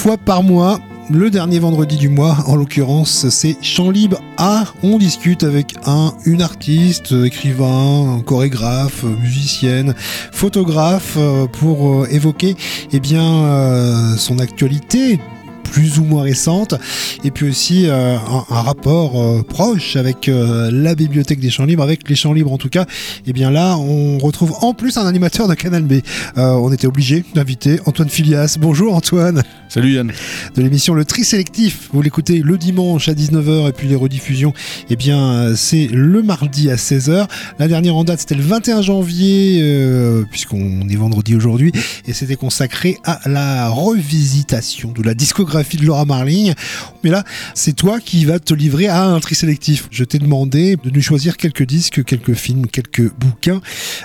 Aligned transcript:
fois 0.00 0.16
par 0.16 0.42
mois, 0.42 0.80
le 1.10 1.28
dernier 1.28 1.58
vendredi 1.58 1.98
du 1.98 2.08
mois, 2.08 2.38
en 2.46 2.56
l'occurrence, 2.56 3.28
c'est 3.28 3.58
Chant 3.60 3.90
Libre 3.90 4.18
Art. 4.38 4.74
On 4.82 4.96
discute 4.96 5.42
avec 5.42 5.74
un, 5.84 6.14
une 6.24 6.40
artiste, 6.40 7.12
écrivain, 7.12 8.22
chorégraphe, 8.24 9.02
musicienne, 9.02 9.94
photographe, 10.32 11.16
euh, 11.18 11.46
pour 11.46 11.86
euh, 11.90 12.08
évoquer 12.10 12.56
eh 12.92 12.98
bien, 12.98 13.44
euh, 13.44 14.16
son 14.16 14.38
actualité 14.38 15.20
plus 15.70 15.98
ou 15.98 16.04
moins 16.04 16.22
récente, 16.22 16.74
et 17.24 17.30
puis 17.30 17.48
aussi 17.48 17.86
euh, 17.86 18.16
un, 18.16 18.62
rapport 18.62 19.20
euh, 19.20 19.42
proche 19.42 19.96
avec 19.96 20.28
euh, 20.28 20.70
la 20.72 20.94
bibliothèque 20.94 21.40
des 21.40 21.50
champs 21.50 21.64
libres, 21.64 21.82
avec 21.82 22.08
les 22.08 22.16
champs 22.16 22.32
libres 22.32 22.52
en 22.52 22.58
tout 22.58 22.68
cas. 22.68 22.86
Et 23.26 23.32
bien 23.32 23.50
là, 23.50 23.76
on 23.76 24.18
retrouve 24.18 24.52
en 24.60 24.74
plus 24.74 24.98
un 24.98 25.06
animateur 25.06 25.48
de 25.48 25.54
Canal 25.54 25.84
B. 25.84 26.00
on 26.36 26.72
était 26.72 26.86
obligé 26.86 27.24
d'inviter 27.34 27.80
Antoine 27.86 28.08
Filias. 28.08 28.56
Bonjour 28.60 28.94
Antoine. 28.94 29.42
Salut 29.68 29.94
Yann. 29.94 30.12
De 30.56 30.62
l'émission 30.62 30.94
Le 30.94 31.04
Tri 31.04 31.24
Sélectif. 31.24 31.88
Vous 31.92 32.02
l'écoutez 32.02 32.40
le 32.40 32.58
dimanche 32.58 33.08
à 33.08 33.14
19h 33.14 33.68
et 33.68 33.72
puis 33.72 33.86
les 33.86 33.94
rediffusions, 33.94 34.52
et 34.90 34.96
bien 34.96 35.54
c'est 35.54 35.86
le 35.86 36.22
mardi 36.22 36.70
à 36.70 36.74
16h. 36.74 37.28
La 37.58 37.68
dernière 37.68 37.94
en 37.94 38.02
date, 38.02 38.20
c'était 38.20 38.34
le 38.34 38.42
21 38.42 38.82
janvier, 38.82 40.24
puisqu'on 40.30 40.88
est 40.88 40.96
vendredi 40.96 41.36
aujourd'hui, 41.36 41.72
et 42.08 42.12
c'était 42.12 42.36
consacré 42.36 42.98
à 43.04 43.20
la 43.26 43.68
revisitation 43.68 44.90
de 44.90 45.02
la 45.02 45.14
discographie 45.14 45.59
de 45.62 45.84
Laura 45.84 46.04
Marling. 46.04 46.54
Mais 47.04 47.10
là, 47.10 47.24
c'est 47.54 47.74
toi 47.74 48.00
qui 48.00 48.24
vas 48.24 48.38
te 48.38 48.54
livrer 48.54 48.88
à 48.88 49.04
un 49.04 49.20
tri 49.20 49.34
sélectif. 49.34 49.88
Je 49.90 50.04
t'ai 50.04 50.18
demandé 50.18 50.76
de 50.82 50.90
nous 50.90 51.00
choisir 51.00 51.36
quelques 51.36 51.64
disques, 51.64 52.04
quelques 52.04 52.34
films, 52.34 52.66
quelques 52.66 53.12
bouquins. 53.14 53.60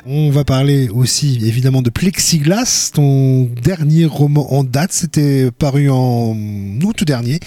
On 0.06 0.30
va 0.30 0.44
parler 0.44 0.90
aussi 0.90 1.40
évidemment 1.44 1.82
de 1.82 1.90
Plexiglas, 1.90 2.92
ton 2.94 3.50
dernier 3.62 4.06
roman 4.06 4.54
en 4.54 4.64
date. 4.64 4.92
C'était 4.94 5.50
paru 5.52 5.90
en 5.90 6.36
août 6.84 7.04
dernier 7.04 7.40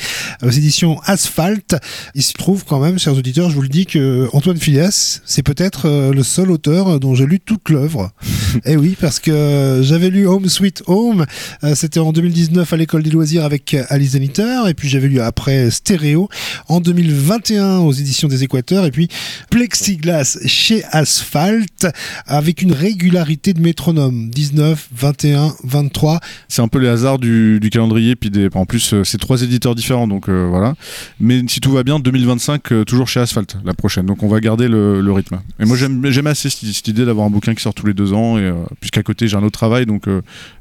aux 0.42 0.50
éditions 0.50 1.00
Asphalt. 1.04 1.76
Il 2.14 2.22
se 2.22 2.32
trouve 2.32 2.64
quand 2.64 2.80
même, 2.80 2.98
chers 2.98 3.16
auditeurs, 3.16 3.50
je 3.50 3.54
vous 3.54 3.62
le 3.62 3.68
dis 3.68 3.86
que 3.86 4.28
Antoine 4.32 4.58
Filias, 4.58 5.20
c'est 5.24 5.42
peut-être 5.42 5.86
euh, 5.86 6.12
le 6.12 6.22
seul 6.22 6.50
auteur 6.50 7.00
dont 7.00 7.14
j'ai 7.14 7.26
lu 7.26 7.40
toute 7.40 7.70
l'œuvre. 7.70 8.10
Eh 8.64 8.76
oui, 8.76 8.96
parce 8.98 9.20
que 9.20 9.80
j'avais 9.82 10.08
lu 10.08 10.26
Home 10.26 10.48
Sweet 10.48 10.82
Home. 10.86 11.26
Euh, 11.64 11.74
c'était 11.74 12.00
en 12.00 12.12
2019 12.12 12.72
à 12.72 12.76
l'école 12.76 13.02
des 13.02 13.10
loisirs 13.10 13.44
avec 13.44 13.76
Alice 13.98 14.12
Zeniter, 14.12 14.68
et 14.68 14.74
puis 14.74 14.88
j'avais 14.88 15.08
lu 15.08 15.18
après 15.18 15.72
Stéréo 15.72 16.28
en 16.68 16.80
2021 16.80 17.78
aux 17.78 17.90
éditions 17.90 18.28
des 18.28 18.44
Équateurs, 18.44 18.84
et 18.84 18.92
puis 18.92 19.08
Plexiglas 19.50 20.38
chez 20.46 20.84
Asphalt 20.92 21.88
avec 22.24 22.62
une 22.62 22.70
régularité 22.70 23.54
de 23.54 23.60
métronome 23.60 24.30
19, 24.30 24.90
21, 24.94 25.52
23. 25.64 26.20
C'est 26.46 26.62
un 26.62 26.68
peu 26.68 26.78
les 26.78 26.86
hasards 26.86 27.18
du, 27.18 27.58
calendrier, 27.72 28.14
puis 28.14 28.30
des, 28.30 28.48
en 28.54 28.66
plus 28.66 28.94
euh, 28.94 29.02
c'est 29.02 29.18
trois 29.18 29.42
éditeurs 29.42 29.74
différents, 29.74 30.06
donc 30.06 30.28
euh, 30.28 30.46
voilà. 30.48 30.74
Mais 31.18 31.42
si 31.48 31.58
tout 31.58 31.72
va 31.72 31.82
bien, 31.82 31.98
2025 31.98 32.70
euh, 32.70 32.84
toujours 32.84 33.08
chez 33.08 33.18
Asphalt 33.18 33.56
la 33.64 33.74
prochaine, 33.74 34.06
donc 34.06 34.22
on 34.22 34.28
va 34.28 34.38
garder 34.38 34.68
le, 34.68 35.12
rythme. 35.12 35.40
Et 35.58 35.64
moi 35.64 35.76
j'aime 35.76 36.26
assez 36.28 36.50
cette, 36.50 36.86
idée 36.86 37.04
d'avoir 37.04 37.26
un 37.26 37.30
bouquin 37.30 37.52
qui 37.52 37.62
sort 37.62 37.74
tous 37.74 37.86
les 37.86 37.94
deux 37.94 38.12
ans, 38.12 38.38
et 38.38 38.48
puisqu'à 38.78 39.02
côté 39.02 39.26
j'ai 39.26 39.36
un 39.36 39.42
autre 39.42 39.58
travail, 39.58 39.86
donc 39.86 40.04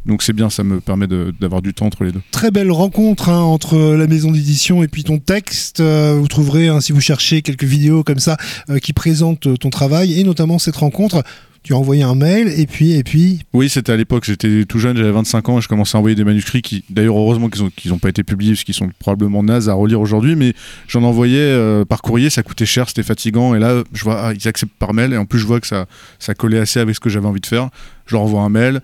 donc 0.07 0.23
c'est 0.23 0.33
bien, 0.33 0.49
ça 0.49 0.63
me 0.63 0.79
permet 0.79 1.05
d'avoir 1.07 1.61
du 1.61 1.75
temps 1.75 1.85
entre 1.85 2.03
les 2.03 2.11
deux. 2.11 2.21
Très 2.31 2.49
belle 2.49 2.71
rencontre 2.71 3.16
Entre 3.25 3.77
la 3.95 4.07
maison 4.07 4.31
d'édition 4.31 4.83
et 4.83 4.87
puis 4.87 5.03
ton 5.03 5.17
texte. 5.17 5.81
Euh, 5.81 6.15
vous 6.17 6.27
trouverez, 6.27 6.69
hein, 6.69 6.79
si 6.79 6.93
vous 6.93 7.01
cherchez 7.01 7.41
quelques 7.41 7.65
vidéos 7.65 8.03
comme 8.03 8.19
ça 8.19 8.37
euh, 8.69 8.79
qui 8.79 8.93
présentent 8.93 9.59
ton 9.59 9.69
travail 9.69 10.19
et 10.19 10.23
notamment 10.23 10.59
cette 10.59 10.77
rencontre 10.77 11.23
tu 11.63 11.73
as 11.73 11.77
envoyé 11.77 12.03
un 12.03 12.15
mail 12.15 12.47
et 12.47 12.65
puis 12.65 12.93
et 12.93 13.03
puis 13.03 13.41
oui 13.53 13.67
c'était 13.67 13.91
à 13.91 13.97
l'époque 13.97 14.23
j'étais 14.23 14.63
tout 14.63 14.79
jeune 14.79 14.95
j'avais 14.95 15.11
25 15.11 15.49
ans 15.49 15.57
et 15.57 15.61
je 15.61 15.67
commençais 15.67 15.97
à 15.97 15.99
envoyer 15.99 16.15
des 16.15 16.23
manuscrits 16.23 16.61
qui 16.61 16.85
d'ailleurs 16.89 17.17
heureusement 17.17 17.49
qu'ils 17.49 17.63
ont 17.63 17.69
qu'ils 17.69 17.91
ont 17.91 17.97
pas 17.97 18.07
été 18.07 18.23
publiés 18.23 18.53
parce 18.53 18.63
qu'ils 18.63 18.73
sont 18.73 18.89
probablement 18.99 19.43
nazes 19.43 19.67
à 19.67 19.73
relire 19.73 19.99
aujourd'hui 19.99 20.37
mais 20.37 20.53
j'en 20.87 21.03
envoyais 21.03 21.39
euh, 21.39 21.83
par 21.83 22.01
courrier 22.01 22.29
ça 22.29 22.41
coûtait 22.41 22.65
cher 22.65 22.87
c'était 22.87 23.03
fatigant 23.03 23.53
et 23.53 23.59
là 23.59 23.83
je 23.91 24.03
vois 24.05 24.27
ah, 24.27 24.33
ils 24.33 24.47
acceptent 24.47 24.77
par 24.79 24.93
mail 24.93 25.11
et 25.11 25.17
en 25.17 25.25
plus 25.25 25.39
je 25.39 25.45
vois 25.45 25.59
que 25.59 25.67
ça 25.67 26.33
collait 26.35 26.59
assez 26.59 26.79
avec 26.79 26.95
ce 26.95 27.01
que 27.01 27.09
j'avais 27.09 27.27
envie 27.27 27.41
de 27.41 27.45
faire 27.45 27.69
je 28.07 28.15
leur 28.15 28.23
envoie 28.23 28.41
un 28.41 28.49
mail, 28.49 28.81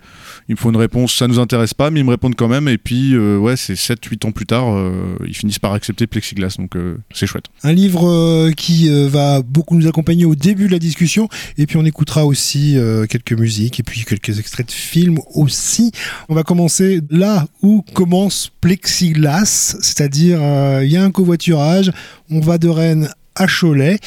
il 0.48 0.54
me 0.54 0.56
faut 0.58 0.70
une 0.70 0.76
réponse, 0.76 1.14
ça 1.14 1.26
nous 1.26 1.38
intéresse 1.38 1.74
pas, 1.74 1.90
mais 1.90 2.00
ils 2.00 2.04
me 2.04 2.10
répondent 2.10 2.34
quand 2.34 2.48
même, 2.48 2.68
et 2.68 2.78
puis 2.78 3.14
euh, 3.14 3.38
ouais, 3.38 3.56
c'est 3.56 3.74
7-8 3.74 4.26
ans 4.26 4.32
plus 4.32 4.46
tard, 4.46 4.74
euh, 4.74 5.16
ils 5.26 5.34
finissent 5.34 5.58
par 5.58 5.72
accepter 5.72 6.06
Plexiglas, 6.06 6.56
donc 6.58 6.76
euh, 6.76 6.98
c'est 7.12 7.26
chouette. 7.26 7.46
Un 7.62 7.72
livre 7.72 8.50
qui 8.52 8.88
va 9.08 9.42
beaucoup 9.42 9.76
nous 9.76 9.86
accompagner 9.86 10.24
au 10.24 10.34
début 10.34 10.66
de 10.66 10.72
la 10.72 10.78
discussion, 10.78 11.28
et 11.58 11.66
puis 11.66 11.76
on 11.76 11.84
écoutera 11.84 12.24
aussi 12.26 12.76
quelques 13.08 13.32
musiques, 13.32 13.80
et 13.80 13.82
puis 13.82 14.04
quelques 14.04 14.38
extraits 14.38 14.66
de 14.66 14.72
films 14.72 15.18
aussi. 15.34 15.92
On 16.28 16.34
va 16.34 16.42
commencer 16.42 17.00
là 17.10 17.46
où 17.62 17.82
commence 17.94 18.50
Plexiglas, 18.60 19.76
c'est-à-dire 19.80 20.38
il 20.82 20.90
y 20.90 20.96
a 20.96 21.04
un 21.04 21.10
covoiturage, 21.10 21.90
on 22.30 22.40
va 22.40 22.58
de 22.58 22.68
Rennes 22.68 23.08
à 23.34 23.46
Cholet. 23.46 23.98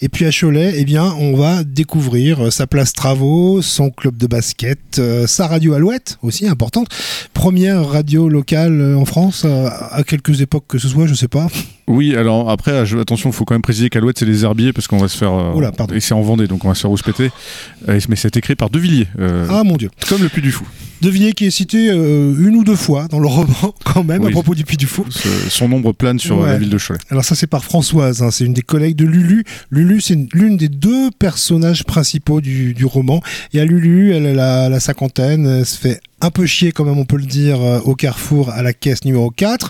Et 0.00 0.08
puis 0.08 0.24
à 0.26 0.30
Cholet, 0.30 0.74
eh 0.76 0.84
bien, 0.84 1.14
on 1.18 1.36
va 1.36 1.64
découvrir 1.64 2.52
sa 2.52 2.66
place 2.66 2.92
travaux, 2.92 3.62
son 3.62 3.90
club 3.90 4.16
de 4.16 4.26
basket, 4.26 4.98
euh, 4.98 5.26
sa 5.26 5.46
radio 5.46 5.74
Alouette 5.74 6.18
aussi 6.22 6.46
importante. 6.46 6.88
Première 7.32 7.86
radio 7.88 8.28
locale 8.28 8.80
euh, 8.80 8.96
en 8.96 9.04
France, 9.04 9.42
euh, 9.44 9.68
à 9.90 10.02
quelques 10.04 10.40
époques 10.40 10.66
que 10.68 10.78
ce 10.78 10.88
soit, 10.88 11.06
je 11.06 11.14
sais 11.14 11.28
pas. 11.28 11.48
Oui, 11.86 12.16
alors 12.16 12.50
après, 12.50 12.76
attention, 12.76 13.30
il 13.30 13.32
faut 13.32 13.44
quand 13.44 13.54
même 13.54 13.62
préciser 13.62 13.90
qu'Alouette, 13.90 14.18
c'est 14.18 14.24
les 14.24 14.44
herbiers 14.44 14.72
parce 14.72 14.86
qu'on 14.86 14.98
va 14.98 15.08
se 15.08 15.16
faire. 15.16 15.54
Oula, 15.54 15.72
pardon. 15.72 15.94
Et 15.94 16.00
c'est 16.00 16.14
en 16.14 16.22
Vendée, 16.22 16.48
donc 16.48 16.64
on 16.64 16.68
va 16.68 16.74
se 16.74 16.80
faire 16.80 16.90
rouspéter. 16.90 17.30
mais 17.86 18.16
c'est 18.16 18.36
écrit 18.36 18.56
par 18.56 18.70
De 18.70 18.78
Villiers. 18.78 19.08
ah 19.50 19.62
mon 19.64 19.76
dieu. 19.76 19.90
Comme 20.08 20.22
le 20.22 20.28
Puy 20.28 20.42
du 20.42 20.52
Fou. 20.52 20.66
De 21.02 21.10
Villiers 21.10 21.32
qui 21.32 21.44
est 21.44 21.50
cité 21.50 21.88
une 21.88 22.56
ou 22.56 22.64
deux 22.64 22.76
fois 22.76 23.06
dans 23.08 23.20
le 23.20 23.26
roman, 23.26 23.74
quand 23.84 24.02
même, 24.02 24.24
à 24.26 24.30
propos 24.30 24.54
du 24.54 24.64
Puy 24.64 24.76
du 24.76 24.86
Fou. 24.86 25.04
son 25.48 25.68
nombre 25.68 25.92
plane 25.92 26.18
sur 26.18 26.44
la 26.44 26.58
ville 26.58 26.70
de 26.70 26.78
Cholet. 26.78 26.98
Alors, 27.10 27.24
ça, 27.24 27.34
c'est 27.34 27.46
par 27.46 27.64
Françoise, 27.64 28.22
hein, 28.22 28.30
c'est 28.30 28.44
une 28.44 28.54
des 28.54 28.62
collègues 28.62 28.96
de 28.96 29.04
Lulu. 29.04 29.44
Lulu, 29.70 30.00
c'est 30.00 30.18
l'une 30.32 30.56
des 30.56 30.68
deux 30.68 31.10
personnages 31.18 31.84
principaux 31.84 32.40
du, 32.40 32.74
roman. 32.84 33.20
Y 33.52 33.60
a 33.60 33.64
Lulu, 33.64 34.12
elle 34.12 34.38
a 34.38 34.68
la 34.68 34.80
cinquantaine, 34.80 35.46
elle 35.46 35.66
se 35.66 35.78
fait 35.78 36.00
un 36.22 36.30
peu 36.30 36.46
chier, 36.46 36.72
quand 36.72 36.84
même, 36.84 36.98
on 36.98 37.04
peut 37.04 37.18
le 37.18 37.26
dire, 37.26 37.60
euh, 37.60 37.78
au 37.80 37.94
carrefour 37.94 38.48
à 38.50 38.62
la 38.62 38.72
caisse 38.72 39.04
numéro 39.04 39.30
4. 39.30 39.68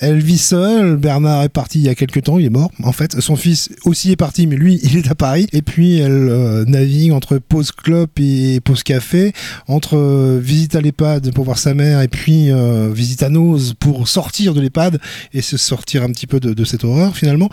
Elle 0.00 0.20
vit 0.20 0.36
seule. 0.36 0.96
Bernard 0.96 1.44
est 1.44 1.48
parti 1.48 1.78
il 1.78 1.86
y 1.86 1.88
a 1.88 1.94
quelques 1.94 2.24
temps, 2.24 2.38
il 2.38 2.44
est 2.44 2.50
mort. 2.50 2.70
En 2.82 2.92
fait, 2.92 3.18
son 3.20 3.34
fils 3.34 3.70
aussi 3.84 4.12
est 4.12 4.16
parti, 4.16 4.46
mais 4.46 4.56
lui, 4.56 4.78
il 4.82 4.98
est 4.98 5.10
à 5.10 5.14
Paris. 5.14 5.46
Et 5.54 5.62
puis, 5.62 5.98
elle 5.98 6.28
euh, 6.28 6.64
navigue 6.66 7.12
entre 7.12 7.38
pause 7.38 7.72
club 7.72 8.10
et 8.20 8.60
pause 8.60 8.82
café, 8.82 9.32
entre 9.68 9.96
euh, 9.96 10.38
visite 10.38 10.76
à 10.76 10.82
l'EHPAD 10.82 11.32
pour 11.32 11.46
voir 11.46 11.58
sa 11.58 11.72
mère 11.72 12.02
et 12.02 12.08
puis 12.08 12.50
visite 12.92 13.22
à 13.22 13.28
Nose 13.28 13.74
pour 13.78 14.08
sortir 14.08 14.54
de 14.54 14.60
l'EHPAD 14.60 15.00
et 15.32 15.40
se 15.40 15.56
sortir 15.56 16.02
un 16.02 16.08
petit 16.08 16.26
peu 16.26 16.40
de, 16.40 16.64
cette 16.64 16.84
horreur 16.84 17.16
finalement. 17.16 17.48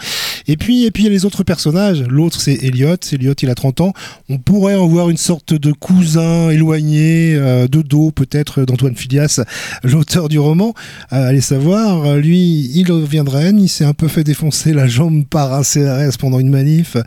Et 0.48 0.58
puis, 0.58 0.86
et 0.86 0.92
puis, 0.92 1.04
il 1.04 1.06
y 1.06 1.10
a 1.10 1.12
les 1.12 1.25
autres 1.25 1.44
personnages. 1.44 2.02
L'autre, 2.02 2.42
c'est 2.42 2.64
Elliot. 2.64 2.98
Elliot, 3.12 3.34
il 3.42 3.50
a 3.50 3.56
30 3.56 3.81
ans. 3.81 3.94
On 4.30 4.38
pourrait 4.38 4.75
en 4.75 4.88
voir 4.88 5.10
une 5.10 5.18
sorte 5.18 5.54
de 5.54 5.72
cousin 5.72 6.50
éloigné, 6.50 7.36
de 7.36 7.81
dos 7.81 8.12
peut-être 8.12 8.33
d'Antoine 8.66 8.96
Filias, 8.96 9.42
l'auteur 9.84 10.30
du 10.30 10.40
roman. 10.40 10.74
Euh, 11.12 11.28
allez 11.28 11.42
savoir, 11.42 12.18
lui, 12.18 12.72
il 12.74 12.92
revient 12.92 13.24
de 13.26 13.30
Rennes, 13.30 13.60
il 13.60 13.70
s'est 13.70 13.86
un 13.86 13.94
peu 13.94 14.08
fait 14.08 14.24
défoncer 14.24 14.74
la 14.74 14.88
jambe 14.88 15.26
par 15.26 15.54
un 15.54 15.64
CRS 15.64 16.18
pendant 16.18 16.40
une 16.40 16.50
manif. 16.50 16.98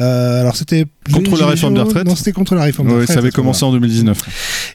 Euh, 0.00 0.40
alors 0.40 0.56
c'était 0.56 0.86
contre 1.12 1.38
la 1.38 1.46
réforme 1.46 1.74
des 1.74 1.80
retraites. 1.80 2.06
Non, 2.06 2.16
c'était 2.16 2.32
contre 2.32 2.54
la 2.54 2.62
réforme 2.62 2.88
des 2.88 2.94
retraites. 2.94 3.12
Ça 3.12 3.18
avait 3.18 3.30
commencé 3.30 3.64
en 3.64 3.72
2019. 3.72 4.18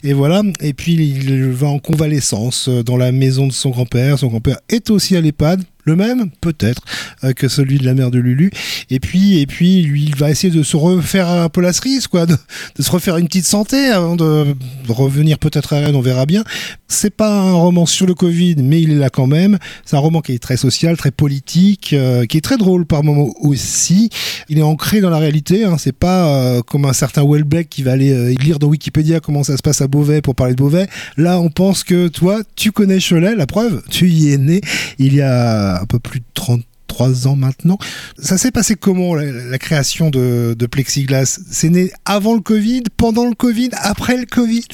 Et 0.04 0.14
voilà. 0.14 0.42
Et 0.60 0.74
puis 0.74 0.94
il 0.94 1.50
va 1.52 1.68
en 1.68 1.80
convalescence 1.80 2.70
dans 2.70 2.98
la 2.98 3.12
maison 3.12 3.48
de 3.48 3.54
son 3.54 3.70
grand-père. 3.70 4.20
Son 4.20 4.28
grand-père 4.28 4.58
est 4.70 4.90
aussi 4.90 5.16
à 5.16 5.22
l'EHPAD 5.22 5.64
le 5.84 5.96
même 5.96 6.30
peut-être 6.42 6.82
euh, 7.24 7.34
que 7.34 7.48
celui 7.48 7.78
de 7.78 7.86
la 7.86 7.94
mère 7.94 8.12
de 8.12 8.20
Lulu. 8.20 8.52
Et 8.90 9.00
puis 9.00 9.40
et 9.40 9.48
puis 9.48 9.82
lui 9.82 10.06
il 10.06 10.16
va 10.16 10.30
essayer 10.30 10.54
de 10.54 10.64
se 10.64 10.78
refaire 10.78 11.30
un 11.30 11.50
peu 11.50 11.62
la 11.62 11.74
cerise 11.74 12.08
quoi 12.08 12.26
de, 12.26 12.36
se 12.80 12.92
refaire 12.92 13.18
une 13.18 13.28
petite 13.28 13.46
santé 13.46 13.88
avant 13.88 14.16
de, 14.16 14.56
revenir 14.90 15.40
peut-être 15.40 15.74
à 15.74 15.80
Rennes 15.80 15.96
on 15.96 16.02
verra 16.02 16.26
bien. 16.26 16.44
C'est 16.88 17.14
pas 17.16 17.32
un 17.32 17.54
roman 17.54 17.86
sur 17.86 18.06
le 18.06 18.14
Covid 18.14 18.56
mais 18.58 18.82
il 18.82 18.92
est 18.92 18.96
là 18.96 19.10
quand 19.10 19.28
même. 19.28 19.58
C'est 19.86 19.96
un 19.96 20.00
roman 20.00 20.22
qui 20.22 20.34
est 20.34 20.40
très 20.40 20.58
social 20.58 20.98
très 20.98 21.12
politique 21.12 21.94
euh, 21.94 22.26
qui 22.26 22.38
est 22.38 22.42
très 22.42 22.58
drôle 22.58 22.86
par 22.86 23.04
moments 23.04 23.34
aussi. 23.42 24.10
Il 24.50 24.60
est 24.60 24.64
ancré 24.64 25.02
dans 25.02 25.10
la 25.10 25.20
réalité 25.20 25.66
hein. 25.66 25.78
c'est 25.78 25.96
pas 25.96 26.28
euh, 26.28 26.62
comme 26.62 26.86
un 26.86 26.94
certain 26.94 27.24
Welbeck 27.26 27.70
qui 27.70 27.84
va 27.84 27.94
aller 27.94 28.36
lire 28.36 28.60
dans 28.60 28.68
Wikipédia 28.68 29.20
comment 29.20 29.44
ça 29.44 29.58
se 29.58 29.62
passe 29.62 29.82
à 29.82 29.88
Beauvais 29.88 30.22
pour 30.22 30.36
parler 30.36 30.54
de 30.54 30.62
Beauvais. 30.62 30.88
Là 31.18 31.40
on 31.40 31.50
pense 31.50 31.84
que 31.84 32.08
toi 32.08 32.42
tu 32.56 32.72
connais 32.72 33.00
Cholet 33.00 33.36
la 33.36 33.48
preuve 33.48 33.82
tu 33.90 34.10
y 34.10 34.34
es 34.34 34.38
né 34.38 34.62
il 35.00 35.16
y 35.16 35.22
a 35.22 35.71
un 35.80 35.86
peu 35.86 36.00
plus 36.00 36.20
de 36.20 36.26
33 36.34 37.28
ans 37.28 37.36
maintenant. 37.36 37.78
Ça 38.18 38.38
s'est 38.38 38.52
passé 38.52 38.76
comment 38.76 39.16
la, 39.16 39.58
création 39.58 40.10
de, 40.10 40.56
Plexiglas? 40.70 41.40
C'est 41.50 41.70
né 41.70 41.92
avant 42.06 42.34
le 42.34 42.42
Covid, 42.42 42.84
pendant 42.98 43.26
le 43.26 43.36
Covid, 43.36 43.70
après 43.74 44.18
le 44.18 44.26
Covid? 44.26 44.68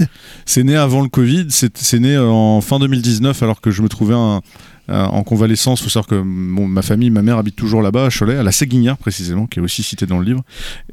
C'est 0.46 0.64
né 0.64 0.76
avant 0.76 1.02
le 1.02 1.10
Covid, 1.10 1.48
c'est 1.50 2.00
né 2.00 2.18
en 2.18 2.62
fin 2.62 2.80
2019 2.80 3.44
alors 3.44 3.62
que 3.62 3.72
je 3.72 3.82
me 3.82 3.90
trouvais 3.90 4.16
un, 4.16 4.42
en 4.90 5.24
convalescence. 5.24 5.80
Il 5.80 5.84
faut 5.84 5.90
savoir 5.90 6.08
que 6.08 6.22
ma 6.22 6.82
famille, 6.82 7.10
ma 7.10 7.22
mère 7.22 7.38
habite 7.38 7.56
toujours 7.56 7.82
là-bas 7.82 8.06
à 8.06 8.10
Cholet, 8.10 8.38
à 8.38 8.44
la 8.44 8.52
Séguinière 8.52 8.98
précisément, 8.98 9.48
qui 9.48 9.60
est 9.60 9.62
aussi 9.62 9.84
citée 9.84 10.06
dans 10.06 10.20
le 10.20 10.26
livre. 10.26 10.42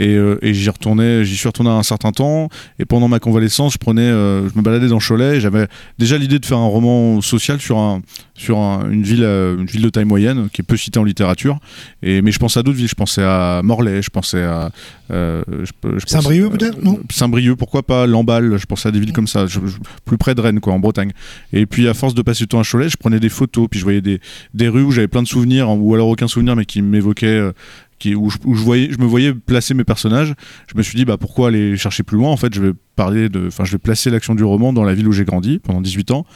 Et, 0.01 0.17
et 0.43 0.55
j'y 0.55 0.71
retournais, 0.71 1.25
j'y 1.25 1.37
suis 1.37 1.49
retourné 1.49 1.71
un 1.71 1.83
certain 1.83 2.13
temps. 2.13 2.49
Et 2.79 2.85
pendant 2.85 3.09
ma 3.09 3.19
convalescence, 3.19 3.75
je 3.75 3.79
prenais, 3.79 4.09
je 4.09 4.57
me 4.57 4.63
baladais 4.63 4.89
dans 4.89 4.99
Cholet. 4.99 5.41
J'avais 5.41 5.67
déjà 5.99 6.19
l'idée 6.19 6.39
de 6.39 6.47
faire 6.47 6.59
un 6.59 6.67
roman 6.67 7.21
social 7.21 7.61
sur 7.61 7.79
un 7.79 8.03
sur 8.37 8.59
une 8.59 9.05
ville 9.05 9.23
une 9.23 9.67
ville 9.67 9.83
de 9.83 9.91
taille 9.91 10.05
moyenne 10.05 10.49
qui 10.53 10.63
est 10.63 10.65
peu 10.65 10.77
citée 10.77 10.99
en 10.99 11.05
littérature. 11.05 11.59
Et 12.03 12.23
mais 12.23 12.33
je 12.33 12.39
pensais 12.39 12.61
à 12.61 12.63
d'autres 12.63 12.79
villes. 12.79 12.89
Je 12.89 12.95
pensais 12.95 13.23
à 13.23 13.61
Morlaix, 13.63 14.03
je 14.03 14.11
pensais 14.11 14.43
à 14.43 14.71
Saint-Brieuc 16.07 16.51
peut-être 16.51 16.83
non? 16.83 16.99
Saint-Brieuc, 17.11 17.57
pourquoi 17.57 17.83
pas 17.83 18.07
Lamballe. 18.07 18.57
Je 18.57 18.67
pensais 18.67 18.89
à 18.89 18.93
des 18.93 19.01
villes 19.01 19.13
comme 19.13 19.27
ça, 19.27 19.47
plus 20.05 20.19
près 20.19 20.35
de 20.35 20.41
Rennes, 20.41 20.61
quoi, 20.61 20.73
en 20.73 20.79
Bretagne. 20.79 21.13
Et 21.53 21.67
puis, 21.67 21.89
à 21.89 21.95
force 21.95 22.15
de 22.15 22.23
passer 22.23 22.45
du 22.45 22.49
temps 22.49 22.61
à 22.61 22.65
Cholet, 22.65 22.89
je 22.89 22.97
prenais 22.97 23.21
des 23.21 23.29
photos, 23.29 23.69
puis 23.71 23.81
je 23.85 23.87
voyais 23.87 24.01
des, 24.01 24.21
des 24.55 24.69
rues 24.69 24.83
où 24.83 24.91
j'avais 24.91 25.09
plein 25.09 25.23
de 25.23 25.29
souvenirs, 25.29 25.69
ou 25.71 25.95
alors 25.95 26.09
aucun 26.09 26.27
souvenir, 26.27 26.57
mais 26.57 26.65
qui 26.65 26.81
m'évoquaient. 26.81 27.27
Euh, 27.27 27.53
qui, 28.01 28.17
où, 28.17 28.29
je, 28.29 28.39
voyais, 28.45 28.91
je 28.91 28.99
me 28.99 29.07
voyais 29.07 29.33
placer 29.33 29.73
mes 29.73 29.85
personnages, 29.85 30.35
je 30.67 30.77
me 30.77 30.83
suis 30.83 30.97
dit 30.97 31.05
bah 31.05 31.17
pourquoi 31.17 31.49
aller 31.49 31.77
chercher 31.77 32.03
plus 32.03 32.17
loin? 32.17 32.29
En 32.29 32.37
fait, 32.37 32.53
je 32.53 32.61
vais 32.61 32.73
parler 32.97 33.29
de, 33.29 33.47
enfin, 33.47 33.65
je 33.65 33.71
vais 33.71 33.79
placer 33.79 34.11
l'action 34.11 34.35
du 34.35 34.43
roman 34.43 34.73
dans 34.73 34.83
la 34.83 34.95
ville 34.95 35.07
où 35.07 35.13
j'ai 35.13 35.25
grandi 35.25 35.61
pendant 35.61 35.81
18 35.81 36.11
ans, 36.11 36.27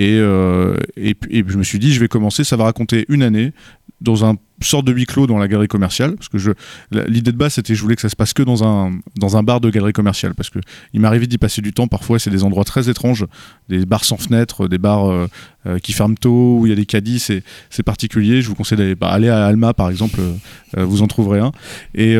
euh, 0.00 0.76
et, 0.96 1.16
et, 1.30 1.44
je 1.46 1.56
me 1.56 1.62
suis 1.62 1.78
dit 1.78 1.92
je 1.92 2.00
vais 2.00 2.08
commencer, 2.08 2.42
ça 2.42 2.56
va 2.56 2.64
raconter 2.64 3.04
une 3.08 3.22
année 3.22 3.52
dans 4.00 4.24
un 4.24 4.34
sorte 4.62 4.86
de 4.86 4.92
huis 4.92 5.06
clos 5.06 5.26
dans 5.26 5.38
la 5.38 5.48
galerie 5.48 5.68
commerciale 5.68 6.14
parce 6.14 6.28
que 6.28 6.38
je 6.38 6.52
l'idée 6.90 7.32
de 7.32 7.36
base 7.36 7.54
c'était 7.54 7.74
je 7.74 7.82
voulais 7.82 7.96
que 7.96 8.02
ça 8.02 8.08
se 8.08 8.16
passe 8.16 8.32
que 8.32 8.42
dans 8.42 8.64
un 8.64 8.92
dans 9.16 9.36
un 9.36 9.42
bar 9.42 9.60
de 9.60 9.70
galerie 9.70 9.92
commerciale 9.92 10.34
parce 10.34 10.50
que 10.50 10.58
il 10.92 11.00
m'arrivait 11.00 11.26
d'y 11.26 11.38
passer 11.38 11.60
du 11.60 11.72
temps. 11.72 11.86
Parfois 11.86 12.18
c'est 12.18 12.30
des 12.30 12.44
endroits 12.44 12.64
très 12.64 12.88
étranges 12.88 13.26
des 13.68 13.84
bars 13.84 14.04
sans 14.04 14.16
fenêtres 14.16 14.68
des 14.68 14.78
bars 14.78 15.10
euh, 15.10 15.26
euh, 15.66 15.78
qui 15.78 15.92
ferment 15.92 16.14
tôt 16.14 16.58
où 16.60 16.66
il 16.66 16.70
y 16.70 16.72
a 16.72 16.76
des 16.76 16.86
caddies 16.86 17.18
c'est 17.18 17.42
c'est 17.70 17.82
particulier. 17.82 18.42
Je 18.42 18.48
vous 18.48 18.54
conseille 18.54 18.78
d'aller 18.78 18.94
bah, 18.94 19.08
à 19.08 19.46
Alma 19.46 19.74
par 19.74 19.90
exemple 19.90 20.20
euh, 20.76 20.84
vous 20.84 21.02
en 21.02 21.06
trouverez 21.06 21.40
un. 21.40 21.52
Et 21.94 22.16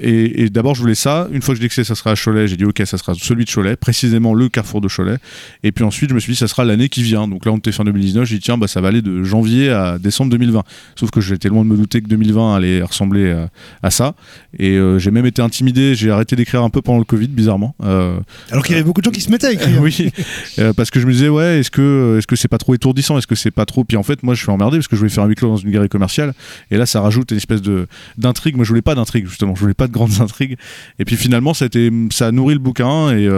et, 0.00 0.50
d'abord 0.50 0.74
je 0.74 0.80
voulais 0.80 0.94
ça. 0.94 1.28
Une 1.32 1.42
fois 1.42 1.54
que 1.54 1.60
je 1.60 1.66
dis 1.66 1.74
que 1.74 1.84
ça 1.84 1.94
sera 1.94 2.12
à 2.12 2.14
Cholet 2.16 2.48
j'ai 2.48 2.56
dit 2.56 2.64
ok 2.64 2.82
ça 2.86 2.98
sera 2.98 3.14
celui 3.14 3.44
de 3.44 3.50
Cholet 3.50 3.76
précisément 3.76 4.34
le 4.34 4.48
carrefour 4.48 4.80
de 4.80 4.88
Cholet. 4.88 5.18
Et 5.62 5.72
puis 5.72 5.84
ensuite 5.84 6.10
je 6.10 6.14
me 6.14 6.20
suis 6.20 6.32
dit 6.32 6.38
ça 6.38 6.48
sera 6.48 6.64
l'année 6.64 6.88
qui 6.88 7.02
vient. 7.02 7.28
Donc 7.28 7.44
là 7.44 7.52
on 7.52 7.58
était 7.58 7.72
fin 7.72 7.84
2019 7.84 8.24
j'ai 8.24 8.36
dit 8.36 8.42
tiens 8.42 8.58
bah 8.58 8.68
ça 8.68 8.80
va 8.80 8.88
aller 8.88 9.02
de 9.02 9.22
janvier 9.22 9.70
à 9.70 9.98
décembre 9.98 10.30
2020 10.30 10.62
sauf 10.96 11.10
que 11.10 11.20
j'étais 11.20 11.48
loin 11.48 11.57
de 11.64 11.70
me 11.70 11.76
douter 11.76 12.00
que 12.00 12.08
2020 12.08 12.54
allait 12.54 12.82
ressembler 12.82 13.34
à, 13.82 13.90
ça. 13.90 14.14
Et 14.58 14.72
euh, 14.72 14.98
j'ai 14.98 15.10
même 15.10 15.26
été 15.26 15.42
intimidé, 15.42 15.94
j'ai 15.94 16.10
arrêté 16.10 16.36
d'écrire 16.36 16.62
un 16.62 16.70
peu 16.70 16.82
pendant 16.82 16.98
le 16.98 17.04
Covid, 17.04 17.28
bizarrement. 17.28 17.74
Euh, 17.82 18.18
Alors 18.50 18.64
qu'il 18.64 18.72
y 18.72 18.78
avait 18.78 18.84
beaucoup 18.84 19.00
de 19.00 19.04
gens 19.04 19.10
qui 19.10 19.20
se 19.20 19.30
mettaient 19.30 19.48
à 19.48 19.52
écrire. 19.52 19.78
oui, 19.82 20.10
euh, 20.58 20.72
parce 20.72 20.90
que 20.90 21.00
je 21.00 21.06
me 21.06 21.12
disais, 21.12 21.28
ouais, 21.28 21.60
est-ce 21.60 21.70
que 21.70 22.16
est-ce 22.18 22.26
que 22.26 22.36
c'est 22.36 22.48
pas 22.48 22.58
trop 22.58 22.74
étourdissant 22.74 23.18
Est-ce 23.18 23.26
que 23.26 23.34
c'est 23.34 23.50
pas 23.50 23.66
trop. 23.66 23.84
Puis 23.84 23.96
en 23.96 24.02
fait, 24.02 24.22
moi, 24.22 24.34
je 24.34 24.42
suis 24.42 24.50
emmerdé 24.50 24.78
parce 24.78 24.88
que 24.88 24.96
je 24.96 25.00
voulais 25.00 25.10
faire 25.10 25.24
un 25.24 25.28
huis 25.28 25.34
clos 25.34 25.48
dans 25.48 25.56
une 25.56 25.70
galerie 25.70 25.88
commerciale. 25.88 26.34
Et 26.70 26.76
là, 26.76 26.86
ça 26.86 27.00
rajoute 27.00 27.30
une 27.30 27.36
espèce 27.36 27.62
de 27.62 27.86
d'intrigue. 28.16 28.56
Moi, 28.56 28.64
je 28.64 28.70
voulais 28.70 28.82
pas 28.82 28.94
d'intrigue, 28.94 29.26
justement. 29.26 29.54
Je 29.54 29.60
voulais 29.60 29.74
pas 29.74 29.86
de 29.86 29.92
grandes 29.92 30.12
intrigues. 30.20 30.56
Et 30.98 31.04
puis 31.04 31.16
finalement, 31.16 31.54
ça 31.54 31.64
a, 31.64 31.66
été, 31.66 31.90
ça 32.10 32.28
a 32.28 32.32
nourri 32.32 32.54
le 32.54 32.60
bouquin. 32.60 33.10
Et, 33.16 33.28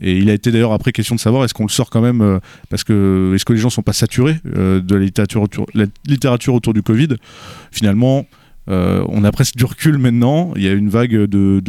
et 0.00 0.16
il 0.16 0.28
a 0.30 0.32
été 0.32 0.50
d'ailleurs 0.50 0.72
après 0.72 0.92
question 0.92 1.14
de 1.14 1.20
savoir 1.20 1.44
est-ce 1.44 1.54
qu'on 1.54 1.64
le 1.64 1.68
sort 1.68 1.90
quand 1.90 2.00
même 2.00 2.40
parce 2.68 2.84
que 2.84 3.32
est-ce 3.34 3.44
que 3.44 3.52
les 3.52 3.58
gens 3.58 3.70
sont 3.70 3.82
pas 3.82 3.92
saturés 3.92 4.38
de 4.44 4.94
la 4.94 5.00
littérature 5.00 5.42
autour, 5.42 5.66
la 5.74 5.86
littérature 6.06 6.54
autour 6.54 6.74
du 6.74 6.82
Covid? 6.82 7.08
Finalement, 7.70 8.26
euh, 8.70 9.04
on 9.08 9.24
a 9.24 9.32
presque 9.32 9.56
du 9.56 9.64
recul 9.64 9.98
maintenant. 9.98 10.52
Il 10.56 10.62
y 10.62 10.68
a 10.68 10.72
une 10.72 10.88
vague 10.88 11.14
de, 11.14 11.60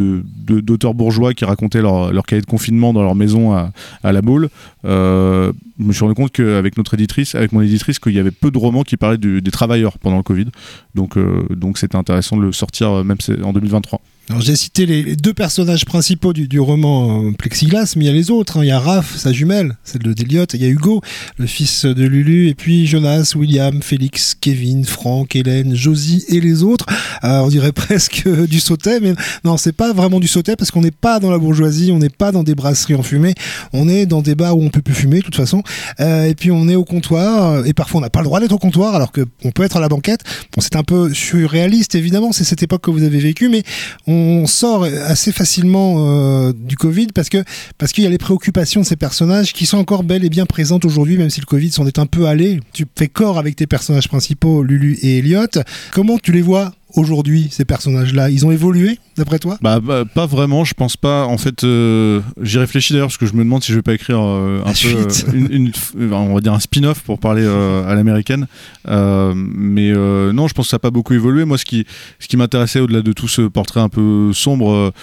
d'auteurs 0.62 0.94
bourgeois 0.94 1.34
qui 1.34 1.46
racontaient 1.46 1.82
leur, 1.82 2.14
leur, 2.14 2.26
cahier 2.26 2.42
de 2.42 2.46
confinement 2.46 2.94
dans 2.94 3.04
leur 3.04 3.16
maison 3.16 3.54
à, 3.54 3.72
la 4.04 4.22
boule. 4.22 4.50
Euh, 4.86 5.52
je 5.80 5.84
me 5.84 5.94
suis 5.94 6.04
rendu 6.04 6.16
compte 6.16 6.32
qu'avec 6.32 6.78
notre 6.78 6.94
éditrice, 6.94 7.36
avec 7.36 7.52
mon 7.52 7.62
éditrice, 7.62 8.00
qu'il 8.00 8.14
y 8.14 8.20
avait 8.20 8.32
peu 8.32 8.52
de 8.52 8.58
romans 8.58 8.84
qui 8.84 8.98
parlaient 8.98 9.18
des 9.18 9.52
travailleurs 9.52 9.98
pendant 9.98 10.18
le 10.18 10.24
Covid. 10.24 10.48
Donc, 10.94 11.18
euh, 11.18 11.44
donc 11.50 11.78
c'était 11.78 11.98
intéressant 11.98 12.38
de 12.38 12.44
le 12.44 12.52
sortir 12.52 13.04
même 13.04 13.18
en 13.44 13.52
2023. 13.52 14.02
Alors 14.28 14.42
j'ai 14.42 14.56
cité 14.56 14.88
les, 14.88 15.16
deux 15.16 15.36
personnages 15.36 15.86
principaux 15.86 16.34
du, 16.34 16.60
roman 16.60 17.26
euh, 17.26 17.32
Plexiglas, 17.32 17.94
mais 17.96 18.06
il 18.06 18.08
y 18.08 18.10
a 18.10 18.14
les 18.14 18.32
autres. 18.32 18.58
Hein. 18.58 18.64
Il 18.64 18.68
y 18.68 18.72
a 18.72 18.80
Raph, 18.80 19.16
sa 19.18 19.32
jumelle, 19.32 19.78
celle 19.84 20.02
de 20.02 20.14
Déliot. 20.14 20.46
Il 20.56 20.64
y 20.64 20.66
a 20.66 20.68
Hugo, 20.68 21.02
le 21.38 21.46
fils 21.46 21.86
de 21.86 22.06
Lulu, 22.06 22.48
et 22.48 22.56
puis 22.56 22.88
Jonas, 22.88 23.34
William, 23.36 23.84
Félix, 23.84 24.36
Kevin, 24.42 24.84
Franck, 24.84 25.36
Hélène, 25.36 25.76
Josie 25.76 26.26
et 26.30 26.40
les 26.40 26.64
autres. 26.64 26.88
Euh, 27.24 27.42
on 27.42 27.50
dirait 27.50 27.72
presque 27.72 28.28
du 28.48 28.60
sautet, 28.60 29.00
mais 29.00 29.14
non, 29.44 29.58
c'est 29.58 29.74
pas 29.74 29.94
vraiment 29.94 30.20
du 30.20 30.28
sautet 30.28 30.56
parce 30.56 30.72
qu'on 30.72 30.82
n'est 30.82 30.90
pas 30.90 31.20
dans 31.20 31.30
la 31.30 31.38
bourgeoisie, 31.38 31.92
on 31.92 32.00
n'est 32.00 32.10
pas 32.10 32.32
dans 32.32 32.42
des 32.42 32.56
brasseries 32.56 32.96
enfumées, 32.96 33.36
on 33.74 33.88
est 33.88 34.08
dans 34.08 34.24
des 34.24 34.34
bars 34.34 34.58
où 34.58 34.64
on 34.64 34.70
peut 34.70 34.82
plus 34.82 34.96
fumer 34.96 35.20
de 35.20 35.26
toute 35.26 35.36
façon. 35.36 35.62
Euh, 36.00 36.26
et 36.26 36.34
puis 36.34 36.50
on 36.50 36.68
est 36.68 36.76
au 36.76 36.84
comptoir, 36.84 37.64
et 37.68 37.74
parfois 37.74 38.00
on 38.00 38.02
n'a 38.02 38.10
pas 38.10 38.22
le 38.22 38.26
droit 38.26 38.40
d'être 38.40 38.54
au 38.54 38.58
comptoir 38.58 38.96
alors 38.96 39.12
qu'on 39.12 39.52
peut 39.52 39.64
être 39.64 39.78
à 39.78 39.82
la 39.82 39.88
banquette. 39.88 40.22
Bon, 40.56 40.62
c'est 40.62 40.76
un 40.76 40.84
peu 40.84 41.14
surréaliste 41.14 41.94
évidemment, 41.94 42.32
c'est 42.32 42.44
cette 42.44 42.64
époque 42.64 42.82
que 42.82 42.90
vous 42.90 43.04
avez 43.04 43.20
vécue, 43.20 43.50
mais 43.50 43.62
on 44.08 44.15
on 44.16 44.48
sort 44.48 44.84
assez 44.84 45.32
facilement 45.32 45.96
euh, 45.98 46.54
du 46.54 46.76
Covid 46.76 47.08
parce 47.08 47.30
que 47.30 47.44
parce 47.78 47.92
qu'il 47.92 48.04
y 48.04 48.08
a 48.08 48.10
les 48.10 48.18
préoccupations 48.18 48.82
de 48.82 48.86
ces 48.86 48.96
personnages 48.96 49.54
qui 49.54 49.66
sont 49.66 49.78
encore 49.78 50.04
belles 50.04 50.24
et 50.24 50.30
bien 50.30 50.46
présentes 50.46 50.86
aujourd'hui, 50.86 51.18
même 51.18 51.30
si 51.30 51.40
le 51.40 51.46
Covid 51.46 51.72
s'en 51.72 51.86
est 51.86 52.00
un 52.00 52.06
peu 52.06 52.28
allé. 52.28 52.60
Tu 52.74 52.86
fais 52.98 53.08
corps 53.08 53.38
avec 53.38 53.56
tes 53.56 53.68
personnages 53.68 54.08
principaux, 54.08 54.64
Lulu 54.64 54.98
et 55.02 55.20
Elliot. 55.20 55.48
Comment 55.92 56.18
tu 56.18 56.32
les 56.32 56.42
vois 56.42 56.74
aujourd'hui, 56.96 57.48
ces 57.52 57.66
personnages-là 57.66 58.30
Ils 58.30 58.46
ont 58.46 58.52
évolué, 58.52 59.00
d'après 59.18 59.40
toi? 59.40 59.58
Bah, 59.62 59.80
bah, 59.80 60.04
Pas 60.06 60.26
vraiment, 60.26 60.64
je 60.64 60.74
pense 60.74 60.98
pas. 60.98 61.26
En 61.26 61.38
fait, 61.38 61.64
euh, 61.64 62.22
j'y 62.42 62.58
réfléchis 62.58 62.94
d'ailleurs 62.94 63.08
parce 63.08 63.18
que 63.18 63.26
je 63.26 63.34
me 63.34 63.44
demande 63.44 63.64
si 63.64 63.72
je 63.72 63.78
vais 63.78 63.82
pas 63.82 63.94
écrire 63.94 64.22
euh, 64.22 64.62
un 64.66 64.74
peu 64.74 65.34
euh, 65.34 65.48
une, 65.50 65.72
on 66.12 66.34
va 66.34 66.42
dire 66.42 66.54
un 66.54 66.60
spin-off 66.60 67.02
pour 67.02 67.20
parler 67.20 67.46
à 67.46 67.94
l'américaine. 67.96 68.48
mais 68.88 69.92
non, 69.94 70.48
je 70.48 70.54
pense 70.54 70.66
que 70.66 70.70
ça 70.70 70.76
n'a 70.76 70.80
pas 70.80 70.92
beaucoup 70.92 71.14
évolué. 71.14 71.46
Moi, 71.46 71.58
ce 71.58 71.66
qui, 71.66 71.86
ce 72.20 72.28
qui 72.28 72.38
m'intéressait 72.38 72.80
au-delà 72.80 73.02
de 73.02 73.14
tout 73.14 73.28
ce 73.28 73.44
portrait 73.44 73.82
un 73.82 73.90
peu 73.90 74.32
sombre, 74.34 74.94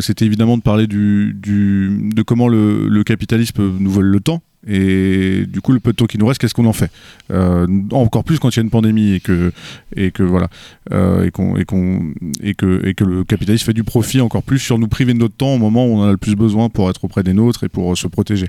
c'était 0.00 0.24
évidemment 0.24 0.56
de 0.56 0.62
parler 0.62 0.86
du, 0.86 1.36
du 1.40 2.10
de 2.14 2.22
comment 2.22 2.48
le, 2.48 2.88
le 2.88 3.04
capitalisme 3.04 3.62
nous 3.78 3.90
vole 3.90 4.06
le 4.06 4.20
temps 4.20 4.42
et 4.66 5.44
du 5.46 5.60
coup, 5.60 5.72
le 5.72 5.78
peu 5.78 5.92
de 5.92 5.96
temps 5.96 6.06
qui 6.06 6.18
nous 6.18 6.26
reste, 6.26 6.40
qu'est-ce 6.40 6.54
qu'on 6.54 6.66
en 6.66 6.72
fait 6.72 6.90
euh, 7.30 7.66
Encore 7.92 8.24
plus 8.24 8.40
quand 8.40 8.50
il 8.50 8.56
y 8.56 8.60
a 8.60 8.62
une 8.62 8.70
pandémie 8.70 9.12
et 9.12 9.20
que, 9.20 9.52
et 9.94 10.10
que 10.10 10.24
voilà, 10.24 10.48
euh, 10.92 11.24
et, 11.24 11.30
qu'on, 11.30 11.56
et, 11.56 11.64
qu'on, 11.64 12.12
et, 12.42 12.54
que, 12.54 12.84
et 12.84 12.94
que 12.94 13.04
le 13.04 13.22
capitalisme 13.22 13.64
fait 13.64 13.72
du 13.72 13.84
profit 13.84 14.20
encore 14.20 14.42
plus 14.42 14.58
sur 14.58 14.78
nous 14.78 14.88
priver 14.88 15.14
de 15.14 15.18
notre 15.18 15.36
temps 15.36 15.54
au 15.54 15.58
moment 15.58 15.86
où 15.86 15.90
on 15.90 16.00
en 16.00 16.08
a 16.08 16.10
le 16.10 16.16
plus 16.16 16.34
besoin 16.34 16.68
pour 16.68 16.90
être 16.90 17.04
auprès 17.04 17.22
des 17.22 17.32
nôtres 17.32 17.62
et 17.62 17.68
pour 17.68 17.96
se 17.96 18.08
protéger. 18.08 18.46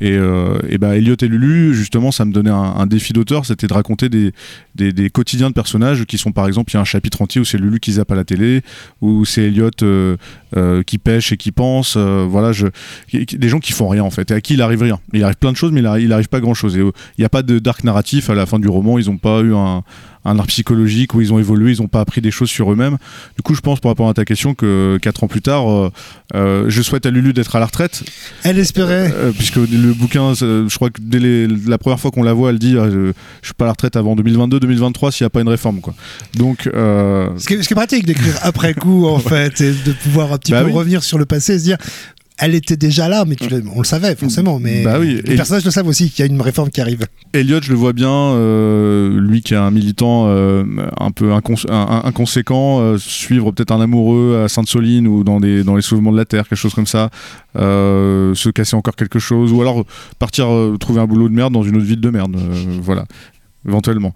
Et, 0.00 0.12
euh, 0.12 0.58
et 0.68 0.78
bah, 0.78 0.96
Elliot 0.96 1.16
et 1.20 1.28
Lulu, 1.28 1.74
justement, 1.74 2.12
ça 2.12 2.24
me 2.24 2.32
donnait 2.32 2.50
un, 2.50 2.86
défi 2.86 3.12
d'auteur, 3.12 3.44
c'était 3.44 3.66
de 3.66 3.72
raconter 3.72 4.08
des, 4.08 4.30
des, 4.76 4.92
des, 4.92 5.10
quotidiens 5.10 5.48
de 5.48 5.54
personnages 5.54 6.04
qui 6.04 6.18
sont, 6.18 6.30
par 6.30 6.46
exemple, 6.46 6.70
il 6.70 6.74
y 6.74 6.76
a 6.76 6.80
un 6.80 6.84
chapitre 6.84 7.20
entier 7.22 7.40
où 7.40 7.44
c'est 7.44 7.58
Lulu 7.58 7.80
qui 7.80 7.92
zappe 7.92 8.12
à 8.12 8.14
la 8.14 8.24
télé, 8.24 8.62
où 9.00 9.24
c'est 9.24 9.42
Elliot 9.42 9.70
euh, 9.82 10.16
euh, 10.56 10.84
qui 10.84 10.98
pêche 10.98 11.32
et 11.32 11.36
qui 11.36 11.50
pense, 11.50 11.96
voilà, 11.96 12.52
je, 12.52 12.68
des 13.12 13.48
gens 13.48 13.58
qui 13.58 13.72
font 13.72 13.88
rien 13.88 14.04
en 14.04 14.10
fait, 14.10 14.30
et 14.30 14.34
à 14.34 14.40
qui 14.40 14.54
il 14.54 14.62
arrive 14.62 14.82
rien. 14.82 15.00
Il 15.12 15.24
arrive 15.24 15.36
plein 15.36 15.52
de 15.52 15.55
choses, 15.56 15.72
mais 15.72 15.80
il 15.80 16.08
n'arrive 16.08 16.28
pas 16.28 16.40
grand-chose. 16.40 16.74
Il 16.74 16.92
n'y 17.18 17.24
a 17.24 17.28
pas 17.28 17.42
de 17.42 17.58
dark 17.58 17.84
narratif 17.84 18.30
à 18.30 18.34
la 18.34 18.46
fin 18.46 18.58
du 18.58 18.68
roman. 18.68 18.98
Ils 18.98 19.06
n'ont 19.06 19.18
pas 19.18 19.40
eu 19.40 19.54
un, 19.54 19.82
un 20.26 20.38
art 20.38 20.46
psychologique 20.46 21.14
où 21.14 21.20
ils 21.20 21.32
ont 21.32 21.38
évolué, 21.38 21.72
ils 21.72 21.80
n'ont 21.80 21.88
pas 21.88 22.00
appris 22.00 22.20
des 22.20 22.30
choses 22.30 22.50
sur 22.50 22.70
eux-mêmes. 22.72 22.98
Du 23.36 23.42
coup, 23.42 23.54
je 23.54 23.60
pense, 23.60 23.80
pour 23.80 23.90
répondre 23.90 24.10
à 24.10 24.14
ta 24.14 24.24
question, 24.24 24.54
que 24.54 24.98
quatre 25.00 25.22
ans 25.24 25.28
plus 25.28 25.40
tard, 25.40 25.70
euh, 25.70 25.90
euh, 26.34 26.64
je 26.68 26.82
souhaite 26.82 27.06
à 27.06 27.10
Lulu 27.10 27.32
d'être 27.32 27.54
à 27.54 27.60
la 27.60 27.66
retraite. 27.66 28.02
Elle 28.42 28.58
espérait. 28.58 29.12
Euh, 29.14 29.32
puisque 29.32 29.56
le 29.56 29.94
bouquin, 29.94 30.34
je 30.34 30.74
crois 30.74 30.90
que 30.90 31.00
dès 31.00 31.46
la 31.68 31.78
première 31.78 32.00
fois 32.00 32.10
qu'on 32.10 32.24
la 32.24 32.32
voit, 32.32 32.50
elle 32.50 32.58
dit 32.58 32.72
Je 32.72 33.12
je 33.42 33.46
suis 33.48 33.54
pas 33.54 33.64
à 33.64 33.68
la 33.68 33.72
retraite 33.72 33.96
avant 33.96 34.16
2022-2023 34.16 35.12
s'il 35.12 35.24
n'y 35.24 35.26
a 35.26 35.30
pas 35.30 35.40
une 35.40 35.48
réforme. 35.48 35.80
Quoi. 35.80 35.94
Donc, 36.34 36.62
ce 36.64 37.46
qui, 37.46 37.54
est, 37.54 37.74
pratique 37.74 38.06
d'écrire 38.06 38.34
après 38.42 38.74
coup, 38.74 39.06
en 39.06 39.18
fait, 39.20 39.60
et 39.60 39.72
de 39.72 39.92
pouvoir 39.92 40.32
un 40.32 40.38
petit 40.38 40.52
bah 40.52 40.64
peu 40.64 40.70
revenir 40.70 41.02
sur 41.04 41.18
le 41.18 41.26
passé 41.26 41.54
et 41.54 41.58
se 41.58 41.64
dire 41.64 41.78
elle 42.38 42.54
était 42.54 42.76
déjà 42.76 43.08
là, 43.08 43.24
mais 43.26 43.36
on 43.74 43.78
le 43.78 43.86
savait 43.86 44.14
forcément. 44.14 44.58
Mais 44.58 44.82
bah 44.82 44.98
les 44.98 45.22
personnages 45.36 45.64
le 45.64 45.70
savent 45.70 45.88
aussi 45.88 46.10
qu'il 46.10 46.24
y 46.24 46.28
a 46.28 46.30
une 46.30 46.40
réforme 46.40 46.70
qui 46.70 46.80
arrive. 46.80 47.06
Elliot, 47.32 47.60
je 47.62 47.70
le 47.70 47.76
vois 47.76 47.92
bien, 47.92 48.10
euh, 48.10 49.18
lui 49.20 49.40
qui 49.40 49.54
est 49.54 49.58
un 49.58 49.70
militant 49.70 50.26
euh, 50.28 50.64
un 50.98 51.10
peu 51.10 51.32
inconséquent, 51.32 52.80
euh, 52.80 52.98
suivre 52.98 53.52
peut-être 53.52 53.72
un 53.72 53.80
amoureux 53.80 54.42
à 54.44 54.48
Sainte-Soline 54.48 55.06
ou 55.06 55.24
dans, 55.24 55.40
des, 55.40 55.64
dans 55.64 55.76
les 55.76 55.82
soulèvements 55.82 56.12
de 56.12 56.18
la 56.18 56.26
terre, 56.26 56.48
quelque 56.48 56.58
chose 56.58 56.74
comme 56.74 56.86
ça, 56.86 57.10
se 57.54 58.50
casser 58.50 58.76
encore 58.76 58.96
quelque 58.96 59.18
chose, 59.18 59.52
ou 59.52 59.60
alors 59.62 59.84
partir 60.18 60.48
trouver 60.78 61.00
un 61.00 61.06
boulot 61.06 61.28
de 61.28 61.34
merde 61.34 61.52
dans 61.52 61.62
une 61.62 61.76
autre 61.76 61.86
ville 61.86 62.00
de 62.00 62.10
merde, 62.10 62.36
voilà, 62.82 63.06
éventuellement. 63.66 64.14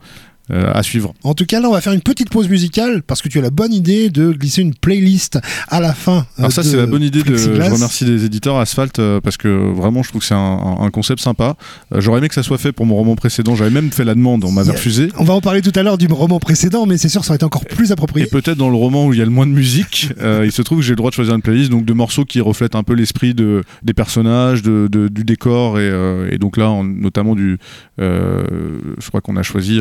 À 0.52 0.82
suivre. 0.82 1.14
En 1.22 1.34
tout 1.34 1.46
cas, 1.46 1.60
là, 1.60 1.68
on 1.68 1.72
va 1.72 1.80
faire 1.80 1.92
une 1.92 2.00
petite 2.00 2.30
pause 2.30 2.48
musicale 2.48 3.02
parce 3.02 3.22
que 3.22 3.28
tu 3.28 3.38
as 3.38 3.42
la 3.42 3.50
bonne 3.50 3.72
idée 3.72 4.10
de 4.10 4.32
glisser 4.32 4.62
une 4.62 4.74
playlist 4.74 5.38
à 5.68 5.80
la 5.80 5.94
fin. 5.94 6.26
Alors 6.38 6.52
ça, 6.52 6.62
c'est 6.62 6.76
la 6.76 6.86
bonne 6.86 7.02
idée. 7.02 7.22
De, 7.22 7.36
je 7.36 7.50
remercie 7.50 8.04
les 8.04 8.24
éditeurs 8.24 8.56
Asphalt 8.58 9.00
parce 9.22 9.36
que 9.36 9.48
vraiment, 9.48 10.02
je 10.02 10.08
trouve 10.08 10.20
que 10.20 10.26
c'est 10.26 10.34
un, 10.34 10.90
concept 10.92 11.20
sympa. 11.20 11.56
J'aurais 11.96 12.18
aimé 12.18 12.28
que 12.28 12.34
ça 12.34 12.42
soit 12.42 12.58
fait 12.58 12.72
pour 12.72 12.86
mon 12.86 12.96
roman 12.96 13.14
précédent. 13.14 13.54
J'avais 13.54 13.70
même 13.70 13.90
fait 13.90 14.04
la 14.04 14.14
demande, 14.14 14.44
on 14.44 14.50
m'avait 14.50 14.72
refusé. 14.72 15.08
On 15.18 15.24
va 15.24 15.34
en 15.34 15.40
parler 15.40 15.62
tout 15.62 15.72
à 15.74 15.82
l'heure 15.82 15.98
du 15.98 16.06
roman 16.06 16.40
précédent, 16.40 16.86
mais 16.86 16.98
c'est 16.98 17.08
sûr, 17.08 17.24
ça 17.24 17.30
aurait 17.30 17.36
été 17.36 17.44
encore 17.44 17.64
plus 17.64 17.92
approprié. 17.92 18.26
Et 18.26 18.28
peut-être 18.28 18.58
dans 18.58 18.70
le 18.70 18.76
roman 18.76 19.06
où 19.06 19.12
il 19.12 19.18
y 19.18 19.22
a 19.22 19.24
le 19.24 19.30
moins 19.30 19.46
de 19.46 19.52
musique, 19.52 20.10
il 20.20 20.52
se 20.52 20.62
trouve 20.62 20.78
que 20.78 20.84
j'ai 20.84 20.92
le 20.92 20.96
droit 20.96 21.10
de 21.10 21.14
choisir 21.14 21.34
une 21.34 21.42
playlist 21.42 21.70
donc 21.70 21.84
de 21.84 21.92
morceaux 21.92 22.24
qui 22.24 22.40
reflètent 22.40 22.74
un 22.74 22.82
peu 22.82 22.94
l'esprit 22.94 23.34
de, 23.34 23.62
des 23.82 23.94
personnages, 23.94 24.62
de, 24.62 24.88
du 24.88 25.24
décor 25.24 25.78
et, 25.78 26.38
donc 26.38 26.56
là, 26.56 26.70
notamment 26.82 27.34
du. 27.34 27.58
je 27.98 29.08
crois 29.08 29.20
qu'on 29.20 29.36
a 29.36 29.42
choisi. 29.42 29.80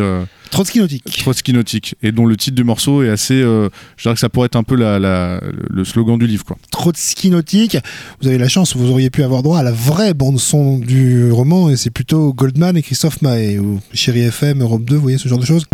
Trotsky 0.59 0.79
Nautique. 0.79 1.17
Trotsky 1.19 1.53
Nautique. 1.53 1.95
Et 2.03 2.11
dont 2.11 2.25
le 2.25 2.35
titre 2.35 2.57
du 2.57 2.65
morceau 2.65 3.01
est 3.01 3.07
assez. 3.07 3.39
je 3.39 3.69
dirais 4.01 4.13
que 4.13 4.19
ça 4.19 4.27
pourrait 4.27 4.47
être 4.47 4.57
un 4.57 4.63
peu 4.63 4.75
la, 4.75 4.99
le 4.99 5.85
slogan 5.85 6.19
du 6.19 6.27
livre. 6.27 6.43
Quoi. 6.43 6.57
Trotsky 6.69 7.29
Nautique. 7.29 7.77
Vous 8.21 8.27
avez 8.27 8.37
la 8.37 8.49
chance, 8.49 8.75
vous 8.75 8.91
auriez 8.91 9.09
pu 9.09 9.23
avoir 9.23 9.41
droit 9.41 9.57
à 9.57 9.63
la 9.63 9.71
vraie 9.71 10.13
bande-son 10.13 10.77
du 10.77 11.31
roman 11.31 11.69
et 11.69 11.77
c'est 11.77 11.91
plutôt 11.91 12.33
Goldman 12.33 12.75
et 12.75 12.81
Christophe 12.81 13.21
Maé 13.21 13.57
ou 13.57 13.79
Chéri 13.93 14.19
FM, 14.19 14.61
Europe 14.61 14.83
2, 14.83 14.95
vous 14.95 15.01
voyez 15.01 15.17
ce 15.17 15.29
genre 15.29 15.39
de 15.39 15.45
choses. 15.45 15.65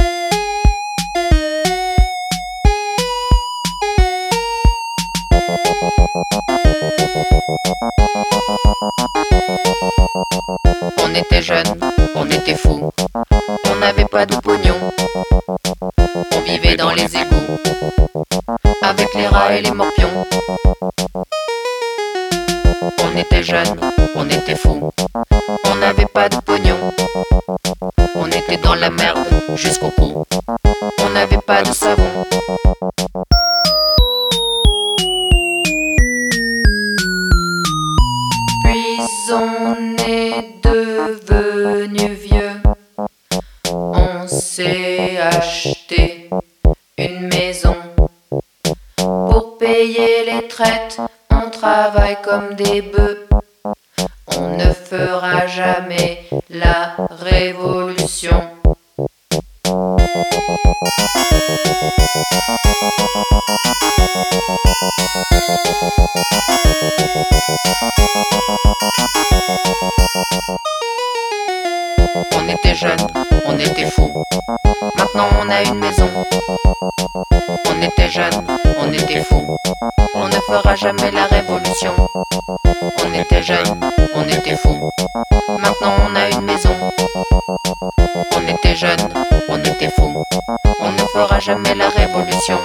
On 10.48 11.16
était 11.16 11.42
jeunes, 11.42 11.76
on 12.14 12.30
était 12.30 12.54
fous, 12.56 12.92
on 13.68 13.76
n'avait 13.78 14.06
pas 14.06 14.28
de 14.28 14.36
pognon. 14.36 14.76
On 16.34 16.40
vivait 16.42 16.76
dans 16.76 16.92
les 16.92 17.16
égouts, 17.16 17.58
avec 18.84 19.14
les 19.16 19.28
rats 19.28 19.56
et 19.56 19.62
les 19.64 19.72
morpions. 19.72 20.26
On 23.04 23.18
était 23.18 23.42
jeunes, 23.42 23.80
on 24.16 24.30
était 24.30 24.56
fous, 24.56 24.92
on 25.66 25.76
n'avait 25.76 26.06
pas 26.06 26.30
de 26.30 26.38
pognon. 26.38 26.78
On 28.16 28.28
était 28.28 28.58
dans 28.58 28.76
la 28.76 28.92
merde 28.92 29.26
jusqu'au 29.56 29.90
cou, 29.90 30.26
on 31.02 31.10
n'avait 31.10 31.38
pas 31.38 31.64
de 31.64 31.72
savon. 31.72 32.15
Les 49.98 50.48
traites, 50.48 51.00
on 51.32 51.50
travaille 51.50 52.18
comme 52.24 52.56
des 52.56 52.82
bœufs. 52.82 53.28
On 54.38 54.58
ne 54.58 54.74
fera 54.74 55.48
jamais 55.48 56.26
la 56.50 56.96
révolution. 57.10 58.42
On 72.34 72.50
était 72.50 72.76
jeunes, 72.76 73.08
on 73.46 73.58
était 73.58 73.86
fous. 73.86 74.24
Maintenant 74.98 75.28
on 75.40 75.50
a 75.50 75.64
une 75.64 75.80
maison. 75.80 76.10
On 77.68 77.82
était 77.82 78.10
jeunes, 78.10 78.46
était 78.96 79.24
fous. 79.24 79.58
On 80.14 80.28
ne 80.28 80.40
fera 80.48 80.76
jamais 80.76 81.12
la 81.12 81.26
révolution. 81.26 81.94
On 83.04 83.14
était 83.14 83.44
jeunes, 83.44 83.80
on 84.14 84.24
était 84.24 84.56
fous. 84.56 84.90
Maintenant 85.60 85.94
on 86.08 86.16
a 86.16 86.30
une 86.30 86.42
maison. 86.42 86.76
On 88.36 88.48
était 88.48 88.76
jeunes, 88.76 89.10
on 89.50 89.60
était 89.60 89.90
fous. 89.90 90.24
On 90.80 90.92
ne 90.92 91.06
fera 91.14 91.40
jamais 91.40 91.76
la 91.76 91.90
révolution. 91.90 92.60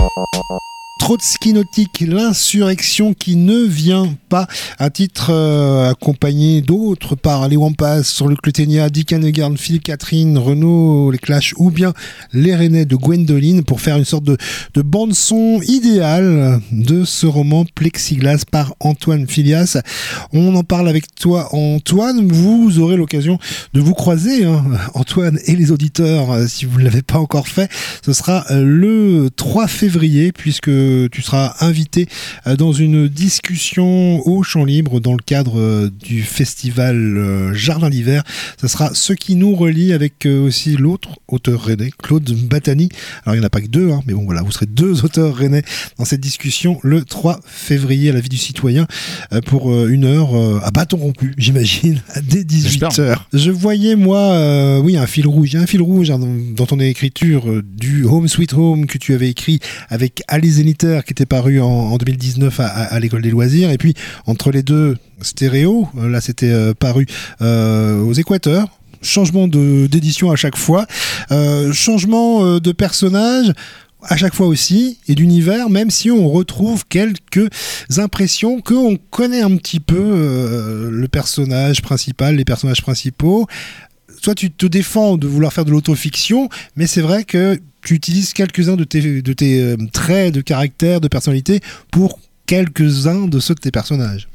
Trotsky 1.11 1.55
Nautique, 1.55 2.05
l'insurrection 2.07 3.14
qui 3.14 3.35
ne 3.35 3.64
vient 3.64 4.14
pas, 4.29 4.47
à 4.79 4.90
titre 4.90 5.31
euh, 5.31 5.90
accompagné 5.90 6.61
d'autres 6.61 7.17
par 7.17 7.49
les 7.49 7.57
Wampas 7.57 8.05
sur 8.05 8.29
le 8.29 8.37
Clutenia, 8.37 8.88
Dick 8.90 9.12
Hanegard, 9.12 9.50
Phil 9.57 9.81
Catherine, 9.81 10.38
Renault, 10.38 11.11
les 11.11 11.19
Clash 11.19 11.52
ou 11.57 11.73
bien 11.73 11.95
les 12.33 12.55
Rennais 12.55 12.85
de 12.85 12.95
Gwendoline 12.95 13.64
pour 13.64 13.81
faire 13.81 13.97
une 13.97 14.05
sorte 14.05 14.23
de, 14.23 14.37
de 14.75 14.83
bande-son 14.83 15.61
idéale 15.67 16.61
de 16.71 17.05
ce 17.05 17.26
roman 17.26 17.64
Plexiglas 17.75 18.45
par 18.49 18.75
Antoine 18.79 19.26
Filias. 19.26 19.79
On 20.33 20.55
en 20.55 20.62
parle 20.62 20.88
avec 20.88 21.12
toi 21.17 21.49
Antoine, 21.52 22.29
vous 22.29 22.79
aurez 22.79 22.97
l'occasion 22.97 23.37
de 23.75 23.81
vous 23.81 23.95
croiser, 23.95 24.45
hein, 24.45 24.64
Antoine 24.95 25.40
et 25.47 25.57
les 25.57 25.73
auditeurs, 25.73 26.31
euh, 26.31 26.47
si 26.47 26.67
vous 26.67 26.79
ne 26.79 26.85
l'avez 26.85 27.02
pas 27.02 27.19
encore 27.19 27.49
fait, 27.49 27.69
ce 28.07 28.12
sera 28.12 28.45
euh, 28.52 28.62
le 28.62 29.29
3 29.35 29.67
février 29.67 30.31
puisque 30.31 30.71
tu 31.09 31.23
seras 31.23 31.54
invité 31.61 32.09
euh, 32.47 32.57
dans 32.57 32.73
une 32.73 33.09
discussion 33.09 34.26
au 34.26 34.42
champ 34.42 34.64
libre 34.64 35.00
dans 35.00 35.12
le 35.12 35.23
cadre 35.25 35.59
euh, 35.59 35.90
du 35.90 36.23
festival 36.23 36.97
euh, 36.97 37.54
Jardin 37.54 37.90
d'hiver. 37.90 38.23
Ça 38.61 38.69
sera 38.69 38.95
ce 38.95 39.12
qui 39.12 39.37
nous 39.37 39.54
relie 39.54 39.92
avec 39.92 40.26
aussi 40.26 40.76
l'autre 40.76 41.19
auteur 41.28 41.62
rennais, 41.62 41.90
Claude 42.02 42.30
Batani. 42.49 42.88
Alors 43.25 43.35
il 43.35 43.38
n'y 43.38 43.45
en 43.45 43.47
a 43.47 43.50
pas 43.50 43.61
que 43.61 43.69
deux, 43.69 43.90
hein, 43.90 44.00
mais 44.07 44.14
bon 44.14 44.25
voilà, 44.25 44.42
vous 44.42 44.52
serez 44.52 44.66
deux 44.66 45.04
auteurs 45.04 45.35
rennais 45.35 45.62
dans 45.99 46.04
cette 46.04 46.21
discussion 46.21 46.78
le 46.83 47.04
3 47.04 47.40
février 47.45 48.11
à 48.11 48.12
la 48.12 48.21
vie 48.21 48.28
du 48.28 48.37
citoyen 48.37 48.87
pour 49.47 49.87
une 49.87 50.04
heure 50.04 50.35
à 50.64 50.71
bâton 50.71 50.97
rompu, 50.97 51.35
j'imagine, 51.38 52.00
dès 52.23 52.42
18h. 52.42 53.16
Je 53.33 53.50
voyais 53.50 53.97
moi, 53.97 54.80
oui, 54.80 54.97
un 54.97 55.07
fil 55.07 55.26
rouge, 55.26 55.54
un 55.57 55.66
fil 55.66 55.83
rouge 55.83 56.11
hein, 56.11 56.19
dans, 56.19 56.66
ton 56.66 56.78
écriture 56.80 57.62
du 57.62 58.04
Home 58.04 58.28
Sweet 58.28 58.54
Home 58.54 58.87
que 58.87 58.99
tu 58.99 59.14
avais 59.14 59.28
écrit 59.28 59.61
avec 59.88 60.23
Alice 60.28 60.59
Qui 61.05 61.13
était 61.13 61.27
paru 61.27 61.61
en, 61.61 61.97
2019 61.97 62.61
à, 62.61 63.01
l'école 63.01 63.23
des 63.23 63.31
loisirs. 63.31 63.71
Et 63.71 63.79
puis 63.79 63.95
entre 64.27 64.51
les 64.51 64.63
deux, 64.63 64.97
stéréo, 65.21 65.89
euh, 65.99 66.09
là 66.09 66.21
c'était 66.21 66.51
euh, 66.51 66.75
paru 66.75 67.07
euh, 67.41 68.03
aux 68.03 68.13
Équateurs. 68.13 68.69
Changement 69.03 69.49
d'édition 69.49 70.31
à 70.31 70.37
chaque 70.37 70.59
fois, 70.59 70.87
changement 71.73 72.59
de 72.61 72.73
personnage 72.73 73.51
à 74.03 74.19
chaque 74.19 74.35
fois 74.35 74.47
aussi, 74.47 74.99
et 75.09 75.15
d'univers, 75.15 75.71
même 75.71 75.89
si 75.89 76.11
on 76.11 76.29
retrouve 76.29 76.85
quelques 76.87 77.49
impressions 77.97 78.61
qu'on 78.61 78.99
connaît 79.09 79.41
un 79.41 79.57
petit 79.57 79.81
peu 79.81 80.91
le 80.93 81.09
personnage 81.09 81.81
principal, 81.81 82.37
les 82.37 82.45
personnages 82.45 82.83
principaux. 82.83 83.47
Soit 84.23 84.35
tu 84.35 84.51
te 84.51 84.67
défends 84.67 85.17
de 85.17 85.27
vouloir 85.27 85.55
faire 85.55 85.65
de 85.65 85.71
l'autofiction, 85.71 86.51
mais 86.77 86.87
c'est 86.87 87.01
vrai 87.01 87.25
que 87.25 87.59
tu 87.83 87.95
utilises 87.95 88.33
quelques-uns 88.33 88.77
de 88.77 88.85
tes, 88.85 89.23
de 89.23 89.33
tes 89.33 89.63
euh, 89.63 89.77
traits 89.93 90.35
de 90.35 90.41
caractère, 90.41 91.01
de 91.01 91.09
personnalité 91.09 91.61
pour 91.91 92.19
quelques-uns 92.47 93.27
de 93.27 93.39
ceux 93.41 93.55
de 93.55 93.61
tes 93.61 93.71
personnages. 93.71 94.29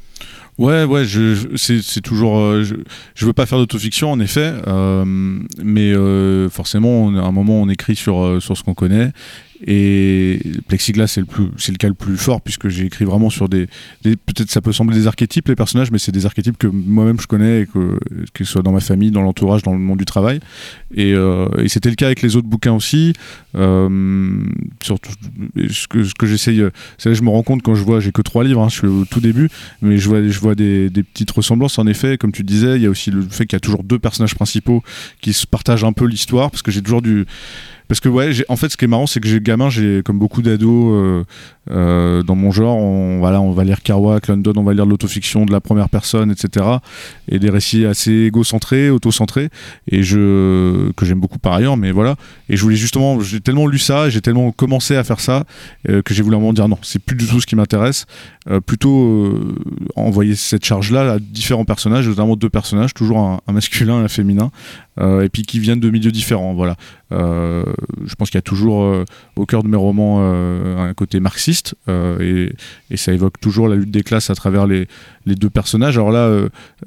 Ouais, 0.58 0.84
ouais, 0.84 1.04
je, 1.04 1.54
c'est 1.56 2.00
toujours. 2.00 2.38
Euh, 2.38 2.64
je, 2.64 2.76
je, 3.14 3.26
veux 3.26 3.34
pas 3.34 3.44
faire 3.44 3.58
d'autofiction, 3.58 4.10
en 4.10 4.20
effet, 4.20 4.54
euh, 4.66 5.04
mais 5.62 5.92
forcément, 6.48 7.14
à 7.14 7.26
un 7.26 7.32
moment, 7.32 7.60
on 7.60 7.68
écrit 7.68 7.94
sur, 7.94 8.40
sur 8.40 8.56
ce 8.56 8.62
qu'on 8.62 8.72
connaît, 8.72 9.12
et 9.64 10.40
Plexiglas, 10.68 11.06
c'est 11.06 11.20
le, 11.20 11.76
cas 11.76 11.88
le 11.88 11.94
plus 11.94 12.16
fort, 12.16 12.40
puisque 12.40 12.68
j'ai 12.68 12.84
écrit 12.84 13.04
vraiment 13.04 13.30
sur 13.30 13.48
des. 13.48 13.66
peut-être 14.02 14.50
ça 14.50 14.60
peut 14.60 14.72
sembler 14.72 14.96
des 14.96 15.06
archétypes, 15.06 15.48
les 15.48 15.54
personnages, 15.54 15.90
mais 15.90 15.98
c'est 15.98 16.12
des 16.12 16.26
archétypes 16.26 16.58
que 16.58 16.66
moi-même 16.66 17.18
je 17.20 17.26
connais, 17.26 17.66
que, 17.72 17.98
que 18.34 18.44
ce 18.44 18.52
soit 18.52 18.62
dans 18.62 18.72
ma 18.72 18.80
famille, 18.80 19.10
dans 19.10 19.22
l'entourage, 19.22 19.62
dans 19.62 19.72
le 19.72 19.78
monde 19.78 19.98
du 19.98 20.04
travail. 20.04 20.40
Et, 20.94 21.14
euh, 21.14 21.48
c'était 21.68 21.90
le 21.90 21.94
cas 21.94 22.06
avec 22.06 22.22
les 22.22 22.36
autres 22.36 22.48
bouquins 22.48 22.72
aussi. 22.72 23.12
Euh, 23.54 24.44
surtout, 24.82 25.12
ce 25.70 25.86
que, 25.86 26.26
j'essaye. 26.26 26.62
C'est 26.98 27.14
je 27.14 27.22
me 27.22 27.30
rends 27.30 27.42
compte 27.42 27.62
quand 27.62 27.74
je 27.74 27.82
vois, 27.82 28.00
j'ai 28.00 28.12
que 28.12 28.22
trois 28.22 28.44
livres, 28.44 28.62
hein, 28.62 28.68
je 28.68 28.78
suis 28.78 28.86
au 28.86 29.04
tout 29.04 29.20
début, 29.20 29.48
mais 29.80 29.96
je 29.98 30.08
vois, 30.08 30.26
je 30.26 30.38
vois 30.38 30.54
des, 30.54 30.90
des, 30.90 31.02
petites 31.02 31.30
ressemblances. 31.30 31.78
En 31.78 31.86
effet, 31.86 32.18
comme 32.18 32.32
tu 32.32 32.42
disais, 32.42 32.76
il 32.76 32.82
y 32.82 32.86
a 32.86 32.90
aussi 32.90 33.10
le 33.10 33.22
fait 33.22 33.46
qu'il 33.46 33.56
y 33.56 33.58
a 33.58 33.60
toujours 33.60 33.84
deux 33.84 33.98
personnages 33.98 34.34
principaux 34.34 34.82
qui 35.20 35.32
se 35.32 35.46
partagent 35.46 35.84
un 35.84 35.92
peu 35.92 36.06
l'histoire, 36.06 36.50
parce 36.50 36.62
que 36.62 36.70
j'ai 36.70 36.82
toujours 36.82 37.02
du 37.02 37.26
parce 37.88 38.00
que 38.00 38.08
ouais, 38.08 38.32
en 38.48 38.56
fait, 38.56 38.68
ce 38.68 38.76
qui 38.76 38.84
est 38.84 38.88
marrant, 38.88 39.06
c'est 39.06 39.20
que 39.20 39.28
j'ai 39.28 39.40
gamin, 39.40 39.70
j'ai 39.70 40.02
comme 40.04 40.18
beaucoup 40.18 40.42
d'ados, 40.42 41.24
euh, 41.70 42.22
dans 42.22 42.34
mon 42.34 42.50
genre, 42.50 42.76
on, 42.76 43.18
voilà, 43.18 43.40
on 43.40 43.52
va 43.52 43.64
lire 43.64 43.82
Kerouac, 43.82 44.28
London, 44.28 44.52
on 44.56 44.62
va 44.62 44.74
lire 44.74 44.86
de 44.86 44.90
l'autofiction, 44.90 45.44
de 45.44 45.52
la 45.52 45.60
première 45.60 45.88
personne, 45.88 46.30
etc. 46.30 46.66
Et 47.28 47.38
des 47.38 47.50
récits 47.50 47.86
assez 47.86 48.12
égocentrés, 48.12 48.90
auto-centrés, 48.90 49.48
et 49.90 50.00
que 50.00 50.92
j'aime 51.02 51.20
beaucoup 51.20 51.38
par 51.38 51.54
ailleurs, 51.54 51.76
mais 51.76 51.90
voilà. 51.90 52.16
Et 52.48 52.56
je 52.56 52.62
voulais 52.62 52.76
justement, 52.76 53.20
j'ai 53.20 53.40
tellement 53.40 53.66
lu 53.66 53.78
ça, 53.78 54.08
j'ai 54.08 54.20
tellement 54.20 54.52
commencé 54.52 54.96
à 54.96 55.04
faire 55.04 55.20
ça 55.20 55.44
que 55.86 56.14
j'ai 56.14 56.22
voulu 56.22 56.36
un 56.36 56.40
moment 56.40 56.52
dire 56.52 56.68
non, 56.68 56.78
c'est 56.82 57.00
plus 57.00 57.16
du 57.16 57.26
tout 57.26 57.40
ce 57.40 57.46
qui 57.46 57.56
m'intéresse. 57.56 58.06
plutôt 58.66 59.40
envoyer 59.96 60.34
cette 60.34 60.64
charge-là 60.64 61.14
à 61.14 61.18
différents 61.18 61.64
personnages, 61.64 62.08
notamment 62.08 62.36
deux 62.36 62.50
personnages, 62.50 62.94
toujours 62.94 63.18
un, 63.18 63.52
masculin 63.52 64.00
et 64.00 64.04
un 64.04 64.08
féminin, 64.08 64.50
euh, 64.98 65.22
et 65.22 65.28
puis 65.28 65.42
qui 65.42 65.58
viennent 65.58 65.80
de 65.80 65.90
milieux 65.90 66.12
différents. 66.12 66.54
Voilà. 66.54 66.76
Euh, 67.12 67.64
je 68.04 68.14
pense 68.14 68.30
qu'il 68.30 68.38
y 68.38 68.38
a 68.38 68.42
toujours 68.42 68.82
euh, 68.82 69.04
au 69.36 69.46
cœur 69.46 69.62
de 69.62 69.68
mes 69.68 69.76
romans 69.76 69.96
un 70.16 70.94
côté 70.94 71.20
marxiste 71.20 71.55
et, 72.20 72.52
et, 72.90 72.96
ça 72.96 73.12
évoque 73.12 73.40
toujours 73.40 73.68
la 73.68 73.76
lutte 73.76 73.90
des 73.90 74.02
classes 74.02 74.30
à 74.30 74.34
travers 74.34 74.66
les, 74.66 74.88
les 75.26 75.34
deux 75.34 75.50
personnages. 75.50 75.96
Alors 75.96 76.10
là, 76.10 76.30